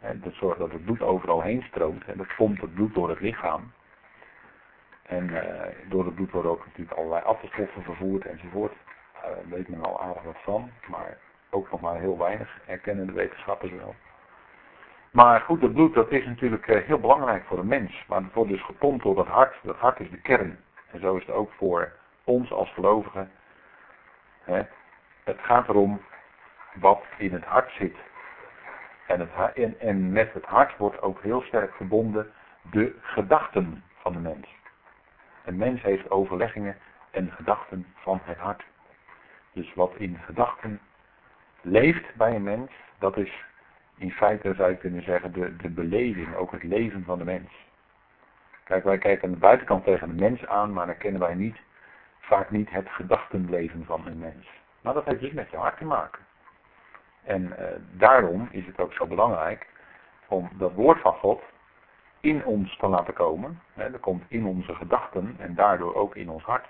En 0.00 0.20
dat 0.20 0.34
zorgt 0.34 0.58
dat 0.58 0.72
het 0.72 0.84
bloed 0.84 1.02
overal 1.02 1.42
heen 1.42 1.62
stroomt. 1.62 2.04
En 2.04 2.16
dat 2.16 2.36
pompt 2.36 2.60
het 2.60 2.74
bloed 2.74 2.94
door 2.94 3.08
het 3.08 3.20
lichaam. 3.20 3.72
En 5.12 5.28
uh, 5.28 5.90
door 5.90 6.04
het 6.04 6.14
bloed 6.14 6.30
worden 6.30 6.50
ook 6.50 6.64
natuurlijk 6.66 6.98
allerlei 6.98 7.22
afvalstoffen 7.22 7.82
vervoerd 7.82 8.26
enzovoort. 8.26 8.72
Uh, 8.72 9.22
daar 9.22 9.48
weet 9.48 9.68
men 9.68 9.84
al 9.84 10.00
aardig 10.00 10.22
wat 10.22 10.42
van, 10.42 10.70
maar 10.86 11.18
ook 11.50 11.70
nog 11.70 11.80
maar 11.80 11.98
heel 11.98 12.18
weinig 12.18 12.60
erkennen 12.66 13.06
de 13.06 13.12
wetenschappers 13.12 13.72
wel. 13.72 13.94
Maar 15.10 15.40
goed, 15.40 15.62
het 15.62 15.72
bloed 15.72 15.94
dat 15.94 16.10
is 16.10 16.24
natuurlijk 16.24 16.66
uh, 16.66 16.82
heel 16.86 16.98
belangrijk 16.98 17.44
voor 17.44 17.58
een 17.58 17.66
mens. 17.66 18.04
Maar 18.08 18.22
het 18.22 18.32
wordt 18.32 18.50
dus 18.50 18.64
gepompt 18.64 19.02
door 19.02 19.18
het 19.18 19.28
hart. 19.28 19.54
Dat 19.62 19.76
hart 19.76 20.00
is 20.00 20.10
de 20.10 20.20
kern. 20.20 20.58
En 20.90 21.00
zo 21.00 21.16
is 21.16 21.26
het 21.26 21.34
ook 21.34 21.52
voor 21.52 21.92
ons 22.24 22.52
als 22.52 22.72
gelovigen. 22.72 23.30
Hè? 24.42 24.62
Het 25.24 25.38
gaat 25.40 25.68
erom 25.68 26.02
wat 26.74 27.02
in 27.16 27.32
het 27.32 27.44
hart 27.44 27.70
zit. 27.70 27.96
En, 29.06 29.20
het, 29.20 29.78
en 29.78 30.12
met 30.12 30.32
het 30.32 30.44
hart 30.44 30.76
wordt 30.76 31.02
ook 31.02 31.22
heel 31.22 31.42
sterk 31.42 31.74
verbonden 31.74 32.32
de 32.70 32.94
gedachten 33.00 33.84
van 33.94 34.12
de 34.12 34.18
mens. 34.18 34.60
Een 35.44 35.56
mens 35.56 35.82
heeft 35.82 36.10
overleggingen 36.10 36.76
en 37.10 37.32
gedachten 37.32 37.86
van 37.94 38.20
het 38.24 38.38
hart. 38.38 38.64
Dus 39.52 39.74
wat 39.74 39.92
in 39.96 40.18
gedachten 40.24 40.80
leeft 41.60 42.14
bij 42.14 42.34
een 42.34 42.42
mens, 42.42 42.70
dat 42.98 43.16
is 43.16 43.44
in 43.96 44.10
feite 44.10 44.54
zou 44.54 44.70
je 44.70 44.76
kunnen 44.76 45.02
zeggen 45.02 45.32
de, 45.32 45.56
de 45.56 45.68
beleving, 45.68 46.34
ook 46.34 46.52
het 46.52 46.62
leven 46.62 47.04
van 47.04 47.18
de 47.18 47.24
mens. 47.24 47.50
Kijk, 48.64 48.84
wij 48.84 48.98
kijken 48.98 49.24
aan 49.24 49.34
de 49.34 49.40
buitenkant 49.40 49.84
tegen 49.84 50.08
de 50.08 50.22
mens 50.22 50.46
aan, 50.46 50.72
maar 50.72 50.86
dan 50.86 50.96
kennen 50.96 51.20
wij 51.20 51.34
niet, 51.34 51.56
vaak 52.20 52.50
niet 52.50 52.70
het 52.70 52.88
gedachtenleven 52.88 53.84
van 53.84 54.06
een 54.06 54.18
mens. 54.18 54.46
Maar 54.80 54.94
dat 54.94 55.04
heeft 55.04 55.20
dus 55.20 55.32
met 55.32 55.50
je 55.50 55.56
hart 55.56 55.76
te 55.76 55.84
maken. 55.84 56.22
En 57.24 57.42
uh, 57.42 57.66
daarom 57.90 58.48
is 58.50 58.66
het 58.66 58.80
ook 58.80 58.92
zo 58.92 59.06
belangrijk 59.06 59.66
om 60.28 60.50
dat 60.52 60.72
woord 60.72 61.00
van 61.00 61.14
God 61.14 61.42
in 62.22 62.44
ons 62.44 62.76
te 62.76 62.86
laten 62.86 63.14
komen. 63.14 63.60
Hè, 63.72 63.90
dat 63.90 64.00
komt 64.00 64.22
in 64.28 64.46
onze 64.46 64.74
gedachten 64.74 65.34
en 65.38 65.54
daardoor 65.54 65.94
ook 65.94 66.16
in 66.16 66.28
ons 66.30 66.42
hart. 66.42 66.66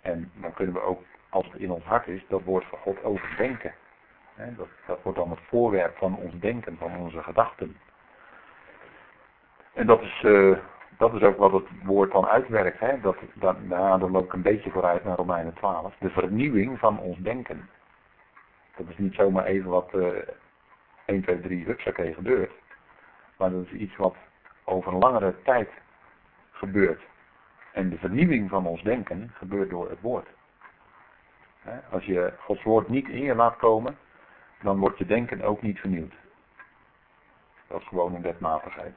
En 0.00 0.30
dan 0.34 0.54
kunnen 0.54 0.74
we 0.74 0.80
ook, 0.80 1.02
als 1.28 1.46
het 1.46 1.60
in 1.60 1.70
ons 1.70 1.84
hart 1.84 2.06
is, 2.06 2.24
dat 2.28 2.42
woord 2.42 2.64
van 2.64 2.78
God 2.78 3.04
overdenken. 3.04 3.74
Hè, 4.34 4.54
dat, 4.54 4.68
dat 4.86 5.02
wordt 5.02 5.18
dan 5.18 5.30
het 5.30 5.40
voorwerp 5.48 5.96
van 5.96 6.16
ons 6.16 6.38
denken, 6.38 6.76
van 6.76 6.96
onze 6.96 7.22
gedachten. 7.22 7.76
En 9.72 9.86
dat 9.86 10.02
is, 10.02 10.22
uh, 10.22 10.58
dat 10.98 11.14
is 11.14 11.22
ook 11.22 11.36
wat 11.36 11.52
het 11.52 11.66
woord 11.84 12.12
dan 12.12 12.26
uitwerkt. 12.26 12.80
Hè? 12.80 13.00
Dat, 13.00 13.16
dat, 13.34 13.62
nou, 13.62 13.98
dan 13.98 14.10
loop 14.10 14.24
ik 14.24 14.32
een 14.32 14.42
beetje 14.42 14.70
vooruit 14.70 15.04
naar 15.04 15.16
Romeinen 15.16 15.54
12. 15.54 15.94
De 15.98 16.10
vernieuwing 16.10 16.78
van 16.78 16.98
ons 16.98 17.18
denken. 17.18 17.68
Dat 18.76 18.88
is 18.88 18.96
niet 18.96 19.14
zomaar 19.14 19.44
even 19.44 19.70
wat 19.70 19.90
uh, 19.94 20.08
1, 21.04 21.22
2, 21.22 21.40
3 21.40 21.64
hupsakee 21.64 22.14
gebeurt. 22.14 22.52
Maar 23.36 23.50
dat 23.50 23.64
is 23.64 23.72
iets 23.72 23.96
wat 23.96 24.16
over 24.64 24.92
een 24.92 24.98
langere 24.98 25.34
tijd 25.42 25.70
gebeurt. 26.50 27.02
En 27.72 27.88
de 27.90 27.98
vernieuwing 27.98 28.50
van 28.50 28.66
ons 28.66 28.82
denken 28.82 29.30
gebeurt 29.34 29.70
door 29.70 29.90
het 29.90 30.00
woord. 30.00 30.28
Als 31.90 32.04
je 32.04 32.32
Gods 32.38 32.62
woord 32.62 32.88
niet 32.88 33.08
in 33.08 33.22
je 33.22 33.34
laat 33.34 33.56
komen, 33.56 33.96
dan 34.62 34.78
wordt 34.78 34.98
je 34.98 35.06
denken 35.06 35.42
ook 35.42 35.62
niet 35.62 35.78
vernieuwd. 35.78 36.12
Dat 37.66 37.80
is 37.80 37.86
gewoon 37.86 38.14
een 38.14 38.22
wetmatigheid. 38.22 38.94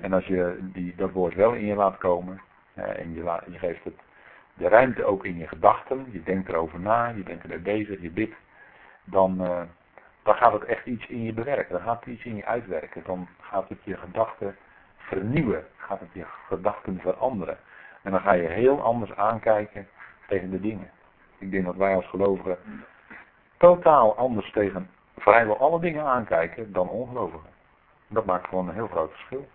En 0.00 0.12
als 0.12 0.26
je 0.26 0.58
die, 0.60 0.94
dat 0.96 1.12
woord 1.12 1.34
wel 1.34 1.52
in 1.52 1.66
je 1.66 1.74
laat 1.74 1.98
komen, 1.98 2.40
en 2.74 3.14
je, 3.14 3.40
je 3.50 3.58
geeft 3.58 3.84
het 3.84 4.00
de 4.58 4.68
ruimte 4.68 5.04
ook 5.04 5.24
in 5.24 5.36
je 5.36 5.48
gedachten, 5.48 6.06
je 6.12 6.22
denkt 6.22 6.48
erover 6.48 6.80
na, 6.80 7.08
je 7.08 7.22
bent 7.22 7.42
ermee 7.42 7.58
bezig, 7.58 8.00
je 8.00 8.10
bidt, 8.10 8.34
dan, 9.04 9.42
uh, 9.42 9.62
dan 10.28 10.36
gaat 10.36 10.52
het 10.52 10.64
echt 10.64 10.86
iets 10.86 11.06
in 11.06 11.22
je 11.22 11.32
bewerken, 11.32 11.72
dan 11.72 11.82
gaat 11.82 12.04
het 12.04 12.14
iets 12.14 12.24
in 12.24 12.36
je 12.36 12.44
uitwerken, 12.44 13.02
dan 13.04 13.28
gaat 13.40 13.68
het 13.68 13.78
je 13.84 13.96
gedachten 13.96 14.56
vernieuwen, 14.96 15.66
gaat 15.76 16.00
het 16.00 16.08
je 16.12 16.24
gedachten 16.48 17.00
veranderen. 17.00 17.58
En 18.02 18.10
dan 18.10 18.20
ga 18.20 18.32
je 18.32 18.48
heel 18.48 18.82
anders 18.82 19.14
aankijken 19.14 19.88
tegen 20.26 20.50
de 20.50 20.60
dingen. 20.60 20.90
Ik 21.38 21.50
denk 21.50 21.64
dat 21.64 21.76
wij 21.76 21.94
als 21.94 22.06
gelovigen 22.06 22.58
totaal 23.56 24.16
anders 24.16 24.52
tegen 24.52 24.90
vrijwel 25.16 25.58
alle 25.58 25.80
dingen 25.80 26.04
aankijken 26.04 26.72
dan 26.72 26.88
ongelovigen. 26.88 27.50
Dat 28.08 28.24
maakt 28.24 28.48
gewoon 28.48 28.68
een 28.68 28.74
heel 28.74 28.88
groot 28.88 29.10
verschil. 29.10 29.48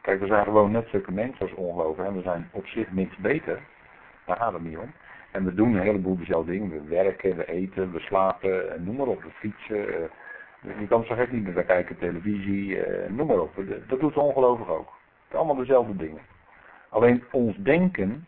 Kijk, 0.00 0.20
we 0.20 0.26
zijn 0.26 0.44
gewoon 0.44 0.70
net 0.70 0.88
zulke 0.88 1.12
mensen 1.12 1.40
als 1.40 1.54
ongelovigen 1.54 2.06
en 2.06 2.14
we 2.14 2.22
zijn 2.22 2.48
op 2.52 2.66
zich 2.66 2.90
niks 2.90 3.16
beter. 3.16 3.62
Daar 4.24 4.36
gaat 4.36 4.52
het 4.52 4.62
niet 4.62 4.78
om. 4.78 4.92
En 5.30 5.44
we 5.44 5.54
doen 5.54 5.74
een 5.74 5.82
heleboel 5.82 6.18
dezelfde 6.18 6.50
dingen. 6.50 6.70
We 6.70 6.88
werken, 6.88 7.36
we 7.36 7.46
eten, 7.46 7.92
we 7.92 8.00
slapen, 8.00 8.84
noem 8.84 8.96
maar 8.96 9.06
op. 9.06 9.22
We 9.22 9.30
fietsen. 9.30 10.10
Je 10.78 10.86
kan 10.88 11.04
zo 11.04 11.14
gek 11.14 11.32
niet, 11.32 11.52
we 11.52 11.64
kijken 11.64 11.98
televisie, 11.98 12.78
noem 13.08 13.26
maar 13.26 13.40
op. 13.40 13.54
Dat 13.88 14.00
doet 14.00 14.14
de 14.14 14.20
ongelovige 14.20 14.70
ook. 14.70 14.88
Het 14.88 15.28
zijn 15.28 15.42
allemaal 15.42 15.64
dezelfde 15.64 15.96
dingen. 15.96 16.22
Alleen 16.88 17.24
ons 17.30 17.56
denken 17.56 18.26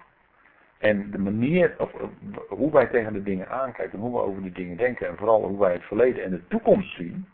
en 0.78 1.10
de 1.10 1.18
manier, 1.18 1.74
of 1.78 1.92
hoe 2.48 2.72
wij 2.72 2.86
tegen 2.86 3.12
de 3.12 3.22
dingen 3.22 3.48
aankijken, 3.48 3.98
hoe 3.98 4.12
we 4.12 4.18
over 4.18 4.42
die 4.42 4.52
dingen 4.52 4.76
denken 4.76 5.08
en 5.08 5.16
vooral 5.16 5.44
hoe 5.46 5.58
wij 5.58 5.72
het 5.72 5.82
verleden 5.82 6.24
en 6.24 6.30
de 6.30 6.46
toekomst 6.46 6.94
zien, 6.94 7.28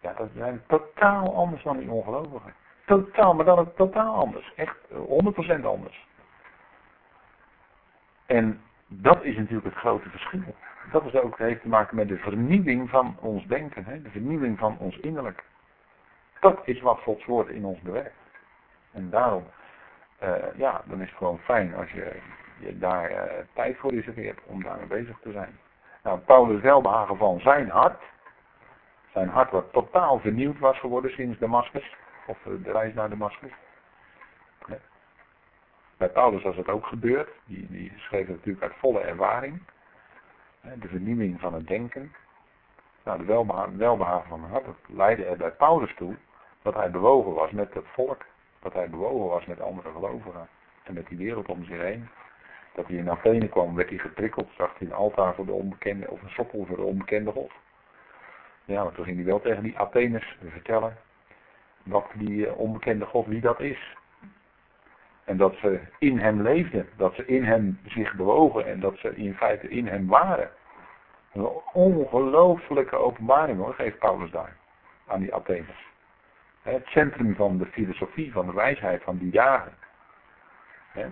ja, 0.00 0.12
dat 0.12 0.28
zijn 0.36 0.62
totaal 0.66 1.34
anders 1.34 1.62
dan 1.62 1.78
die 1.78 1.90
ongelovigen. 1.90 2.54
Totaal, 2.86 3.34
maar 3.34 3.44
dan 3.44 3.58
ook 3.58 3.76
totaal 3.76 4.14
anders. 4.14 4.52
Echt 4.56 4.76
100% 5.58 5.64
anders. 5.64 6.07
En 8.28 8.60
dat 8.86 9.24
is 9.24 9.36
natuurlijk 9.36 9.64
het 9.64 9.74
grote 9.74 10.10
verschil. 10.10 10.54
Dat 10.92 11.04
is 11.04 11.14
ook, 11.14 11.38
heeft 11.38 11.62
te 11.62 11.68
maken 11.68 11.96
met 11.96 12.08
de 12.08 12.16
vernieuwing 12.16 12.90
van 12.90 13.16
ons 13.20 13.46
denken, 13.46 13.84
hè? 13.84 14.02
de 14.02 14.10
vernieuwing 14.10 14.58
van 14.58 14.78
ons 14.78 14.98
innerlijk. 14.98 15.44
Dat 16.40 16.60
is 16.64 16.80
wat 16.80 16.98
Gods 16.98 17.24
woord 17.24 17.48
in 17.48 17.64
ons 17.64 17.80
bewerkt. 17.80 18.16
En 18.92 19.10
daarom, 19.10 19.44
uh, 20.22 20.34
ja, 20.56 20.82
dan 20.84 21.00
is 21.00 21.08
het 21.08 21.18
gewoon 21.18 21.38
fijn 21.38 21.74
als 21.74 21.90
je, 21.90 22.12
je 22.58 22.78
daar 22.78 23.10
uh, 23.10 23.22
tijd 23.52 23.76
voor 23.76 23.90
reserveert 23.90 24.38
om 24.46 24.62
daarmee 24.62 24.86
bezig 24.86 25.18
te 25.22 25.32
zijn. 25.32 25.58
Nou, 26.02 26.18
Paulus 26.18 26.60
welbehagen 26.60 27.16
van 27.16 27.40
zijn 27.40 27.70
hart. 27.70 28.02
Zijn 29.12 29.28
hart 29.28 29.50
wat 29.50 29.72
totaal 29.72 30.18
vernieuwd 30.18 30.58
was 30.58 30.78
geworden 30.78 31.10
sinds 31.10 31.38
Damascus. 31.38 31.96
Of 32.26 32.46
eh, 32.46 32.52
de 32.62 32.72
reis 32.72 32.94
naar 32.94 33.08
Damascus. 33.08 33.52
Bij 35.98 36.08
Paulus 36.08 36.42
was 36.42 36.56
het 36.56 36.68
ook 36.68 36.86
gebeurd. 36.86 37.28
Die, 37.44 37.66
die 37.70 37.92
schreef 37.96 38.26
het 38.26 38.36
natuurlijk 38.36 38.64
uit 38.64 38.78
volle 38.78 39.00
ervaring. 39.00 39.62
De 40.60 40.88
vernieuwing 40.88 41.40
van 41.40 41.54
het 41.54 41.66
denken. 41.66 42.12
Nou, 43.04 43.18
de 43.18 43.76
welbehagen 43.76 44.28
van 44.28 44.42
het 44.42 44.50
hart 44.50 44.66
leidde 44.86 45.24
er 45.24 45.36
bij 45.36 45.50
Paulus 45.50 45.94
toe 45.94 46.16
dat 46.62 46.74
hij 46.74 46.90
bewogen 46.90 47.34
was 47.34 47.50
met 47.50 47.74
het 47.74 47.86
volk. 47.86 48.24
Dat 48.60 48.72
hij 48.72 48.90
bewogen 48.90 49.28
was 49.28 49.46
met 49.46 49.60
andere 49.60 49.90
gelovigen. 49.90 50.48
En 50.82 50.94
met 50.94 51.06
die 51.06 51.18
wereld 51.18 51.48
om 51.48 51.64
zich 51.64 51.80
heen. 51.80 52.08
Dat 52.74 52.86
hij 52.86 52.96
in 52.96 53.10
Athene 53.10 53.48
kwam, 53.48 53.74
werd 53.74 53.88
hij 53.88 53.98
geprikkeld. 53.98 54.50
Zag 54.56 54.78
hij 54.78 54.86
een 54.86 54.92
altaar 54.92 55.34
voor 55.34 55.46
de 55.46 55.52
onbekende, 55.52 56.10
of 56.10 56.22
een 56.22 56.30
sokkel 56.30 56.64
voor 56.66 56.76
de 56.76 56.82
onbekende 56.82 57.30
God. 57.30 57.52
Ja, 58.64 58.82
maar 58.84 58.92
toen 58.92 59.04
ging 59.04 59.16
hij 59.16 59.26
wel 59.26 59.40
tegen 59.40 59.62
die 59.62 59.78
Atheners 59.78 60.36
vertellen 60.48 60.96
wat 61.82 62.06
die 62.14 62.46
eh, 62.46 62.58
onbekende 62.58 63.04
God, 63.04 63.26
wie 63.26 63.40
dat 63.40 63.60
is. 63.60 63.96
En 65.28 65.36
dat 65.36 65.54
ze 65.54 65.80
in 65.98 66.18
hem 66.18 66.42
leefden, 66.42 66.88
dat 66.96 67.14
ze 67.14 67.26
in 67.26 67.44
hem 67.44 67.78
zich 67.86 68.14
bewogen 68.14 68.66
en 68.66 68.80
dat 68.80 68.98
ze 68.98 69.16
in 69.16 69.34
feite 69.34 69.68
in 69.68 69.86
hem 69.86 70.06
waren. 70.06 70.50
Een 71.32 71.48
ongelooflijke 71.72 72.96
openbaring 72.96 73.58
hoor, 73.58 73.74
geeft 73.74 73.98
Paulus 73.98 74.30
daar 74.30 74.56
aan 75.06 75.20
die 75.20 75.34
Atheners. 75.34 75.86
Het 76.62 76.86
centrum 76.86 77.34
van 77.34 77.58
de 77.58 77.66
filosofie, 77.66 78.32
van 78.32 78.46
de 78.46 78.52
wijsheid 78.52 79.02
van 79.02 79.18
die 79.18 79.30
dagen. 79.30 79.72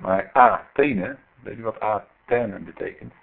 Maar 0.01 0.31
Athene, 0.33 1.17
weet 1.43 1.57
je 1.57 1.63
wat 1.63 1.81
Athene 1.81 2.59
betekent? 2.59 3.15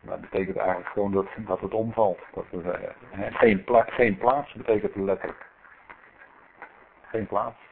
Dat 0.00 0.20
betekent 0.20 0.56
eigenlijk 0.56 0.88
gewoon 0.88 1.12
dat, 1.12 1.26
dat 1.36 1.60
het 1.60 1.74
omvalt. 1.74 2.20
Dat 2.34 2.44
er, 2.52 2.70
eh, 2.70 3.34
geen, 3.34 3.64
pla 3.64 3.82
geen 3.88 4.16
plaats 4.16 4.52
betekent 4.52 4.96
letterlijk. 4.96 5.46
Geen 7.02 7.26
plaats. 7.26 7.65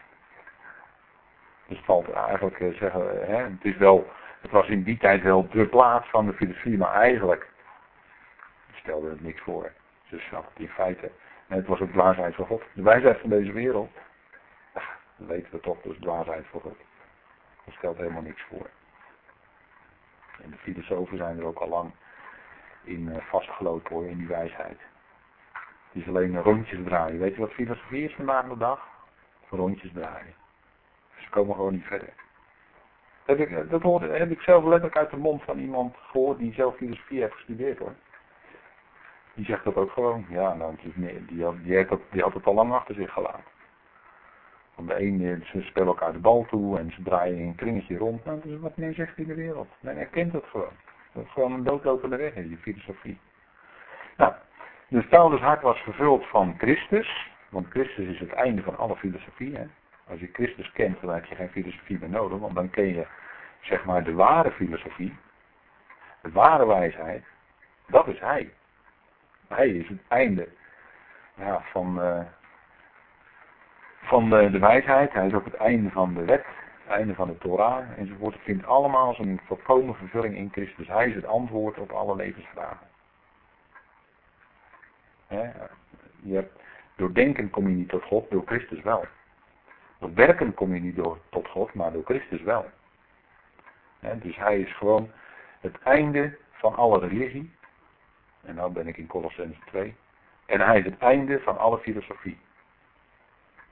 Dus 1.67 1.77
het 1.77 1.87
valt 1.87 2.13
eigenlijk 2.13 2.61
eh, 2.61 2.75
zeggen, 2.75 3.27
hè, 3.27 3.37
het 3.37 3.65
is 3.65 3.77
wel, 3.77 4.09
het 4.41 4.51
was 4.51 4.69
in 4.69 4.83
die 4.83 4.99
tijd 4.99 5.23
wel 5.23 5.49
de 5.49 5.67
plaats 5.67 6.09
van 6.09 6.27
de 6.27 6.33
filosofie, 6.33 6.79
maar 6.79 6.95
eigenlijk 6.95 7.49
stelde 8.73 9.11
het 9.11 9.23
niks 9.23 9.41
voor. 9.41 9.73
Dus 10.09 10.29
zat 10.29 10.45
het 10.49 10.59
in 10.59 10.69
feite, 10.69 11.11
en 11.47 11.57
het 11.57 11.67
was 11.67 11.81
ook 11.81 11.91
dwaasheid 11.91 12.35
voor 12.35 12.47
God. 12.47 12.63
De 12.73 12.83
wijsheid 12.83 13.21
van 13.21 13.31
deze 13.31 13.53
wereld, 13.53 13.91
ach, 14.73 14.99
dat 15.17 15.29
weten 15.29 15.53
we 15.53 15.61
toch, 15.61 15.83
dus 15.83 15.99
dwaasheid 15.99 16.47
voor 16.47 16.61
God. 16.61 16.77
Dat 17.65 17.75
stelt 17.75 17.97
helemaal 17.97 18.23
niks 18.23 18.43
voor. 18.43 18.71
En 20.43 20.51
de 20.51 20.57
filosofen 20.57 21.17
zijn 21.17 21.39
er 21.39 21.45
ook 21.45 21.59
al 21.59 21.69
lang 21.69 21.93
in 22.83 23.01
uh, 23.01 23.17
vastgelopen 23.17 23.95
hoor, 23.95 24.07
in 24.07 24.19
die 24.19 24.27
wijsheid. 24.27 24.81
Het 25.93 26.03
is 26.03 26.09
alleen 26.09 26.43
rondjes 26.43 26.79
draaien. 26.85 27.19
Weet 27.19 27.35
je 27.35 27.41
wat 27.41 27.53
filosofie 27.53 28.05
is 28.05 28.15
vandaag 28.15 28.49
de 28.49 28.57
dag? 28.57 28.89
Rondjes 29.51 29.93
draaien. 29.93 30.35
Ze 31.25 31.31
komen 31.31 31.55
gewoon 31.55 31.73
niet 31.73 31.85
verder. 31.85 32.13
Dat 33.25 33.39
ik, 33.39 33.71
dat 33.71 33.83
hoorde, 33.83 34.07
heb 34.07 34.31
ik 34.31 34.41
zelf 34.41 34.65
letterlijk 34.65 34.97
uit 34.97 35.11
de 35.11 35.17
mond 35.17 35.43
van 35.43 35.59
iemand 35.59 35.97
gehoord 35.97 36.39
die 36.39 36.53
zelf 36.53 36.77
filosofie 36.77 37.21
heeft 37.21 37.35
gestudeerd 37.35 37.79
hoor. 37.79 37.95
Die 39.35 39.45
zegt 39.45 39.65
dat 39.65 39.75
ook 39.75 39.91
gewoon. 39.91 40.27
Ja, 40.29 40.55
nou, 40.55 40.75
die, 40.83 40.93
die, 41.27 41.45
had, 41.45 41.55
die, 41.63 41.87
had, 41.87 42.01
die 42.11 42.25
het 42.25 42.45
al 42.45 42.55
lang 42.55 42.73
achter 42.73 42.95
zich 42.95 43.13
gelaten. 43.13 43.53
Van 44.75 44.87
de 44.87 44.95
ene, 44.95 45.41
ze 45.45 45.63
spelen 45.63 45.89
elkaar 45.89 46.13
de 46.13 46.19
bal 46.19 46.47
toe 46.49 46.79
en 46.79 46.93
ze 46.93 47.03
draaien 47.03 47.39
een 47.39 47.55
kringetje 47.55 47.97
rond. 47.97 48.25
Nou, 48.25 48.41
dat 48.41 48.53
is 48.53 48.59
wat 48.59 48.77
men 48.77 48.95
zegt 48.95 49.19
in 49.19 49.27
de 49.27 49.35
wereld. 49.35 49.69
Men 49.81 49.99
erkent 49.99 50.33
het 50.33 50.45
gewoon. 50.45 50.77
Dat 51.13 51.25
is 51.25 51.31
gewoon 51.31 51.53
een 51.53 51.65
doodlopende 51.65 52.17
weg 52.17 52.35
in 52.35 52.49
die 52.49 52.57
filosofie. 52.57 53.19
Nou, 54.17 54.33
dus 54.89 55.07
Paulus 55.07 55.41
hart 55.41 55.63
was 55.63 55.79
vervuld 55.79 56.27
van 56.27 56.55
Christus. 56.59 57.31
Want 57.49 57.67
Christus 57.69 58.07
is 58.07 58.19
het 58.19 58.33
einde 58.33 58.63
van 58.63 58.77
alle 58.77 58.97
filosofie. 58.97 59.57
Hè? 59.57 59.67
Als 60.09 60.21
je 60.21 60.29
Christus 60.33 60.73
kent, 60.73 61.01
dan 61.01 61.15
heb 61.15 61.25
je 61.25 61.35
geen 61.35 61.51
filosofie 61.51 61.99
meer 61.99 62.09
nodig. 62.09 62.39
Want 62.39 62.55
dan 62.55 62.71
ken 62.71 62.95
je, 62.95 63.07
zeg 63.61 63.85
maar, 63.85 64.05
de 64.05 64.13
ware 64.13 64.51
filosofie. 64.51 65.17
De 66.23 66.31
ware 66.31 66.67
wijsheid. 66.67 67.25
Dat 67.87 68.07
is 68.07 68.21
Hij. 68.21 68.53
Hij 69.49 69.69
is 69.69 69.89
het 69.89 70.01
einde 70.09 70.49
van, 71.61 71.99
uh, 72.01 72.21
van 74.03 74.31
de, 74.31 74.51
de 74.51 74.59
wijsheid. 74.59 75.13
Hij 75.13 75.27
is 75.27 75.35
ook 75.35 75.45
het 75.45 75.55
einde 75.55 75.91
van 75.91 76.15
de 76.15 76.25
wet, 76.25 76.47
het 76.85 76.93
einde 76.93 77.15
van 77.15 77.29
de 77.29 77.39
Torah 77.39 77.99
enzovoort. 77.99 78.35
Het 78.35 78.43
vindt 78.43 78.67
allemaal 78.67 79.15
zijn 79.15 79.41
volkomen 79.47 79.95
vervulling 79.95 80.37
in 80.37 80.49
Christus. 80.53 80.89
Hij 80.89 81.09
is 81.09 81.15
het 81.15 81.27
antwoord 81.27 81.79
op 81.79 81.91
alle 81.91 82.17
levensvragen. 82.17 82.87
Je 86.23 86.51
door 86.97 87.15
denken 87.15 87.51
kom 87.51 87.69
je 87.69 87.75
niet 87.75 87.89
tot 87.89 88.03
God, 88.03 88.31
door 88.31 88.43
Christus 88.47 88.83
wel. 88.83 89.05
Door 90.05 90.15
werken 90.15 90.55
kom 90.55 90.75
je 90.75 90.81
niet 90.81 90.97
door, 90.97 91.19
tot 91.31 91.49
God, 91.49 91.75
maar 91.75 91.93
door 91.93 92.05
Christus 92.05 92.43
wel. 92.43 92.67
Dus 94.01 94.37
hij 94.37 94.61
is 94.61 94.77
gewoon 94.77 95.11
het 95.61 95.79
einde 95.83 96.39
van 96.51 96.75
alle 96.75 96.99
religie. 96.99 97.53
En 98.43 98.55
nou 98.55 98.73
ben 98.73 98.87
ik 98.87 98.97
in 98.97 99.07
Colossense 99.07 99.61
2. 99.67 99.95
En 100.47 100.61
hij 100.61 100.79
is 100.79 100.85
het 100.85 100.99
einde 100.99 101.41
van 101.41 101.59
alle 101.59 101.79
filosofie. 101.79 102.39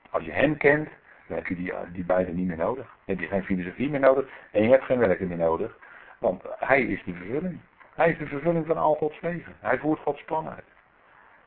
Als 0.09 0.23
je 0.23 0.31
hem 0.31 0.57
kent, 0.57 0.89
dan 1.27 1.37
heb 1.37 1.47
je 1.47 1.55
die, 1.55 1.73
die 1.91 2.03
beide 2.03 2.31
niet 2.31 2.47
meer 2.47 2.57
nodig. 2.57 2.85
Dan 2.85 3.15
heb 3.15 3.19
je 3.19 3.27
geen 3.27 3.43
filosofie 3.43 3.89
meer 3.89 3.99
nodig 3.99 4.29
en 4.51 4.63
je 4.63 4.69
hebt 4.69 4.85
geen 4.85 4.99
werken 4.99 5.27
meer 5.27 5.37
nodig. 5.37 5.77
Want 6.17 6.43
hij 6.59 6.81
is 6.81 7.03
de 7.03 7.13
vervulling. 7.13 7.59
Hij 7.95 8.09
is 8.09 8.17
de 8.17 8.27
vervulling 8.27 8.65
van 8.65 8.77
al 8.77 8.95
Gods 8.95 9.21
leven. 9.21 9.55
Hij 9.59 9.77
voert 9.77 9.99
Gods 9.99 10.23
plan 10.23 10.49
uit. 10.49 10.65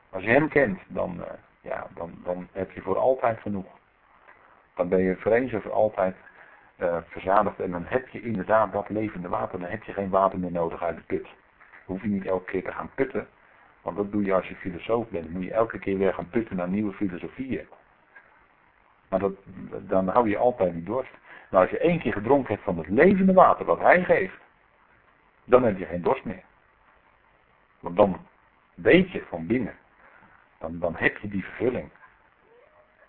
Als 0.09 0.23
je 0.23 0.29
hem 0.29 0.49
kent, 0.49 0.79
dan, 0.87 1.17
uh, 1.19 1.25
ja, 1.61 1.87
dan, 1.95 2.19
dan 2.23 2.47
heb 2.51 2.71
je 2.71 2.81
voor 2.81 2.97
altijd 2.97 3.39
genoeg. 3.39 3.77
Dan 4.77 4.89
ben 4.89 4.99
je 4.99 5.15
voor 5.15 5.31
eens 5.31 5.51
en 5.51 5.61
voor 5.61 5.71
altijd 5.71 6.15
uh, 6.77 6.97
verzadigd 7.07 7.59
en 7.59 7.71
dan 7.71 7.85
heb 7.85 8.07
je 8.07 8.21
inderdaad 8.21 8.71
dat 8.71 8.89
levende 8.89 9.27
water. 9.27 9.59
Dan 9.59 9.69
heb 9.69 9.83
je 9.83 9.93
geen 9.93 10.09
water 10.09 10.39
meer 10.39 10.51
nodig 10.51 10.83
uit 10.83 10.95
de 10.95 11.03
put. 11.03 11.27
Hoef 11.85 12.01
je 12.01 12.07
niet 12.07 12.25
elke 12.25 12.51
keer 12.51 12.63
te 12.63 12.71
gaan 12.71 12.89
putten. 12.95 13.27
Want 13.81 13.97
dat 13.97 14.11
doe 14.11 14.23
je 14.23 14.33
als 14.33 14.47
je 14.47 14.55
filosoof 14.55 15.07
bent. 15.09 15.23
Dan 15.23 15.33
moet 15.33 15.43
je 15.43 15.53
elke 15.53 15.79
keer 15.79 15.97
weer 15.97 16.13
gaan 16.13 16.29
putten 16.29 16.55
naar 16.55 16.69
nieuwe 16.69 16.93
filosofieën. 16.93 17.67
Maar 19.09 19.19
dat, 19.19 19.33
dan 19.87 20.07
hou 20.07 20.29
je 20.29 20.37
altijd 20.37 20.73
die 20.73 20.83
dorst. 20.83 21.11
Maar 21.49 21.61
als 21.61 21.69
je 21.69 21.77
één 21.77 21.99
keer 21.99 22.13
gedronken 22.13 22.53
hebt 22.53 22.65
van 22.65 22.77
het 22.77 22.87
levende 22.87 23.33
water 23.33 23.65
wat 23.65 23.79
hij 23.79 24.03
geeft, 24.03 24.37
dan 25.43 25.63
heb 25.63 25.77
je 25.77 25.85
geen 25.85 26.01
dorst 26.01 26.25
meer. 26.25 26.43
Want 27.79 27.95
dan 27.95 28.17
weet 28.75 29.11
je 29.11 29.23
van 29.29 29.47
binnen. 29.47 29.75
Dan, 30.59 30.79
dan 30.79 30.95
heb 30.95 31.17
je 31.17 31.27
die 31.27 31.43
vervulling. 31.43 31.89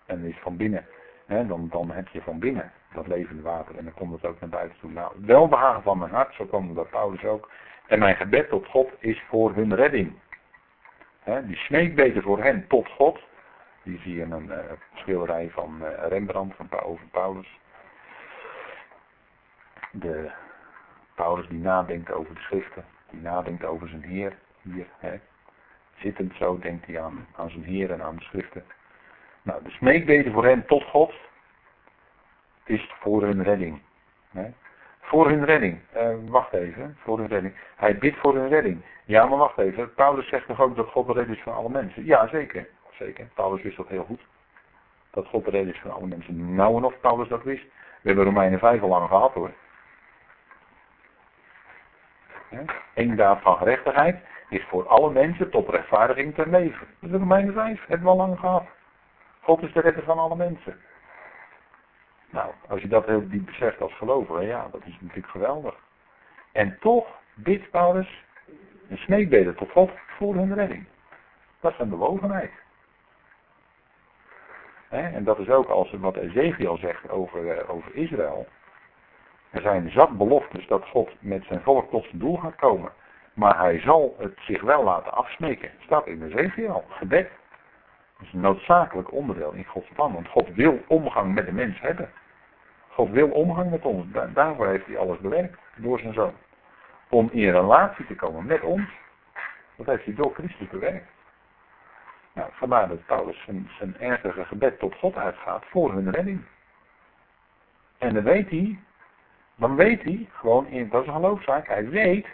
En 0.05 0.23
is 0.23 0.37
van 0.39 0.57
binnen, 0.57 0.85
hè, 1.29 1.47
dan, 1.47 1.67
dan 1.71 1.91
heb 1.91 2.07
je 2.07 2.21
van 2.21 2.39
binnen 2.39 2.71
dat 2.93 3.07
levende 3.07 3.41
water. 3.41 3.77
En 3.77 3.83
dan 3.83 3.93
komt 3.93 4.11
het 4.11 4.25
ook 4.25 4.39
naar 4.39 4.49
buiten 4.49 4.79
toe. 4.79 4.91
Nou, 4.91 5.13
welbehagen 5.25 5.81
van 5.81 5.97
mijn 5.97 6.11
hart, 6.11 6.33
zo 6.33 6.45
kwam 6.45 6.73
dat 6.73 6.89
Paulus 6.89 7.23
ook. 7.23 7.51
En 7.87 7.99
mijn 7.99 8.15
gebed 8.15 8.49
tot 8.49 8.67
God 8.67 8.89
is 8.99 9.23
voor 9.27 9.53
hun 9.53 9.75
redding. 9.75 10.13
Hè, 11.19 11.45
die 11.45 11.55
smeekbeden 11.55 12.23
voor 12.23 12.43
hen 12.43 12.67
tot 12.67 12.87
God. 12.87 13.19
Die 13.83 13.99
zie 13.99 14.15
je 14.15 14.21
in 14.21 14.31
een 14.31 14.45
uh, 14.45 14.57
schilderij 14.93 15.49
van 15.49 15.77
uh, 15.81 15.87
Rembrandt 16.07 16.55
van, 16.55 16.81
over 16.83 17.05
Paulus. 17.11 17.59
De 19.91 20.31
Paulus 21.15 21.47
die 21.47 21.59
nadenkt 21.59 22.11
over 22.11 22.35
de 22.35 22.41
schriften. 22.41 22.85
Die 23.09 23.21
nadenkt 23.21 23.65
over 23.65 23.87
zijn 23.87 24.03
Heer. 24.03 24.37
Hier, 24.61 24.85
hè. 24.97 25.19
Zittend 25.95 26.35
zo 26.35 26.59
denkt 26.59 26.85
hij 26.85 27.01
aan, 27.01 27.27
aan 27.35 27.49
zijn 27.49 27.63
Heer 27.63 27.91
en 27.91 28.01
aan 28.01 28.15
de 28.15 28.23
schriften. 28.23 28.63
Nou, 29.41 29.63
de 29.63 29.69
smeekbeden 29.69 30.33
voor 30.33 30.45
hen 30.45 30.65
tot 30.65 30.83
God 30.83 31.13
is 32.65 32.91
voor 32.99 33.21
hun 33.21 33.43
redding. 33.43 33.81
Hè. 34.31 34.49
Voor 35.01 35.29
hun 35.29 35.45
redding. 35.45 35.79
Uh, 35.95 36.15
wacht 36.27 36.53
even, 36.53 36.97
voor 36.99 37.17
hun 37.17 37.27
redding. 37.27 37.53
Hij 37.75 37.97
bidt 37.97 38.17
voor 38.17 38.35
hun 38.35 38.49
redding. 38.49 38.83
Ja, 39.05 39.25
maar 39.25 39.37
wacht 39.37 39.57
even. 39.57 39.93
Paulus 39.93 40.27
zegt 40.27 40.47
toch 40.47 40.61
ook 40.61 40.75
dat 40.75 40.87
God 40.87 41.13
de 41.13 41.25
is 41.25 41.41
van 41.41 41.53
alle 41.53 41.69
mensen? 41.69 42.05
Ja, 42.05 42.27
zeker. 42.27 42.67
Zeker. 42.91 43.27
Paulus 43.33 43.61
wist 43.61 43.77
dat 43.77 43.87
heel 43.87 44.03
goed. 44.03 44.21
Dat 45.11 45.27
God 45.27 45.45
de 45.45 45.51
is 45.51 45.79
van 45.79 45.91
alle 45.91 46.07
mensen. 46.07 46.55
Nou 46.55 46.77
en 46.77 46.83
of 46.83 46.99
Paulus 46.99 47.27
dat 47.27 47.43
wist. 47.43 47.63
We 48.01 48.07
hebben 48.07 48.25
Romeinen 48.25 48.59
5 48.59 48.81
al 48.81 48.89
lang 48.89 49.07
gehad 49.07 49.33
hoor. 49.33 49.51
Eén 52.93 53.15
daad 53.15 53.41
van 53.41 53.57
gerechtigheid 53.57 54.23
is 54.49 54.65
voor 54.69 54.87
alle 54.87 55.11
mensen 55.11 55.49
tot 55.49 55.69
rechtvaardiging 55.69 56.35
ten 56.35 56.49
leven. 56.49 56.87
Dat 56.99 57.09
is 57.09 57.17
Romeinen 57.17 57.53
5. 57.53 57.85
Hebben 57.87 58.05
we 58.05 58.11
al 58.11 58.17
lang 58.17 58.39
gehad. 58.39 58.63
God 59.49 59.63
is 59.63 59.73
de 59.73 59.79
redder 59.79 60.03
van 60.03 60.19
alle 60.19 60.35
mensen. 60.35 60.77
Nou, 62.29 62.51
als 62.67 62.81
je 62.81 62.87
dat 62.87 63.05
heel 63.05 63.29
diep 63.29 63.45
beseft 63.45 63.81
als 63.81 63.93
gelovige, 63.93 64.45
ja, 64.45 64.67
dat 64.71 64.81
is 64.85 64.97
natuurlijk 64.99 65.27
geweldig. 65.27 65.75
En 66.51 66.77
toch 66.79 67.07
bidt 67.33 67.69
Paulus 67.69 68.23
een 68.89 68.97
smeekbeden 68.97 69.55
tot 69.55 69.71
God 69.71 69.91
voor 70.17 70.35
hun 70.35 70.53
redding. 70.53 70.85
Dat 71.59 71.71
is 71.71 71.79
een 71.79 71.89
bewogenheid. 71.89 72.51
en 74.89 75.23
dat 75.23 75.39
is 75.39 75.49
ook 75.49 75.69
als 75.69 75.91
wat 75.91 76.15
Ezekiel 76.15 76.77
zegt 76.77 77.09
over, 77.09 77.57
uh, 77.57 77.69
over 77.69 77.95
Israël. 77.95 78.47
Er 79.49 79.61
zijn 79.61 79.91
zat 79.91 80.17
beloftes 80.17 80.67
dat 80.67 80.87
God 80.87 81.09
met 81.19 81.43
zijn 81.43 81.61
volk 81.61 81.89
tot 81.89 82.03
zijn 82.03 82.19
doel 82.19 82.37
gaat 82.37 82.55
komen. 82.55 82.91
Maar 83.33 83.57
hij 83.57 83.79
zal 83.79 84.15
het 84.17 84.37
zich 84.39 84.61
wel 84.61 84.83
laten 84.83 85.13
afsmeken. 85.13 85.71
Staat 85.79 86.07
in 86.07 86.23
Ezekiel, 86.23 86.83
gebed. 86.89 87.29
Dat 88.19 88.27
is 88.27 88.33
een 88.33 88.39
noodzakelijk 88.39 89.11
onderdeel 89.11 89.51
in 89.51 89.65
Gods 89.65 89.89
plan. 89.93 90.13
Want 90.13 90.27
God 90.27 90.53
wil 90.53 90.83
omgang 90.87 91.33
met 91.33 91.45
de 91.45 91.51
mens 91.51 91.79
hebben. 91.79 92.09
God 92.89 93.09
wil 93.09 93.29
omgang 93.29 93.71
met 93.71 93.85
ons. 93.85 94.05
Daarvoor 94.33 94.67
heeft 94.67 94.85
hij 94.85 94.97
alles 94.97 95.19
bewerkt 95.19 95.57
door 95.75 95.99
zijn 95.99 96.13
zoon. 96.13 96.33
Om 97.09 97.29
in 97.31 97.51
relatie 97.51 98.05
te 98.05 98.15
komen 98.15 98.45
met 98.45 98.61
ons. 98.61 98.89
Dat 99.75 99.85
heeft 99.85 100.05
hij 100.05 100.13
door 100.13 100.33
Christus 100.33 100.67
bewerkt. 100.67 101.07
Nou, 102.33 102.49
vandaar 102.53 102.87
dat 102.87 103.05
Paulus 103.05 103.43
zijn, 103.43 103.69
zijn 103.77 103.99
ernstige 103.99 104.45
gebed 104.45 104.79
tot 104.79 104.95
God 104.95 105.15
uitgaat 105.15 105.65
voor 105.65 105.93
hun 105.93 106.11
redding. 106.11 106.41
En 107.97 108.13
dan 108.13 108.23
weet 108.23 108.49
hij, 108.49 108.79
dan 109.55 109.75
weet 109.75 110.03
hij, 110.03 110.29
gewoon, 110.31 110.67
in, 110.67 110.89
dat 110.89 111.01
is 111.01 111.07
een 111.07 111.13
geloofszaak, 111.13 111.67
hij 111.67 111.89
weet 111.89 112.27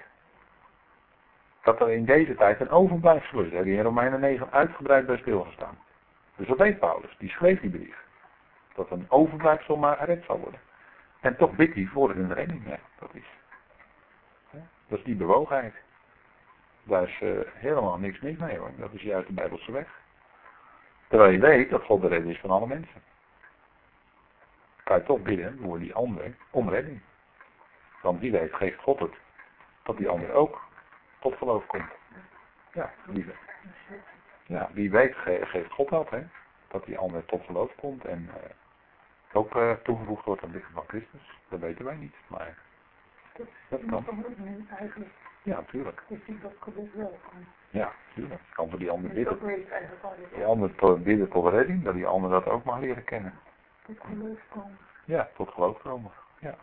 dat 1.65 1.81
er 1.81 1.91
in 1.91 2.05
deze 2.05 2.35
tijd 2.35 2.59
een 2.59 2.69
overblijfsel 2.69 3.39
is. 3.39 3.51
Daar 3.51 3.67
in 3.67 3.81
Romeinen 3.81 4.19
9 4.19 4.51
uitgebreid 4.51 5.05
bij 5.05 5.17
stilgestaan. 5.17 5.77
Dus 6.35 6.47
dat 6.47 6.57
weet 6.57 6.79
Paulus, 6.79 7.15
die 7.17 7.29
schreef 7.29 7.59
die 7.59 7.69
brief. 7.69 7.97
Dat 8.75 8.91
een 8.91 9.05
overblijfsel 9.09 9.75
maar 9.75 9.97
gered 9.97 10.23
zal 10.23 10.39
worden. 10.39 10.59
En 11.19 11.35
toch 11.37 11.55
bidt 11.55 11.75
hij 11.75 11.85
voor 11.85 12.13
hun 12.13 12.33
redding. 12.33 12.67
Ja, 12.67 12.79
dat, 12.99 13.09
is, 13.13 13.23
dat 14.87 14.97
is 14.97 15.03
die 15.03 15.15
bewogenheid. 15.15 15.73
Daar 16.83 17.03
is 17.03 17.21
uh, 17.21 17.39
helemaal 17.53 17.97
niks 17.97 18.19
mis 18.19 18.37
mee 18.37 18.57
hoor. 18.57 18.71
Dat 18.77 18.93
is 18.93 19.01
juist 19.01 19.27
de 19.27 19.33
Bijbelse 19.33 19.71
weg. 19.71 19.87
Terwijl 21.07 21.31
je 21.31 21.39
weet 21.39 21.69
dat 21.69 21.83
God 21.83 22.01
de 22.01 22.07
redder 22.07 22.31
is 22.31 22.39
van 22.39 22.49
alle 22.49 22.67
mensen. 22.67 23.01
Kan 24.83 24.97
je 24.97 25.03
toch 25.03 25.21
bidden 25.21 25.59
voor 25.61 25.79
die 25.79 25.93
ander 25.93 26.35
om 26.49 26.69
redding. 26.69 27.01
Want 28.01 28.19
wie 28.19 28.31
weet 28.31 28.53
geeft 28.53 28.79
God 28.79 28.99
het. 28.99 29.13
Dat 29.83 29.97
die 29.97 30.09
ander 30.09 30.31
ook 30.31 30.64
tot 31.25 31.37
geloof 31.37 31.65
komt. 31.65 31.91
Ja, 32.73 32.91
wie, 33.05 33.25
ja, 34.45 34.69
wie 34.73 34.91
weet 34.91 35.15
ge- 35.15 35.45
geeft 35.45 35.71
God 35.71 35.89
dat, 35.89 36.09
hè? 36.09 36.23
Dat 36.67 36.85
die 36.85 36.97
ander 36.97 37.25
tot 37.25 37.43
geloof 37.45 37.71
komt 37.75 38.05
en 38.05 38.29
eh, 38.33 38.49
ook 39.33 39.55
eh, 39.55 39.71
toegevoegd 39.71 40.25
wordt 40.25 40.43
aan 40.43 40.47
het 40.49 40.57
lichaam 40.57 40.73
van 40.73 40.83
Christus. 40.87 41.39
Dat 41.49 41.59
weten 41.59 41.85
wij 41.85 41.95
niet, 41.95 42.15
maar 42.27 42.57
dat 43.69 43.79
kan. 43.87 44.05
eigenlijk. 44.77 45.11
Ja, 45.43 45.55
natuurlijk. 45.55 46.03
Je 46.07 46.19
ziet 46.25 46.41
dat 46.41 46.53
geluk 46.59 46.93
wel. 46.93 47.19
Ja, 47.69 47.91
natuurlijk. 48.07 48.41
Kan 48.53 48.69
voor 48.69 48.79
die 48.79 48.89
ander 48.89 49.09
bidden. 49.11 49.45
weet 49.45 49.67
Die 50.33 50.45
ander 50.45 51.01
bidden 51.01 51.29
tot 51.29 51.47
redding, 51.47 51.83
dat 51.83 51.93
die 51.93 52.05
ander 52.07 52.29
dat 52.29 52.45
ook 52.45 52.63
mag 52.63 52.79
leren 52.79 53.03
kennen. 53.03 53.33
dit 53.85 53.99
geloof 53.99 54.39
kan. 54.49 54.77
Ja, 55.05 55.29
tot 55.35 55.49
geloof 55.49 55.81
komen. 55.81 56.11
Ja. 56.39 56.55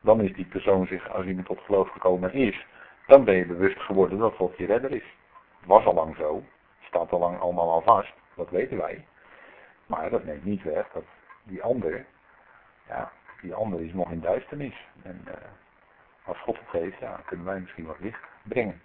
Dan 0.00 0.20
is 0.20 0.32
die 0.34 0.46
persoon 0.46 0.86
zich, 0.86 1.08
als 1.10 1.26
iemand 1.26 1.46
tot 1.46 1.60
geloof 1.60 1.88
gekomen 1.90 2.32
is, 2.32 2.66
dan 3.10 3.24
ben 3.24 3.34
je 3.34 3.46
bewust 3.46 3.80
geworden 3.80 4.18
dat 4.18 4.34
God 4.34 4.56
je 4.56 4.66
redder 4.66 4.92
is. 4.92 5.14
Was 5.64 5.84
al 5.84 5.94
lang 5.94 6.16
zo. 6.16 6.42
Staat 6.80 7.12
al 7.12 7.18
lang 7.18 7.40
allemaal 7.40 7.70
al 7.70 7.80
vast. 7.80 8.12
Dat 8.34 8.50
weten 8.50 8.76
wij. 8.76 9.06
Maar 9.86 10.10
dat 10.10 10.24
neemt 10.24 10.44
niet 10.44 10.62
weg 10.62 10.88
dat 10.92 11.04
die 11.42 11.62
ander, 11.62 12.06
ja, 12.88 13.12
die 13.40 13.54
ander 13.54 13.80
is 13.80 13.92
nog 13.92 14.10
in 14.10 14.20
duisternis. 14.20 14.86
En 15.02 15.20
eh, 15.24 15.34
als 16.24 16.38
God 16.38 16.58
het 16.58 16.68
geeft, 16.68 16.98
ja, 16.98 17.20
kunnen 17.26 17.46
wij 17.46 17.60
misschien 17.60 17.86
wat 17.86 18.00
licht 18.00 18.22
brengen. 18.42 18.80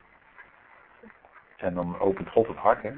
En 1.57 1.73
dan 1.73 1.99
opent 1.99 2.29
God 2.29 2.47
het 2.47 2.57
hart, 2.57 2.81
hè. 2.81 2.93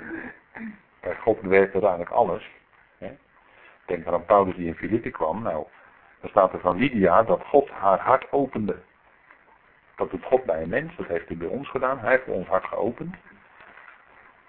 God 1.21 1.41
bewerkt 1.41 1.73
uiteindelijk 1.73 2.11
alles. 2.11 2.49
Hè. 2.97 3.17
Denk 3.85 4.07
aan 4.07 4.25
Paulus 4.25 4.55
die 4.55 4.67
in 4.67 4.75
Filippi 4.75 5.09
kwam. 5.09 5.41
Nou, 5.41 5.65
dan 6.19 6.29
staat 6.29 6.53
er 6.53 6.59
van 6.59 6.77
Lydia 6.77 7.23
dat 7.23 7.43
God 7.45 7.69
haar 7.69 7.99
hart 7.99 8.31
opende. 8.31 8.75
Dat 9.97 10.11
doet 10.11 10.23
God 10.23 10.43
bij 10.43 10.61
een 10.61 10.69
mens, 10.69 10.95
dat 10.95 11.07
heeft 11.07 11.27
hij 11.27 11.37
bij 11.37 11.47
ons 11.47 11.69
gedaan. 11.69 11.99
Hij 11.99 12.11
heeft 12.11 12.27
ons 12.27 12.47
hart 12.47 12.65
geopend. 12.65 13.15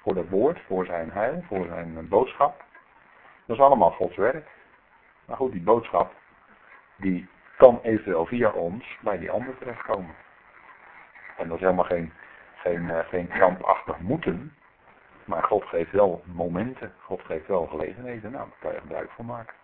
Voor 0.02 0.14
dat 0.14 0.28
woord, 0.28 0.60
voor 0.66 0.86
zijn 0.86 1.10
heil, 1.10 1.44
voor 1.46 1.66
zijn 1.66 1.96
eh, 1.96 2.04
boodschap. 2.04 2.64
Dat 3.46 3.56
is 3.56 3.62
allemaal 3.62 3.90
Gods 3.90 4.16
werk. 4.16 4.46
Maar 5.24 5.36
goed, 5.36 5.52
die 5.52 5.62
boodschap, 5.62 6.12
die 6.96 7.28
kan 7.56 7.80
eventueel 7.82 8.26
via 8.26 8.50
ons 8.50 8.98
bij 9.00 9.18
die 9.18 9.30
ander 9.30 9.58
terechtkomen. 9.58 10.14
En 11.36 11.48
dat 11.48 11.56
is 11.56 11.62
helemaal 11.62 11.84
geen, 11.84 12.12
geen, 12.54 12.90
eh, 12.90 13.08
geen 13.08 13.28
krampachtig 13.28 13.98
moeten. 13.98 14.54
Maar 15.24 15.42
God 15.42 15.64
geeft 15.64 15.90
wel 15.90 16.22
momenten, 16.24 16.92
God 17.00 17.22
geeft 17.22 17.46
wel 17.46 17.66
gelegenheden. 17.66 18.32
Nou, 18.32 18.48
daar 18.48 18.58
kan 18.58 18.72
je 18.72 18.80
gebruik 18.80 19.10
van 19.10 19.24
maken. 19.24 19.54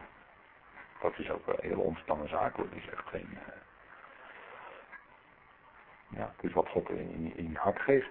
Dat 1.00 1.18
is 1.18 1.30
ook 1.30 1.46
een 1.46 1.54
hele 1.60 1.80
ontspannen 1.80 2.28
zaak 2.28 2.56
hoor. 2.56 2.68
Dat 2.68 2.78
is 2.78 2.90
echt 2.90 3.08
geen. 3.08 3.38
Ja, 6.16 6.32
het 6.36 6.44
is 6.44 6.52
wat 6.52 6.68
God 6.68 6.90
in, 6.90 7.32
in, 7.36 7.50
je 7.50 7.58
hart 7.58 7.80
geeft. 7.80 8.10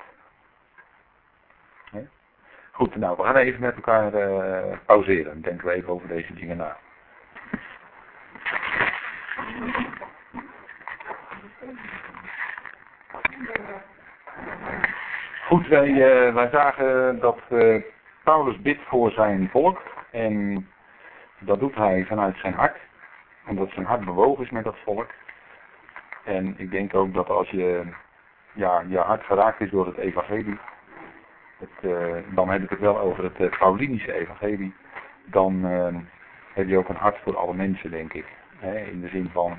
Goed, 2.75 2.95
nou, 2.95 3.17
we 3.17 3.23
gaan 3.23 3.35
even 3.35 3.61
met 3.61 3.75
elkaar 3.75 4.13
eh, 4.13 4.77
pauzeren. 4.85 5.41
Denken 5.41 5.67
we 5.67 5.73
even 5.73 5.89
over 5.89 6.07
deze 6.07 6.33
dingen 6.33 6.57
na. 6.57 6.77
Goed, 15.47 15.67
wij, 15.67 15.89
eh, 15.89 16.33
wij 16.33 16.49
zagen 16.49 17.19
dat 17.19 17.39
eh, 17.49 17.81
Paulus 18.23 18.61
bidt 18.61 18.81
voor 18.87 19.11
zijn 19.11 19.49
volk. 19.49 19.81
En 20.11 20.67
dat 21.39 21.59
doet 21.59 21.75
hij 21.75 22.05
vanuit 22.05 22.37
zijn 22.37 22.53
hart. 22.53 22.77
Omdat 23.47 23.69
zijn 23.69 23.85
hart 23.85 24.05
bewogen 24.05 24.43
is 24.43 24.49
met 24.49 24.63
dat 24.63 24.77
volk. 24.83 25.09
En 26.23 26.53
ik 26.57 26.71
denk 26.71 26.95
ook 26.95 27.13
dat 27.13 27.29
als 27.29 27.49
je, 27.49 27.83
ja, 28.53 28.83
je 28.87 28.97
hart 28.97 29.23
geraakt 29.23 29.61
is 29.61 29.69
door 29.69 29.85
het 29.85 29.97
evangelie. 29.97 30.59
Het, 31.57 31.91
eh, 31.91 32.35
dan 32.35 32.49
heb 32.49 32.63
ik 32.63 32.69
het 32.69 32.79
wel 32.79 32.99
over 32.99 33.23
het 33.23 33.39
eh, 33.39 33.57
Paulinische 33.57 34.13
evangelie. 34.13 34.73
Dan 35.25 35.65
eh, 35.65 35.95
heb 36.53 36.67
je 36.67 36.77
ook 36.77 36.89
een 36.89 36.95
hart 36.95 37.17
voor 37.17 37.37
alle 37.37 37.53
mensen, 37.53 37.91
denk 37.91 38.13
ik. 38.13 38.25
In 38.91 39.01
de 39.01 39.07
zin 39.07 39.29
van, 39.29 39.57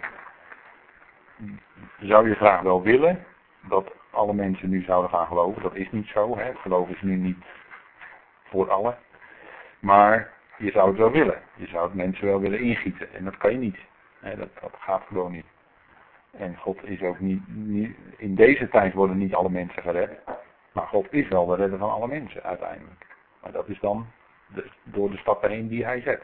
zou 2.00 2.28
je 2.28 2.34
graag 2.34 2.60
wel 2.60 2.82
willen 2.82 3.24
dat 3.68 3.92
alle 4.10 4.34
mensen 4.34 4.68
nu 4.68 4.82
zouden 4.82 5.10
gaan 5.10 5.26
geloven. 5.26 5.62
Dat 5.62 5.74
is 5.74 5.90
niet 5.90 6.06
zo. 6.06 6.38
Hè. 6.38 6.54
Geloof 6.54 6.88
is 6.88 7.02
nu 7.02 7.16
niet 7.16 7.44
voor 8.44 8.70
allen. 8.70 8.96
Maar 9.78 10.32
je 10.56 10.70
zou 10.70 10.88
het 10.88 10.98
wel 10.98 11.10
willen. 11.10 11.42
Je 11.54 11.66
zou 11.66 11.84
het 11.84 11.94
mensen 11.94 12.26
wel 12.26 12.40
willen 12.40 12.60
ingieten. 12.60 13.12
En 13.14 13.24
dat 13.24 13.36
kan 13.36 13.52
je 13.52 13.58
niet. 13.58 13.78
Dat, 14.20 14.48
dat 14.60 14.74
gaat 14.78 15.02
gewoon 15.06 15.32
niet. 15.32 15.53
En 16.38 16.56
God 16.56 16.84
is 16.84 17.02
ook 17.02 17.18
niet, 17.18 17.42
in 18.16 18.34
deze 18.34 18.68
tijd 18.68 18.94
worden 18.94 19.18
niet 19.18 19.34
alle 19.34 19.50
mensen 19.50 19.82
gered. 19.82 20.18
Maar 20.72 20.86
God 20.86 21.12
is 21.12 21.28
wel 21.28 21.46
de 21.46 21.56
redder 21.56 21.78
van 21.78 21.90
alle 21.90 22.06
mensen 22.06 22.42
uiteindelijk. 22.42 23.06
Maar 23.42 23.52
dat 23.52 23.68
is 23.68 23.80
dan 23.80 24.06
door 24.82 25.10
de 25.10 25.16
stappen 25.16 25.50
heen 25.50 25.68
die 25.68 25.84
hij 25.84 26.00
zet. 26.00 26.22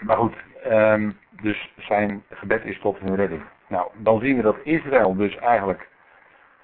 Maar 0.00 0.16
goed, 0.16 0.36
ehm, 0.62 1.10
dus 1.30 1.72
zijn 1.76 2.24
gebed 2.30 2.64
is 2.64 2.80
tot 2.80 2.98
hun 2.98 3.14
redding. 3.14 3.42
Nou, 3.66 3.90
dan 3.94 4.20
zien 4.20 4.36
we 4.36 4.42
dat 4.42 4.56
Israël 4.62 5.16
dus 5.16 5.36
eigenlijk, 5.36 5.88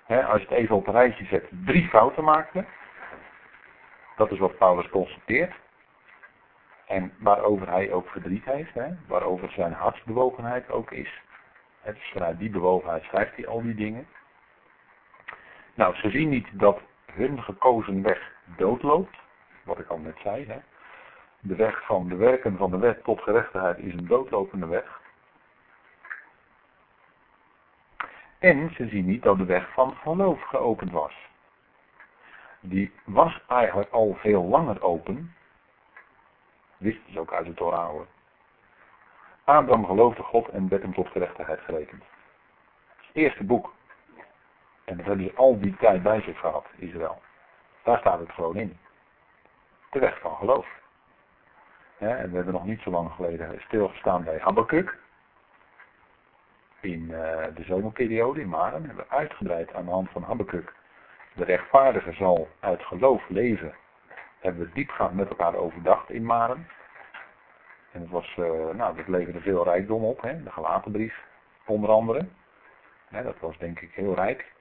hè, 0.04 0.24
als 0.24 0.40
je 0.40 0.48
het 0.48 0.58
even 0.58 0.76
op 0.76 0.86
een 0.86 0.92
rijtje 0.92 1.24
zet, 1.24 1.48
drie 1.64 1.88
fouten 1.88 2.24
maakte. 2.24 2.64
Dat 4.16 4.30
is 4.30 4.38
wat 4.38 4.58
Paulus 4.58 4.88
constateert. 4.88 5.54
En 6.86 7.12
waarover 7.18 7.68
hij 7.68 7.92
ook 7.92 8.08
verdriet 8.08 8.44
heeft, 8.44 8.74
hè, 8.74 8.88
waarover 9.08 9.50
zijn 9.50 9.72
hartsbewogenheid 9.72 10.70
ook 10.70 10.90
is. 10.90 11.22
Is 11.84 12.10
vanuit 12.12 12.38
die 12.38 12.50
bewogenheid 12.50 13.02
schrijft 13.02 13.36
hij 13.36 13.46
al 13.46 13.62
die 13.62 13.74
dingen. 13.74 14.06
Nou, 15.74 15.94
ze 15.94 16.10
zien 16.10 16.28
niet 16.28 16.48
dat 16.52 16.80
hun 17.12 17.42
gekozen 17.42 18.02
weg 18.02 18.32
doodloopt. 18.56 19.16
Wat 19.64 19.78
ik 19.78 19.88
al 19.88 19.98
net 19.98 20.18
zei. 20.22 20.46
Hè. 20.46 20.58
De 21.40 21.56
weg 21.56 21.84
van 21.84 22.08
de 22.08 22.16
werken 22.16 22.56
van 22.56 22.70
de 22.70 22.78
wet 22.78 23.04
tot 23.04 23.20
gerechtigheid 23.20 23.78
is 23.78 23.92
een 23.92 24.06
doodlopende 24.06 24.66
weg. 24.66 25.00
En 28.38 28.70
ze 28.74 28.88
zien 28.88 29.04
niet 29.04 29.22
dat 29.22 29.38
de 29.38 29.44
weg 29.44 29.72
van 29.72 29.94
geloof 29.94 30.42
geopend 30.42 30.90
was. 30.90 31.14
Die 32.60 32.92
was 33.04 33.40
eigenlijk 33.48 33.90
al 33.90 34.16
veel 34.20 34.42
langer 34.42 34.82
open. 34.82 35.34
Wisten 36.76 37.12
ze 37.12 37.20
ook 37.20 37.32
uit 37.32 37.46
het 37.46 37.56
Torah. 37.56 38.00
Abraham 39.44 39.86
geloofde 39.86 40.22
God 40.22 40.48
en 40.48 40.68
werd 40.68 40.82
hem 40.82 40.94
tot 40.94 41.08
gerechtigheid 41.08 41.60
gerekend. 41.60 42.02
Eerste 43.12 43.44
boek. 43.44 43.74
En 44.84 44.96
dat 44.96 45.06
hebben 45.06 45.26
ze 45.26 45.34
al 45.34 45.60
die 45.60 45.76
tijd 45.76 46.02
bij 46.02 46.20
zich 46.20 46.38
gehad, 46.38 46.66
Israël. 46.76 47.22
Daar 47.82 47.98
staat 47.98 48.18
het 48.18 48.32
gewoon 48.32 48.56
in. 48.56 48.78
Weg 49.90 50.20
van 50.20 50.36
geloof. 50.36 50.66
Ja, 51.98 52.16
en 52.16 52.30
we 52.30 52.36
hebben 52.36 52.54
nog 52.54 52.64
niet 52.64 52.80
zo 52.80 52.90
lang 52.90 53.12
geleden 53.12 53.60
stilgestaan 53.60 54.24
bij 54.24 54.38
Habakkuk. 54.38 54.98
In 56.80 57.02
uh, 57.02 57.44
de 57.54 57.62
zomerperiode 57.62 58.40
in 58.40 58.48
Maren 58.48 58.84
hebben 58.84 59.04
we 59.04 59.14
uitgebreid 59.14 59.74
aan 59.74 59.84
de 59.84 59.90
hand 59.90 60.10
van 60.10 60.22
Habakkuk. 60.22 60.74
De 61.34 61.44
rechtvaardige 61.44 62.12
zal 62.12 62.48
uit 62.60 62.82
geloof 62.82 63.28
leven. 63.28 63.74
Hebben 64.40 64.66
we 64.66 64.72
diepgaand 64.72 65.14
met 65.14 65.28
elkaar 65.28 65.54
overdacht 65.54 66.10
in 66.10 66.24
Maren. 66.24 66.66
En 67.92 68.00
het 68.00 68.10
was, 68.10 68.36
uh, 68.38 68.46
nou, 68.70 68.96
dat 68.96 69.08
leverde 69.08 69.40
veel 69.40 69.64
rijkdom 69.64 70.04
op, 70.04 70.22
hè? 70.22 70.42
de 70.42 70.50
gelatenbrief 70.50 71.24
onder 71.66 71.90
andere. 71.90 72.26
Dat 73.10 73.38
was 73.40 73.58
denk 73.58 73.80
ik 73.80 73.92
heel 73.94 74.14
rijk. 74.14 74.52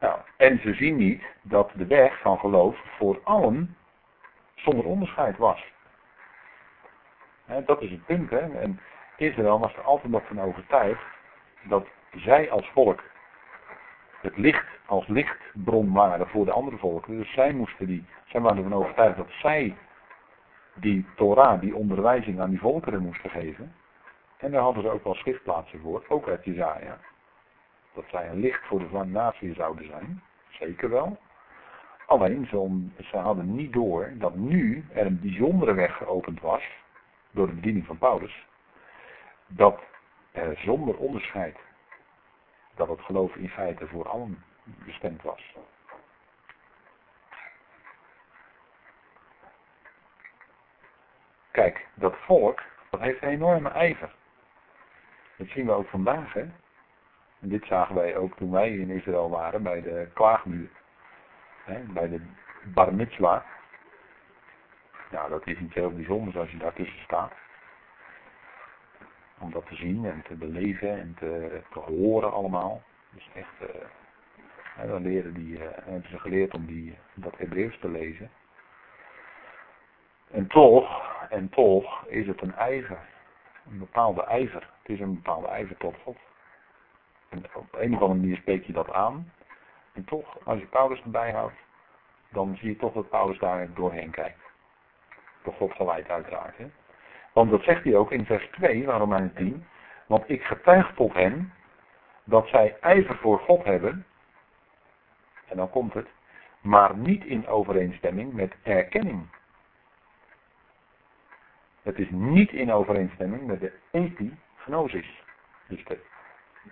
Nou, 0.00 0.18
en 0.36 0.60
ze 0.60 0.74
zien 0.74 0.96
niet 0.96 1.22
dat 1.42 1.70
de 1.74 1.86
weg 1.86 2.20
van 2.20 2.38
geloof 2.38 2.78
voor 2.98 3.20
allen 3.22 3.76
zonder 4.54 4.84
onderscheid 4.84 5.36
was. 5.36 5.64
Dat 7.64 7.82
is 7.82 7.90
het 7.90 8.06
punt. 8.06 8.30
Hè? 8.30 8.58
En 8.60 8.80
Israël 9.16 9.58
was 9.58 9.76
er 9.76 9.82
altijd 9.82 10.12
nog 10.12 10.26
van 10.26 10.40
overtuigd 10.40 11.02
dat 11.62 11.86
zij 12.10 12.50
als 12.50 12.70
volk 12.70 13.02
het 14.20 14.36
licht 14.36 14.66
als 14.86 15.06
lichtbron 15.06 15.92
waren 15.92 16.28
voor 16.28 16.44
de 16.44 16.52
andere 16.52 16.76
volken. 16.76 17.18
Dus 17.18 17.32
zij 17.32 17.52
moesten 17.52 17.86
die, 17.86 18.04
zij 18.24 18.40
waren 18.40 18.56
ervan 18.56 18.78
overtuigd 18.78 19.16
dat 19.16 19.30
zij 19.30 19.76
die 20.76 21.06
Torah, 21.16 21.60
die 21.60 21.74
onderwijzing 21.74 22.40
aan 22.40 22.50
die 22.50 22.60
volkeren 22.60 23.02
moesten 23.02 23.30
geven. 23.30 23.74
En 24.36 24.50
daar 24.50 24.62
hadden 24.62 24.82
ze 24.82 24.90
ook 24.90 25.04
wel 25.04 25.14
schriftplaatsen 25.14 25.80
voor, 25.80 26.04
ook 26.08 26.28
uit 26.28 26.44
Jezaja. 26.44 26.98
Dat 27.94 28.04
zij 28.10 28.28
een 28.28 28.40
licht 28.40 28.66
voor 28.66 28.78
de 28.78 29.04
natie 29.04 29.54
zouden 29.54 29.86
zijn. 29.86 30.22
Zeker 30.48 30.90
wel. 30.90 31.18
Alleen, 32.06 32.46
ze 33.10 33.16
hadden 33.16 33.54
niet 33.54 33.72
door 33.72 34.12
dat 34.14 34.34
nu 34.34 34.84
er 34.92 35.06
een 35.06 35.20
bijzondere 35.20 35.74
weg 35.74 35.96
geopend 35.96 36.40
was, 36.40 36.62
door 37.30 37.46
de 37.46 37.52
bediening 37.52 37.86
van 37.86 37.98
Paulus, 37.98 38.46
dat 39.46 39.80
er 40.32 40.56
zonder 40.58 40.96
onderscheid, 40.96 41.58
dat 42.74 42.88
het 42.88 43.00
geloof 43.00 43.36
in 43.36 43.48
feite 43.48 43.86
voor 43.86 44.08
allen 44.08 44.44
bestemd 44.84 45.22
was. 45.22 45.54
Kijk, 51.56 51.86
dat 51.94 52.16
volk, 52.16 52.62
dat 52.90 53.00
heeft 53.00 53.22
een 53.22 53.28
enorme 53.28 53.68
ijver. 53.68 54.14
Dat 55.36 55.48
zien 55.48 55.66
we 55.66 55.72
ook 55.72 55.88
vandaag, 55.88 56.32
hè. 56.32 56.40
En 57.40 57.48
dit 57.48 57.64
zagen 57.64 57.94
wij 57.94 58.16
ook 58.16 58.36
toen 58.36 58.50
wij 58.50 58.76
in 58.76 58.90
Israël 58.90 59.30
waren 59.30 59.62
bij 59.62 59.82
de 59.82 60.08
klaagmuur. 60.14 60.68
Hè, 61.64 61.80
bij 61.80 62.08
de 62.08 62.20
bar 62.64 62.94
mitzwa. 62.94 63.44
Ja, 65.10 65.28
dat 65.28 65.46
is 65.46 65.58
niet 65.58 65.74
heel 65.74 65.92
bijzonders 65.92 66.36
als 66.36 66.50
je 66.50 66.56
daartussen 66.56 67.02
staat. 67.02 67.32
Om 69.38 69.50
dat 69.50 69.66
te 69.66 69.74
zien 69.74 70.04
en 70.04 70.22
te 70.22 70.34
beleven 70.34 70.90
en 70.90 71.14
te, 71.18 71.60
horen 71.70 72.32
allemaal. 72.32 72.82
Dus 73.10 73.28
echt, 73.34 73.70
uh, 74.80 74.90
dan 74.90 75.02
leren 75.02 75.34
die, 75.34 75.58
uh, 75.58 75.62
hebben 75.72 76.10
ze 76.10 76.18
geleerd 76.18 76.54
om 76.54 76.66
die, 76.66 76.98
dat 77.14 77.38
Hebreeuws 77.38 77.78
te 77.78 77.88
lezen. 77.88 78.30
En 80.30 80.46
toch, 80.46 81.02
en 81.30 81.48
toch 81.48 82.04
is 82.06 82.26
het 82.26 82.42
een 82.42 82.54
ijver. 82.54 82.98
Een 83.70 83.78
bepaalde 83.78 84.22
ijver. 84.22 84.68
Het 84.82 84.88
is 84.90 85.00
een 85.00 85.14
bepaalde 85.14 85.48
ijver 85.48 85.76
tot 85.76 85.94
God. 86.02 86.16
En 87.28 87.44
op 87.54 87.74
een 87.74 87.94
of 87.94 88.00
andere 88.00 88.20
manier 88.20 88.36
spreek 88.36 88.64
je 88.64 88.72
dat 88.72 88.92
aan. 88.92 89.32
En 89.92 90.04
toch, 90.04 90.38
als 90.44 90.58
je 90.58 90.66
Paulus 90.66 91.02
erbij 91.02 91.32
houdt, 91.32 91.56
dan 92.28 92.56
zie 92.56 92.68
je 92.68 92.76
toch 92.76 92.92
dat 92.92 93.08
Paulus 93.08 93.38
daar 93.38 93.72
doorheen 93.74 94.10
kijkt. 94.10 94.40
Door 95.42 95.54
God 95.54 95.72
geleid 95.72 96.08
uiteraard. 96.08 96.54
Want 97.32 97.50
dat 97.50 97.62
zegt 97.62 97.84
hij 97.84 97.96
ook 97.96 98.12
in 98.12 98.24
vers 98.24 98.48
2, 98.50 98.86
waarom 98.86 99.14
aan 99.14 99.32
10. 99.34 99.66
Want 100.06 100.30
ik 100.30 100.42
getuig 100.44 100.94
tot 100.94 101.12
hen 101.12 101.52
dat 102.24 102.48
zij 102.48 102.76
ijver 102.80 103.16
voor 103.16 103.38
God 103.38 103.64
hebben. 103.64 104.06
En 105.48 105.56
dan 105.56 105.70
komt 105.70 105.94
het. 105.94 106.08
Maar 106.60 106.96
niet 106.96 107.24
in 107.24 107.46
overeenstemming 107.46 108.32
met 108.32 108.54
erkenning. 108.62 109.28
Het 111.86 111.98
is 111.98 112.10
niet 112.10 112.52
in 112.52 112.72
overeenstemming 112.72 113.46
met 113.46 113.60
de 113.60 113.72
epignosis. 113.90 115.22
Dus 115.68 115.84
de, 115.84 115.98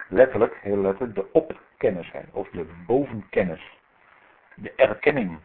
letterlijk, 0.08 0.58
heel 0.60 0.76
letterlijk, 0.76 1.14
de 1.14 1.32
opkennis, 1.32 2.12
of 2.32 2.48
de 2.48 2.66
bovenkennis. 2.86 3.78
De 4.54 4.72
erkenning. 4.76 5.38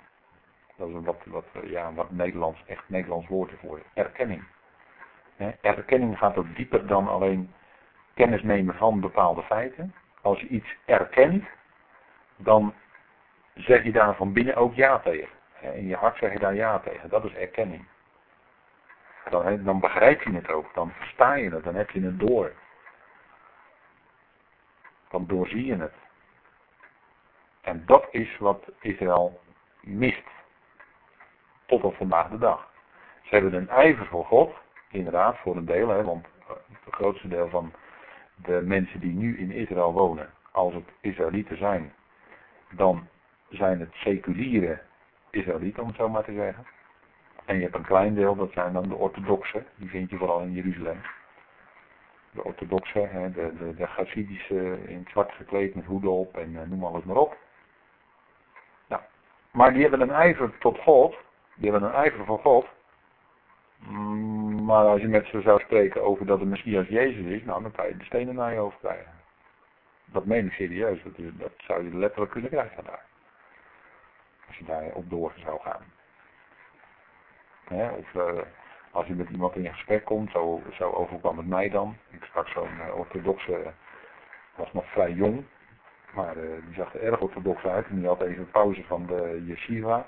Dat 0.75 0.89
is 0.89 0.95
wat, 1.03 1.17
wat, 1.25 1.45
ja, 1.63 1.93
wat 1.93 2.11
Nederlands, 2.11 2.63
echt 2.65 2.83
Nederlands 2.87 3.27
woord 3.27 3.51
ervoor. 3.51 3.81
Erkenning. 3.93 4.43
Erkenning 5.61 6.17
gaat 6.17 6.37
ook 6.37 6.55
dieper 6.55 6.87
dan 6.87 7.07
alleen 7.07 7.53
kennis 8.13 8.43
nemen 8.43 8.75
van 8.75 8.99
bepaalde 8.99 9.41
feiten. 9.43 9.93
Als 10.21 10.39
je 10.39 10.47
iets 10.47 10.75
erkent, 10.85 11.43
dan 12.35 12.73
zeg 13.53 13.83
je 13.83 13.91
daar 13.91 14.15
van 14.15 14.33
binnen 14.33 14.55
ook 14.55 14.73
ja 14.73 14.99
tegen. 14.99 15.29
In 15.73 15.87
je 15.87 15.95
hart 15.95 16.17
zeg 16.17 16.33
je 16.33 16.39
daar 16.39 16.55
ja 16.55 16.79
tegen. 16.79 17.09
Dat 17.09 17.25
is 17.25 17.33
erkenning. 17.33 17.85
Dan, 19.29 19.79
begrijp 19.79 20.21
je 20.21 20.31
het 20.31 20.51
ook, 20.51 20.73
dan 20.73 20.91
versta 20.91 21.33
je 21.33 21.49
het, 21.49 21.63
dan 21.63 21.75
heb 21.75 21.89
je 21.89 22.01
het 22.01 22.19
door. 22.19 22.51
Dan 25.09 25.27
doorzie 25.27 25.65
je 25.65 25.75
het. 25.75 25.93
En 27.61 27.83
dat 27.85 28.07
is 28.11 28.37
wat 28.37 28.71
Israël 28.79 29.39
mist. 29.79 30.27
Tot 31.65 31.83
op 31.83 31.95
vandaag 31.95 32.29
de 32.29 32.37
dag. 32.37 32.71
Ze 33.21 33.35
hebben 33.35 33.53
een 33.53 33.69
ijver 33.69 34.05
voor 34.05 34.25
God, 34.25 34.53
inderdaad, 34.89 35.37
voor 35.37 35.55
een 35.55 35.65
deel, 35.65 35.89
hè, 35.89 36.03
want 36.03 36.25
het 36.83 36.93
grootste 36.93 37.27
deel 37.27 37.49
van 37.49 37.73
de 38.35 38.61
mensen 38.63 38.99
die 38.99 39.13
nu 39.13 39.37
in 39.37 39.51
Israël 39.51 39.93
wonen, 39.93 40.29
als 40.51 40.73
het 40.73 40.89
Israëlieten 40.99 41.57
zijn, 41.57 41.93
dan 42.69 43.07
zijn 43.49 43.79
het 43.79 43.93
seculiere 43.93 44.81
Israëlieten, 45.29 45.81
om 45.81 45.87
het 45.87 45.97
zo 45.97 46.09
maar 46.09 46.23
te 46.23 46.33
zeggen. 46.33 46.65
En 47.49 47.55
je 47.55 47.61
hebt 47.61 47.75
een 47.75 47.85
klein 47.85 48.13
deel, 48.13 48.35
dat 48.35 48.51
zijn 48.51 48.73
dan 48.73 48.87
de 48.87 48.95
orthodoxen, 48.95 49.65
die 49.75 49.89
vind 49.89 50.09
je 50.09 50.17
vooral 50.17 50.41
in 50.41 50.51
Jeruzalem. 50.51 51.01
De 52.31 52.43
orthodoxen, 52.43 53.33
de, 53.33 53.53
de, 53.57 53.75
de 53.75 53.85
Hasidische, 53.85 54.77
in 54.87 55.07
zwart 55.09 55.31
gekleed 55.31 55.75
met 55.75 55.85
hoeden 55.85 56.11
op 56.11 56.37
en 56.37 56.51
uh, 56.51 56.61
noem 56.61 56.83
alles 56.83 57.03
maar 57.03 57.15
op. 57.15 57.37
Nou, 58.87 59.01
maar 59.51 59.73
die 59.73 59.81
hebben 59.81 60.01
een 60.01 60.11
ijver 60.11 60.57
tot 60.57 60.77
God, 60.79 61.15
die 61.55 61.71
hebben 61.71 61.89
een 61.89 61.95
ijver 61.95 62.25
voor 62.25 62.39
God. 62.39 62.67
Maar 64.63 64.85
als 64.85 65.01
je 65.01 65.07
met 65.07 65.25
ze 65.25 65.41
zou 65.41 65.59
spreken 65.59 66.03
over 66.03 66.25
dat 66.25 66.39
de 66.39 66.45
Messias 66.45 66.87
Jezus 66.87 67.25
is, 67.25 67.43
nou 67.43 67.61
dan 67.61 67.71
kan 67.71 67.87
je 67.87 67.97
de 67.97 68.05
stenen 68.05 68.35
naar 68.35 68.53
je 68.53 68.59
hoofd 68.59 68.79
krijgen. 68.79 69.11
Dat 70.05 70.25
meen 70.25 70.45
ik 70.45 70.51
serieus, 70.51 71.03
dat, 71.03 71.13
dat 71.17 71.53
zou 71.57 71.83
je 71.83 71.97
letterlijk 71.97 72.31
kunnen 72.31 72.49
krijgen 72.49 72.83
daar. 72.83 73.05
Als 74.47 74.57
je 74.57 74.65
daar 74.65 74.91
op 74.93 75.09
door 75.09 75.33
zou 75.35 75.59
gaan. 75.61 75.97
Hè, 77.69 77.89
of 77.89 78.13
uh, 78.13 78.41
als 78.91 79.07
je 79.07 79.13
met 79.13 79.29
iemand 79.29 79.55
in 79.55 79.73
gesprek 79.73 80.05
komt, 80.05 80.31
zo, 80.31 80.61
zo 80.73 80.91
overkwam 80.91 81.37
het 81.37 81.47
mij 81.47 81.69
dan. 81.69 81.97
Ik 82.09 82.23
sprak 82.23 82.47
zo'n 82.47 82.69
uh, 82.87 82.97
orthodoxe, 82.97 83.73
was 84.55 84.73
nog 84.73 84.85
vrij 84.85 85.11
jong, 85.11 85.43
maar 86.13 86.37
uh, 86.37 86.43
die 86.65 86.75
zag 86.75 86.93
er 86.93 87.03
erg 87.03 87.19
orthodox 87.19 87.63
uit. 87.63 87.87
En 87.87 87.95
die 87.95 88.07
had 88.07 88.21
even 88.21 88.39
een 88.39 88.51
pauze 88.51 88.83
van 88.83 89.05
de 89.05 89.43
yeshiva. 89.45 90.05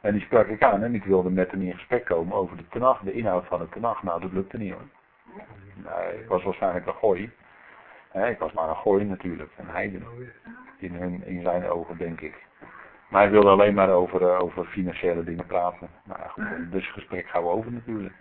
En 0.00 0.12
die 0.12 0.22
sprak 0.22 0.46
ik 0.46 0.62
aan 0.62 0.82
en 0.82 0.94
ik 0.94 1.04
wilde 1.04 1.30
met 1.30 1.50
hem 1.50 1.62
in 1.62 1.74
gesprek 1.74 2.04
komen 2.04 2.36
over 2.36 2.56
de 2.56 2.68
tenag, 2.68 3.00
de 3.00 3.12
inhoud 3.12 3.46
van 3.46 3.58
de 3.58 3.68
tenag. 3.68 4.02
Nou, 4.02 4.20
dat 4.20 4.32
lukte 4.32 4.56
niet 4.56 4.72
hoor. 4.72 4.88
Nee, 5.74 6.20
ik 6.22 6.28
was 6.28 6.42
waarschijnlijk 6.42 6.86
een 6.86 6.94
gooi. 6.94 7.32
Ik 8.12 8.38
was 8.38 8.52
maar 8.52 8.68
een 8.68 8.76
gooi 8.76 9.04
natuurlijk, 9.04 9.50
een 9.56 9.68
heiden. 9.68 10.06
In, 10.78 11.24
in 11.24 11.42
zijn 11.42 11.64
ogen, 11.64 11.96
denk 11.96 12.20
ik. 12.20 12.46
Maar 13.08 13.22
hij 13.22 13.30
wilde 13.30 13.48
alleen 13.48 13.74
maar 13.74 13.90
over, 13.90 14.22
uh, 14.22 14.40
over 14.40 14.64
financiële 14.64 15.24
dingen 15.24 15.46
praten. 15.46 15.88
Nou 16.04 16.20
ja, 16.20 16.28
goed, 16.28 16.72
dus 16.72 16.92
gesprek 16.92 17.28
gaan 17.28 17.42
we 17.42 17.48
over 17.48 17.72
natuurlijk. 17.72 18.14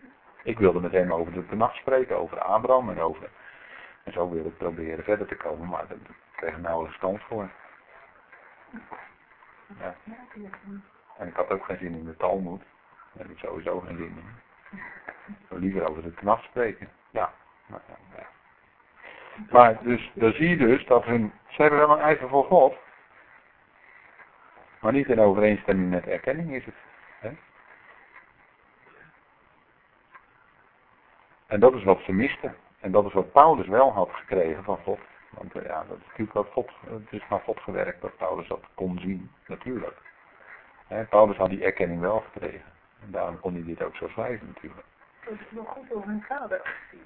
Ik 0.44 0.60
wilde 0.60 0.80
met 0.80 0.92
hem 0.92 1.14
over 1.14 1.48
de 1.50 1.56
nacht 1.56 1.76
spreken, 1.76 2.18
over 2.18 2.40
Abraham 2.40 2.90
en 2.90 3.00
over... 3.00 3.30
En 4.04 4.14
zo 4.14 4.30
wilde 4.30 4.50
ik 4.50 4.58
proberen 4.58 5.04
verder 5.04 5.28
te 5.28 5.36
komen, 5.36 5.68
maar 5.68 5.88
daar 5.88 5.98
kreeg 6.36 6.52
ik 6.52 6.62
nauwelijks 6.62 6.98
kans 6.98 7.22
voor. 7.24 7.50
Ja. 9.80 9.96
En 11.18 11.28
ik 11.28 11.36
had 11.36 11.52
ook 11.52 11.66
geen 11.66 11.78
zin 11.78 11.94
in 11.94 12.06
de 12.06 12.18
Talmud. 12.18 12.60
Daar 13.14 13.28
heb 13.28 13.30
ik 13.30 13.38
sowieso 13.38 13.80
geen 13.80 13.98
zin 13.98 14.06
in. 14.06 14.80
Ik 15.28 15.60
liever 15.60 15.90
over 15.90 16.04
de 16.04 16.14
nacht 16.22 16.44
spreken. 16.44 16.90
Ja. 17.10 17.34
Nou, 17.66 17.82
ja, 17.88 17.96
ja. 18.18 18.28
Maar 19.50 19.84
dus, 19.84 20.12
dan 20.14 20.32
zie 20.32 20.50
je 20.50 20.58
dus 20.58 20.86
dat 20.86 21.04
hun... 21.04 21.34
Ze 21.48 21.62
hebben 21.62 21.80
wel 21.80 21.92
een 21.92 22.04
ijver 22.04 22.30
voor 22.30 22.44
God. 22.44 22.76
Maar 24.82 24.92
niet 24.92 25.10
in 25.10 25.20
overeenstemming 25.20 25.90
met 25.90 26.08
erkenning 26.08 26.54
is 26.54 26.66
het. 26.66 26.76
Hè? 27.20 27.30
En 31.48 31.60
dat 31.60 31.74
is 31.74 31.84
wat 31.84 32.00
ze 32.00 32.12
misten. 32.12 32.56
En 32.80 32.92
dat 32.92 33.06
is 33.06 33.14
wat 33.14 33.32
Paulus 33.32 33.68
wel 33.68 33.94
had 33.94 34.10
gekregen 34.12 34.64
van 34.64 34.78
God. 34.78 35.00
Want 35.30 35.56
eh, 35.56 35.66
ja, 35.66 35.84
dat 35.84 35.98
is 35.98 36.06
natuurlijk 36.06 36.34
wat 36.34 36.48
God, 36.48 36.72
het 36.90 37.12
is 37.12 37.24
naar 37.30 37.40
God 37.40 37.60
gewerkt 37.60 38.02
dat 38.02 38.18
Paulus 38.18 38.48
dat 38.48 38.64
kon 38.74 39.00
zien, 39.00 39.32
natuurlijk. 39.48 39.98
Hè, 40.88 41.04
Paulus 41.04 41.38
had 41.38 41.50
die 41.50 41.64
erkenning 41.64 42.00
wel 42.00 42.20
gekregen. 42.20 42.72
En 43.02 43.12
daarom 43.12 43.40
kon 43.40 43.54
hij 43.54 43.64
dit 43.64 43.84
ook 43.84 43.96
zo 43.96 44.08
schrijven 44.08 44.48
natuurlijk. 44.48 44.86
Dat 45.26 45.34
is 45.34 45.40
nog 45.50 45.70
goed 45.70 45.94
over 45.94 46.08
hun 46.08 46.24
vader 46.28 46.62
gezien. 46.64 47.06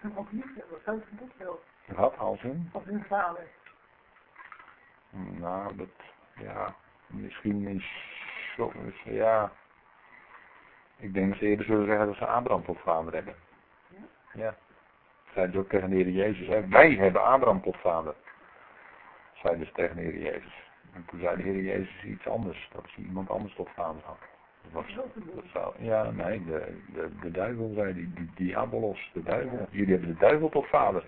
Hem 0.00 0.12
ook 0.16 0.32
niet 0.32 0.44
hebben, 0.44 0.78
zo 0.84 0.90
het 0.90 1.18
boek 1.18 1.30
wel. 1.36 1.60
Wat 1.86 2.18
als 2.18 2.40
hun? 2.40 2.70
Of 2.72 2.84
hun 2.84 3.04
vader. 3.08 3.46
Nou, 5.38 5.76
dat, 5.76 5.88
ja, 6.36 6.74
misschien 7.10 7.66
is, 7.66 8.08
ja, 9.04 9.52
ik 10.96 11.14
denk 11.14 11.28
dat 11.28 11.38
ze 11.38 11.46
eerder 11.46 11.64
zullen 11.66 11.86
zeggen 11.86 12.06
dat 12.06 12.16
ze 12.16 12.26
Abraham 12.26 12.64
tot 12.64 12.78
vader 12.80 13.14
hebben. 13.14 13.34
Ja? 13.88 13.98
Ja. 14.32 14.54
Zeiden 15.34 15.54
ze 15.54 15.60
ook 15.60 15.68
tegen 15.68 15.90
de 15.90 15.96
Heer 15.96 16.08
Jezus, 16.08 16.46
hè? 16.46 16.68
wij 16.68 16.94
hebben 16.94 17.24
Abraham 17.24 17.62
tot 17.62 17.76
vader. 17.76 18.14
Zeiden 19.32 19.66
ze 19.66 19.72
tegen 19.72 19.96
de 19.96 20.02
Heer 20.02 20.18
Jezus. 20.18 20.68
En 20.92 21.04
toen 21.06 21.20
zei 21.20 21.36
de 21.36 21.42
Heer 21.42 21.62
Jezus 21.62 22.04
iets 22.04 22.26
anders, 22.26 22.68
dat 22.72 22.84
ze 22.88 23.00
iemand 23.00 23.30
anders 23.30 23.54
tot 23.54 23.68
vader 23.74 24.02
had. 24.04 24.18
Dat 24.62 24.72
was, 24.72 24.94
dat 25.34 25.44
zou, 25.52 25.74
ja, 25.78 26.10
nee, 26.10 26.44
de, 26.44 26.80
de, 26.94 27.10
de 27.20 27.30
duivel 27.30 27.72
zei, 27.74 27.94
die, 27.94 28.12
die 28.12 28.30
diabolos, 28.34 29.10
de 29.12 29.22
duivel. 29.22 29.66
Jullie 29.70 29.90
hebben 29.90 30.08
de 30.08 30.20
duivel 30.20 30.48
tot 30.48 30.66
vader. 30.66 31.04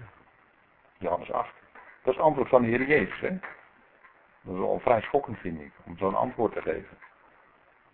Johannes 0.98 1.32
8. 1.32 1.54
Dat 2.02 2.12
is 2.12 2.18
het 2.18 2.26
antwoord 2.26 2.48
van 2.48 2.62
de 2.62 2.68
Heer 2.68 2.86
Jezus, 2.86 3.20
hè. 3.20 3.38
Dat 4.42 4.54
is 4.54 4.60
wel 4.60 4.80
vrij 4.82 5.00
schokkend, 5.00 5.38
vind 5.38 5.60
ik, 5.60 5.72
om 5.84 5.96
zo'n 5.96 6.14
antwoord 6.14 6.52
te 6.52 6.62
geven. 6.62 6.98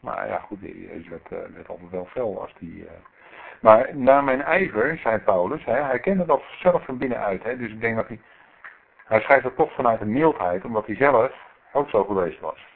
Maar 0.00 0.28
ja, 0.28 0.38
goed, 0.38 0.60
Jezus 0.60 1.08
werd, 1.08 1.30
uh, 1.32 1.38
werd 1.54 1.68
altijd 1.68 1.90
wel 1.90 2.06
fel 2.06 2.40
als 2.40 2.54
die... 2.58 2.84
Uh... 2.84 2.90
Maar 3.60 3.96
naar 3.96 4.24
mijn 4.24 4.42
ijver, 4.42 4.98
zei 4.98 5.18
Paulus, 5.18 5.64
hè, 5.64 5.82
hij 5.82 6.00
kende 6.00 6.24
dat 6.24 6.42
zelf 6.58 6.84
van 6.84 6.98
binnenuit. 6.98 7.42
Hè, 7.42 7.56
dus 7.56 7.70
ik 7.70 7.80
denk 7.80 7.96
dat 7.96 8.08
hij... 8.08 8.20
Hij 9.04 9.20
schrijft 9.20 9.42
dat 9.42 9.56
toch 9.56 9.72
vanuit 9.72 10.00
een 10.00 10.12
mildheid, 10.12 10.64
omdat 10.64 10.86
hij 10.86 10.96
zelf 10.96 11.32
ook 11.72 11.88
zo 11.88 12.04
geweest 12.04 12.40
was. 12.40 12.66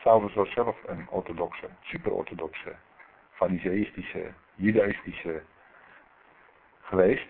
Saulus 0.00 0.34
was 0.34 0.52
zelf 0.52 0.76
een 0.86 1.06
orthodoxe, 1.10 1.66
super-orthodoxe, 1.80 2.74
fariseïstische, 3.30 4.32
judaïstische 4.54 5.42
geweest. 6.80 7.28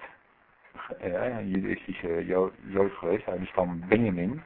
Ja, 1.00 1.24
een 1.24 1.48
judaïstische 1.48 2.24
jood 2.66 2.92
geweest, 2.92 3.24
hij 3.24 3.36
is 3.36 3.50
van 3.50 3.82
Benjamin. 3.88 4.42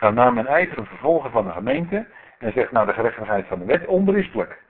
Nou, 0.00 0.14
na 0.14 0.30
mijn 0.30 0.46
ijver 0.46 0.78
een 0.78 0.86
vervolger 0.86 1.30
van 1.30 1.44
de 1.44 1.52
gemeente 1.52 2.06
en 2.38 2.52
zegt 2.52 2.72
nou 2.72 2.86
de 2.86 2.92
gerechtigheid 2.92 3.46
van 3.46 3.58
de 3.58 3.64
wet 3.64 3.86
onberispelijk. 3.86 4.62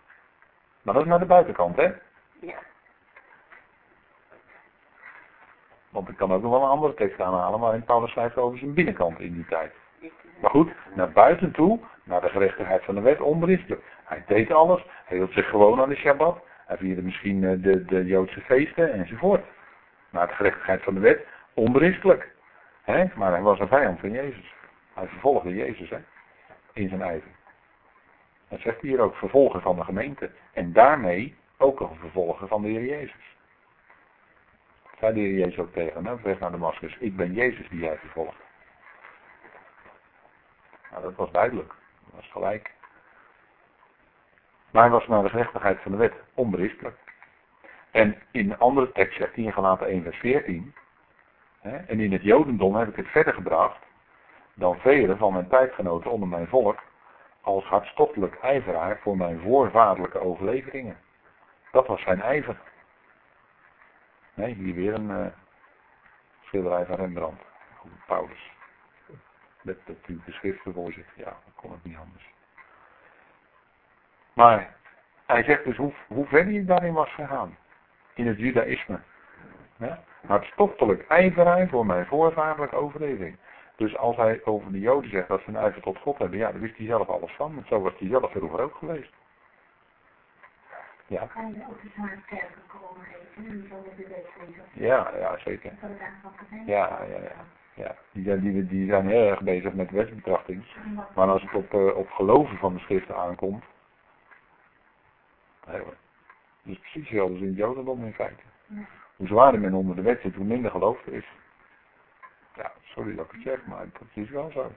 Maar 0.82 0.94
dat 0.94 1.02
is 1.02 1.08
naar 1.08 1.18
de 1.18 1.26
buitenkant, 1.26 1.76
hè? 1.76 1.92
Ja. 2.40 2.58
Want 5.90 6.08
ik 6.08 6.16
kan 6.16 6.32
ook 6.32 6.42
nog 6.42 6.50
wel 6.50 6.62
een 6.62 6.68
andere 6.68 6.94
tekst 6.94 7.20
aanhalen 7.20 7.60
waarin 7.60 7.84
Paulus 7.84 8.10
schrijft 8.10 8.36
over 8.36 8.58
zijn 8.58 8.74
binnenkant 8.74 9.20
in 9.20 9.32
die 9.32 9.46
tijd. 9.46 9.72
Maar 10.40 10.50
goed, 10.50 10.72
naar 10.94 11.10
buiten 11.10 11.52
toe, 11.52 11.80
naar 12.02 12.20
de 12.20 12.28
gerechtigheid 12.28 12.84
van 12.84 12.94
de 12.94 13.00
wet, 13.00 13.20
onberispelijk. 13.20 13.82
Hij 14.04 14.24
deed 14.26 14.52
alles, 14.52 14.86
hij 15.04 15.16
hield 15.16 15.32
zich 15.32 15.48
gewoon 15.48 15.80
aan 15.80 15.88
de 15.88 15.96
Shabbat. 15.96 16.44
Hij 16.66 16.76
vierde 16.76 17.02
misschien 17.02 17.44
eh, 17.44 17.62
de, 17.62 17.84
de 17.84 18.04
Joodse 18.04 18.40
feesten 18.40 18.92
enzovoort. 18.92 19.44
Naar 20.10 20.28
de 20.28 20.34
gerechtigheid 20.34 20.82
van 20.82 20.94
de 20.94 21.00
wet, 21.00 21.26
onberispelijk. 21.54 22.32
Hè? 22.82 23.04
Maar 23.14 23.30
hij 23.30 23.42
was 23.42 23.58
een 23.58 23.68
vijand 23.68 24.00
van 24.00 24.10
Jezus. 24.10 24.54
Hij 24.98 25.08
vervolgde 25.08 25.54
Jezus 25.54 25.90
hè? 25.90 25.98
in 26.72 26.88
zijn 26.88 27.02
ijver. 27.02 27.30
Dat 28.48 28.60
zegt 28.60 28.80
hij 28.80 28.90
hier 28.90 29.00
ook, 29.00 29.14
vervolger 29.14 29.60
van 29.60 29.76
de 29.76 29.84
gemeente. 29.84 30.30
En 30.52 30.72
daarmee 30.72 31.36
ook 31.56 31.80
een 31.80 31.96
vervolger 31.98 32.48
van 32.48 32.62
de 32.62 32.68
Heer 32.68 32.84
Jezus. 32.84 33.36
Zei 34.98 35.14
de 35.14 35.20
Heer 35.20 35.38
Jezus 35.38 35.58
ook 35.58 35.72
tegen 35.72 36.04
hem, 36.04 36.22
weg 36.22 36.38
naar 36.38 36.50
Damascus. 36.50 36.96
Ik 36.98 37.16
ben 37.16 37.32
Jezus 37.32 37.68
die 37.68 37.78
jij 37.78 37.98
vervolgt. 37.98 38.36
Nou, 40.90 41.02
dat 41.02 41.14
was 41.14 41.30
duidelijk. 41.30 41.68
Dat 42.04 42.14
was 42.14 42.30
gelijk. 42.30 42.74
Maar 44.70 44.82
hij 44.82 44.92
was 44.92 45.06
naar 45.06 45.22
de 45.22 45.28
gerechtigheid 45.28 45.80
van 45.80 45.92
de 45.92 45.98
wet 45.98 46.14
onberispelijk. 46.34 46.96
En 47.90 48.22
in 48.30 48.50
een 48.50 48.58
andere 48.58 48.92
tekst 48.92 49.18
zegt 49.18 49.34
hij 49.34 49.44
in 49.44 49.52
Galaten 49.52 49.86
1 49.86 50.02
vers 50.02 50.18
14. 50.18 50.74
Hè, 51.60 51.76
en 51.76 52.00
in 52.00 52.12
het 52.12 52.22
Jodendom 52.22 52.74
heb 52.74 52.88
ik 52.88 52.96
het 52.96 53.08
verder 53.08 53.34
gebracht 53.34 53.86
dan 54.58 54.78
velen 54.78 55.18
van 55.18 55.32
mijn 55.32 55.48
tijdgenoten 55.48 56.10
onder 56.10 56.28
mijn 56.28 56.46
volk 56.46 56.78
als 57.40 57.64
hartstochtelijk 57.64 58.38
ijveraar 58.42 58.98
voor 58.98 59.16
mijn 59.16 59.40
voorvaderlijke 59.40 60.20
overleveringen. 60.20 60.96
Dat 61.72 61.86
was 61.86 62.02
zijn 62.02 62.22
ijver. 62.22 62.56
Nee, 64.34 64.54
hier 64.54 64.74
weer 64.74 64.94
een 64.94 65.10
uh, 65.10 65.26
schilderij 66.40 66.84
van 66.84 66.96
Rembrandt. 66.96 67.42
Paulus. 68.06 68.50
Met 69.62 69.78
natuurlijk 69.86 70.26
de 70.26 70.32
schriften 70.32 70.72
voor 70.72 70.92
zich. 70.92 71.06
Ja, 71.16 71.24
dat 71.24 71.54
kon 71.54 71.70
het 71.70 71.84
niet 71.84 71.96
anders. 71.96 72.30
Maar 74.32 74.76
hij 75.26 75.42
zegt 75.42 75.64
dus 75.64 75.76
hoe, 75.76 75.92
hoe 76.06 76.26
ver 76.26 76.44
hij 76.44 76.64
daarin 76.64 76.92
was 76.92 77.14
gegaan. 77.14 77.56
In 78.14 78.26
het 78.26 78.38
judaïsme. 78.38 79.00
Ja? 79.76 80.02
Hartstochtelijk 80.26 81.08
ijveraar 81.08 81.68
voor 81.68 81.86
mijn 81.86 82.06
voorvaderlijke 82.06 82.76
overleving. 82.76 83.38
Dus 83.78 83.96
als 83.96 84.16
hij 84.16 84.40
over 84.44 84.72
de 84.72 84.80
Joden 84.80 85.10
zegt 85.10 85.28
dat 85.28 85.40
ze 85.40 85.48
een 85.48 85.56
ijver 85.56 85.82
tot 85.82 85.98
God 85.98 86.18
hebben, 86.18 86.38
ja, 86.38 86.52
dan 86.52 86.60
wist 86.60 86.76
hij 86.76 86.86
zelf 86.86 87.08
alles 87.08 87.32
van. 87.32 87.54
Want 87.54 87.66
zo 87.66 87.80
was 87.80 87.98
hij 87.98 88.08
zelf 88.08 88.30
vroeger 88.30 88.60
ook 88.60 88.74
geweest. 88.74 89.12
Ja. 91.06 91.28
Ja, 94.72 95.10
ja, 95.18 95.38
zeker. 95.38 95.72
Ja, 96.66 97.02
ja, 97.02 97.18
ja. 97.20 97.44
ja. 97.74 97.96
Die, 98.12 98.24
zijn, 98.24 98.40
die, 98.40 98.66
die 98.66 98.88
zijn 98.88 99.08
heel 99.08 99.28
erg 99.28 99.40
bezig 99.40 99.72
met 99.72 99.90
wetsbetrachting. 99.90 100.64
Maar 101.14 101.28
als 101.28 101.42
het 101.42 101.54
op, 101.54 101.74
uh, 101.74 101.96
op 101.96 102.10
geloven 102.10 102.56
van 102.56 102.74
de 102.74 102.80
schriften 102.80 103.16
aankomt, 103.16 103.64
nee 105.66 105.80
hoor. 105.80 105.96
Dus 106.62 106.78
precies 106.78 107.08
hetzelfde 107.08 107.32
als 107.32 107.42
in 107.42 107.48
het 107.48 107.56
Jodendom 107.56 108.04
in 108.04 108.12
feite. 108.12 108.42
Hoe 109.16 109.26
zwaarder 109.26 109.60
men 109.60 109.74
onder 109.74 109.96
de 109.96 110.02
wet 110.02 110.20
zit, 110.20 110.34
hoe 110.34 110.44
minder 110.44 110.70
geloof 110.70 111.06
er 111.06 111.12
is. 111.12 111.26
Sorry 112.98 113.14
dat 113.14 113.24
ik 113.24 113.32
het 113.32 113.42
zeg, 113.42 113.66
maar 113.66 113.86
dat 113.92 114.08
is 114.12 114.30
wel 114.30 114.50
zo. 114.50 114.72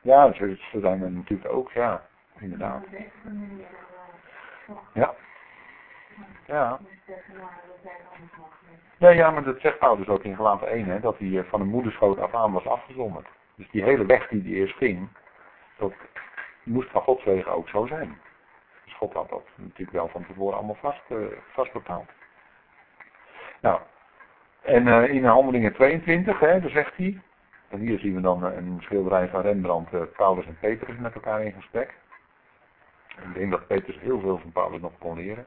Ja, 0.00 0.32
zo, 0.32 0.54
zo 0.54 0.80
zijn 0.80 1.00
we 1.00 1.08
natuurlijk 1.08 1.52
ook, 1.52 1.72
ja, 1.72 2.06
inderdaad. 2.38 2.84
Ja. 4.94 5.14
Ja. 6.46 6.80
Ja, 8.98 9.08
ja, 9.10 9.30
maar 9.30 9.42
dat 9.42 9.60
zegt 9.60 9.78
Paulus 9.78 10.08
ook 10.08 10.22
in 10.22 10.36
Gelaten 10.36 10.68
1, 10.68 10.84
hè, 10.84 11.00
dat 11.00 11.18
hij 11.18 11.44
van 11.44 11.60
een 11.60 11.66
moederschoot 11.66 12.18
af 12.18 12.34
aan 12.34 12.52
was 12.52 12.66
afgezonderd. 12.66 13.28
Dus 13.54 13.70
die 13.70 13.82
hele 13.82 14.06
weg 14.06 14.28
die 14.28 14.42
hij 14.42 14.50
eerst 14.50 14.76
ging, 14.76 15.08
dat 15.76 15.92
moest 16.62 16.90
van 16.90 17.02
Gods 17.02 17.24
wegen 17.24 17.52
ook 17.52 17.68
zo 17.68 17.86
zijn. 17.86 18.20
Dus 18.84 18.94
God 18.94 19.12
had 19.12 19.28
dat 19.28 19.46
natuurlijk 19.56 19.90
wel 19.90 20.08
van 20.08 20.26
tevoren 20.26 20.56
allemaal 20.56 20.74
vast, 20.74 21.02
uh. 21.08 21.26
Nou, 23.60 23.80
en 24.62 24.86
uh, 24.86 25.08
in 25.08 25.24
Handelingen 25.24 25.72
22, 25.72 26.40
hè, 26.40 26.60
daar 26.60 26.70
zegt 26.70 26.96
hij, 26.96 27.20
en 27.68 27.78
hier 27.78 27.98
zien 27.98 28.14
we 28.14 28.20
dan 28.20 28.42
een 28.42 28.78
schilderij 28.80 29.28
van 29.28 29.40
Rembrandt, 29.40 29.92
uh, 29.92 30.02
Paulus 30.16 30.46
en 30.46 30.56
Petrus 30.60 30.96
met 30.96 31.14
elkaar 31.14 31.44
in 31.44 31.52
gesprek. 31.52 31.94
Ik 33.08 33.34
denk 33.34 33.50
dat 33.50 33.66
Petrus 33.66 33.98
heel 33.98 34.20
veel 34.20 34.38
van 34.38 34.52
Paulus 34.52 34.80
nog 34.80 34.92
kon 34.98 35.16
leren. 35.16 35.46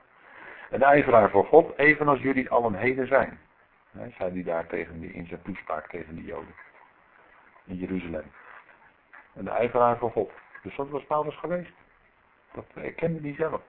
Een 0.70 0.84
ijveraar 0.84 1.30
voor 1.30 1.46
God, 1.46 1.78
evenals 1.78 2.22
jullie 2.22 2.50
allen 2.50 2.74
heden 2.74 3.08
zijn. 3.08 3.40
Hè, 3.92 4.10
zei 4.18 4.34
hij 4.34 4.44
daar 4.44 4.68
tegen 4.68 5.00
die, 5.00 5.12
in 5.12 5.28
zijn 5.28 5.42
toespraak 5.42 5.90
tegen 5.90 6.16
de 6.16 6.24
Joden. 6.24 6.56
In 7.66 7.76
Jeruzalem. 7.76 8.32
En 9.34 9.44
de 9.44 9.52
ijveraar 9.52 9.98
voor 9.98 10.12
God. 10.12 10.32
Dus 10.64 10.76
dat 10.76 10.90
was 10.90 11.04
Paulus 11.04 11.36
geweest. 11.36 11.74
Dat 12.52 12.66
erkende 12.76 13.20
hij 13.22 13.34
zelf. 13.34 13.62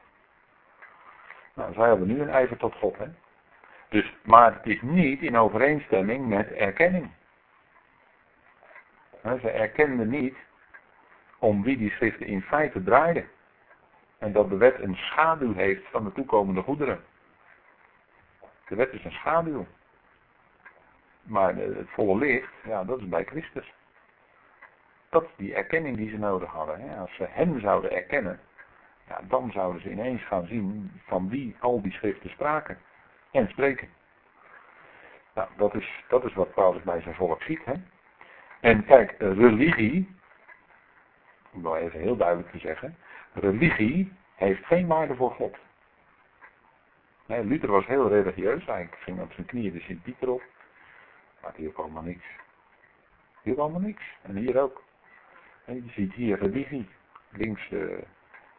Nou, 1.55 1.73
zij 1.73 1.89
hebben 1.89 2.07
nu 2.07 2.21
een 2.21 2.29
ijver 2.29 2.57
tot 2.57 2.75
God, 2.75 2.99
hè. 2.99 3.07
Dus, 3.95 4.15
maar 4.23 4.55
het 4.55 4.67
is 4.67 4.83
niet 4.83 5.23
in 5.23 5.37
overeenstemming 5.37 6.29
met 6.29 6.53
erkenning. 6.53 7.11
Ze 9.23 9.51
erkenden 9.51 10.09
niet 10.09 10.37
om 11.39 11.63
wie 11.63 11.77
die 11.77 11.91
schriften 11.91 12.27
in 12.27 12.43
feite 12.43 12.83
draaiden. 12.83 13.29
En 14.19 14.33
dat 14.33 14.49
de 14.49 14.57
wet 14.57 14.81
een 14.81 14.97
schaduw 14.97 15.55
heeft 15.55 15.83
van 15.91 16.05
de 16.05 16.13
toekomende 16.13 16.63
goederen. 16.63 17.05
De 18.69 18.75
wet 18.75 18.93
is 18.93 19.05
een 19.05 19.13
schaduw. 19.13 19.67
Maar 21.23 21.57
het 21.57 21.89
volle 21.89 22.19
licht, 22.19 22.53
ja, 22.65 22.85
dat 22.85 22.99
is 22.99 23.09
bij 23.09 23.25
Christus. 23.25 23.73
Dat 25.09 25.23
is 25.23 25.31
die 25.37 25.55
erkenning 25.55 25.97
die 25.97 26.11
ze 26.11 26.19
nodig 26.19 26.51
hadden. 26.51 26.97
Als 26.99 27.15
ze 27.15 27.27
hem 27.29 27.61
zouden 27.61 27.93
erkennen, 27.93 28.41
ja, 29.09 29.21
dan 29.29 29.51
zouden 29.53 29.83
ze 29.83 29.91
ineens 29.91 30.23
gaan 30.23 30.47
zien 30.47 31.01
van 31.07 31.29
wie 31.29 31.57
al 31.61 31.83
die 31.83 31.93
schriften 31.93 32.31
spraken 32.31 32.79
en 33.35 33.49
spreken. 33.49 33.89
Nou, 35.35 35.49
dat 35.57 35.75
is, 35.75 36.05
dat 36.09 36.25
is 36.25 36.35
wat 36.35 36.55
Paulus 36.55 36.83
bij 36.83 37.01
zijn 37.01 37.15
volk 37.15 37.43
ziet. 37.43 37.65
Hè? 37.65 37.75
En 38.61 38.85
kijk, 38.85 39.15
religie, 39.19 40.17
om 41.53 41.63
wel 41.63 41.77
even 41.77 42.01
heel 42.01 42.17
duidelijk 42.17 42.51
te 42.51 42.59
zeggen, 42.59 42.97
religie 43.33 44.13
heeft 44.35 44.65
geen 44.65 44.87
waarde 44.87 45.15
voor 45.15 45.31
God. 45.31 45.57
Luther 47.27 47.71
was 47.71 47.87
heel 47.87 48.09
religieus, 48.09 48.67
hij 48.67 48.89
ging 48.93 49.21
op 49.21 49.33
zijn 49.33 49.47
knieën 49.47 49.73
de 49.73 49.81
Sint-Pieter 49.81 50.31
op, 50.31 50.43
maar 51.41 51.51
het 51.51 51.61
hielp 51.61 51.79
allemaal 51.79 52.03
niks. 52.03 52.25
Het 53.33 53.43
hielp 53.43 53.59
allemaal 53.59 53.81
niks. 53.81 54.03
En 54.23 54.37
hier 54.37 54.61
ook. 54.61 54.83
En 55.65 55.75
je 55.75 55.91
ziet 55.91 56.13
hier 56.13 56.39
religie, 56.39 56.89
links 57.31 57.71
uh, 57.71 57.99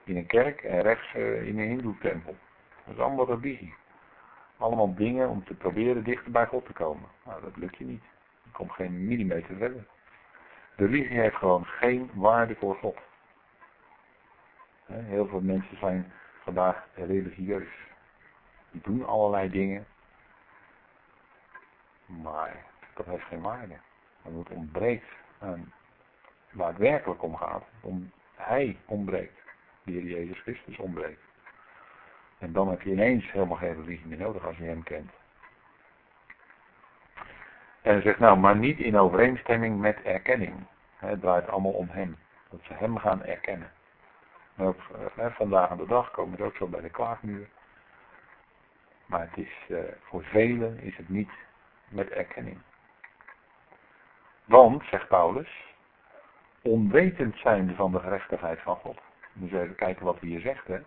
in 0.03 0.17
een 0.17 0.25
kerk 0.25 0.61
en 0.61 0.81
rechts 0.81 1.13
uh, 1.15 1.47
in 1.47 1.59
een 1.59 1.67
hindoe-tempel. 1.67 2.35
Dat 2.85 2.95
is 2.95 3.01
allemaal 3.01 3.25
religie. 3.25 3.73
Allemaal 4.57 4.95
dingen 4.95 5.29
om 5.29 5.43
te 5.43 5.53
proberen 5.53 6.03
dichter 6.03 6.31
bij 6.31 6.45
God 6.45 6.65
te 6.65 6.73
komen. 6.73 7.09
Nou, 7.25 7.41
dat 7.41 7.55
lukt 7.57 7.77
je 7.77 7.85
niet. 7.85 8.03
Je 8.43 8.51
komt 8.51 8.71
geen 8.71 9.05
millimeter 9.05 9.55
verder. 9.55 9.87
De 10.75 10.85
religie 10.85 11.19
heeft 11.19 11.35
gewoon 11.35 11.65
geen 11.65 12.11
waarde 12.13 12.55
voor 12.55 12.75
God. 12.75 12.97
Heel 14.85 15.27
veel 15.27 15.41
mensen 15.41 15.77
zijn 15.77 16.11
vandaag 16.43 16.87
religieus. 16.93 17.67
Die 18.71 18.81
doen 18.81 19.05
allerlei 19.05 19.49
dingen. 19.49 19.85
Maar 22.05 22.65
dat 22.93 23.05
heeft 23.05 23.25
geen 23.25 23.41
waarde. 23.41 23.75
En 24.23 24.37
het 24.37 24.49
ontbreekt 24.49 25.07
aan 25.39 25.73
waar 26.51 26.67
het 26.67 26.77
werkelijk 26.77 27.23
om 27.23 27.35
gaat. 27.35 27.63
Om, 27.81 28.11
hij 28.35 28.77
ontbreekt. 28.85 29.39
De 29.83 29.91
Heer 29.91 30.03
Jezus 30.03 30.41
Christus 30.41 30.77
ontbreekt. 30.77 31.21
En 32.39 32.53
dan 32.53 32.69
heb 32.69 32.81
je 32.81 32.91
ineens 32.91 33.31
helemaal 33.31 33.57
geen 33.57 33.75
religie 33.75 34.05
meer 34.05 34.17
nodig 34.17 34.45
als 34.45 34.57
je 34.57 34.63
hem 34.63 34.83
kent. 34.83 35.11
En 37.81 37.91
hij 37.91 38.01
zegt 38.01 38.19
nou, 38.19 38.37
maar 38.37 38.55
niet 38.55 38.79
in 38.79 38.97
overeenstemming 38.97 39.79
met 39.79 40.01
erkenning. 40.01 40.53
Het 40.95 41.21
draait 41.21 41.47
allemaal 41.47 41.71
om 41.71 41.87
hem. 41.89 42.17
Dat 42.49 42.59
ze 42.63 42.73
hem 42.73 42.97
gaan 42.97 43.23
erkennen. 43.23 43.71
En 44.55 44.65
ook 44.65 44.79
eh, 45.15 45.35
vandaag 45.35 45.69
aan 45.69 45.77
de 45.77 45.87
dag 45.87 46.11
komen 46.11 46.37
we 46.37 46.43
ook 46.43 46.55
zo 46.55 46.67
bij 46.67 46.81
de 46.81 46.89
klaagmuur. 46.89 47.49
Maar 49.05 49.21
het 49.21 49.37
is, 49.37 49.65
uh, 49.67 49.79
voor 50.01 50.23
velen 50.23 50.79
is 50.79 50.97
het 50.97 51.09
niet 51.09 51.31
met 51.87 52.09
erkenning. 52.09 52.57
Want, 54.45 54.83
zegt 54.83 55.07
Paulus, 55.07 55.75
onwetend 56.61 57.37
zijn 57.37 57.75
van 57.75 57.91
de 57.91 57.99
gerechtigheid 57.99 58.59
van 58.59 58.75
God. 58.75 58.99
Je 59.33 59.59
even 59.59 59.75
kijken 59.75 60.05
wat 60.05 60.19
hij 60.19 60.29
hier 60.29 60.39
zegt, 60.39 60.67
hè. 60.67 60.79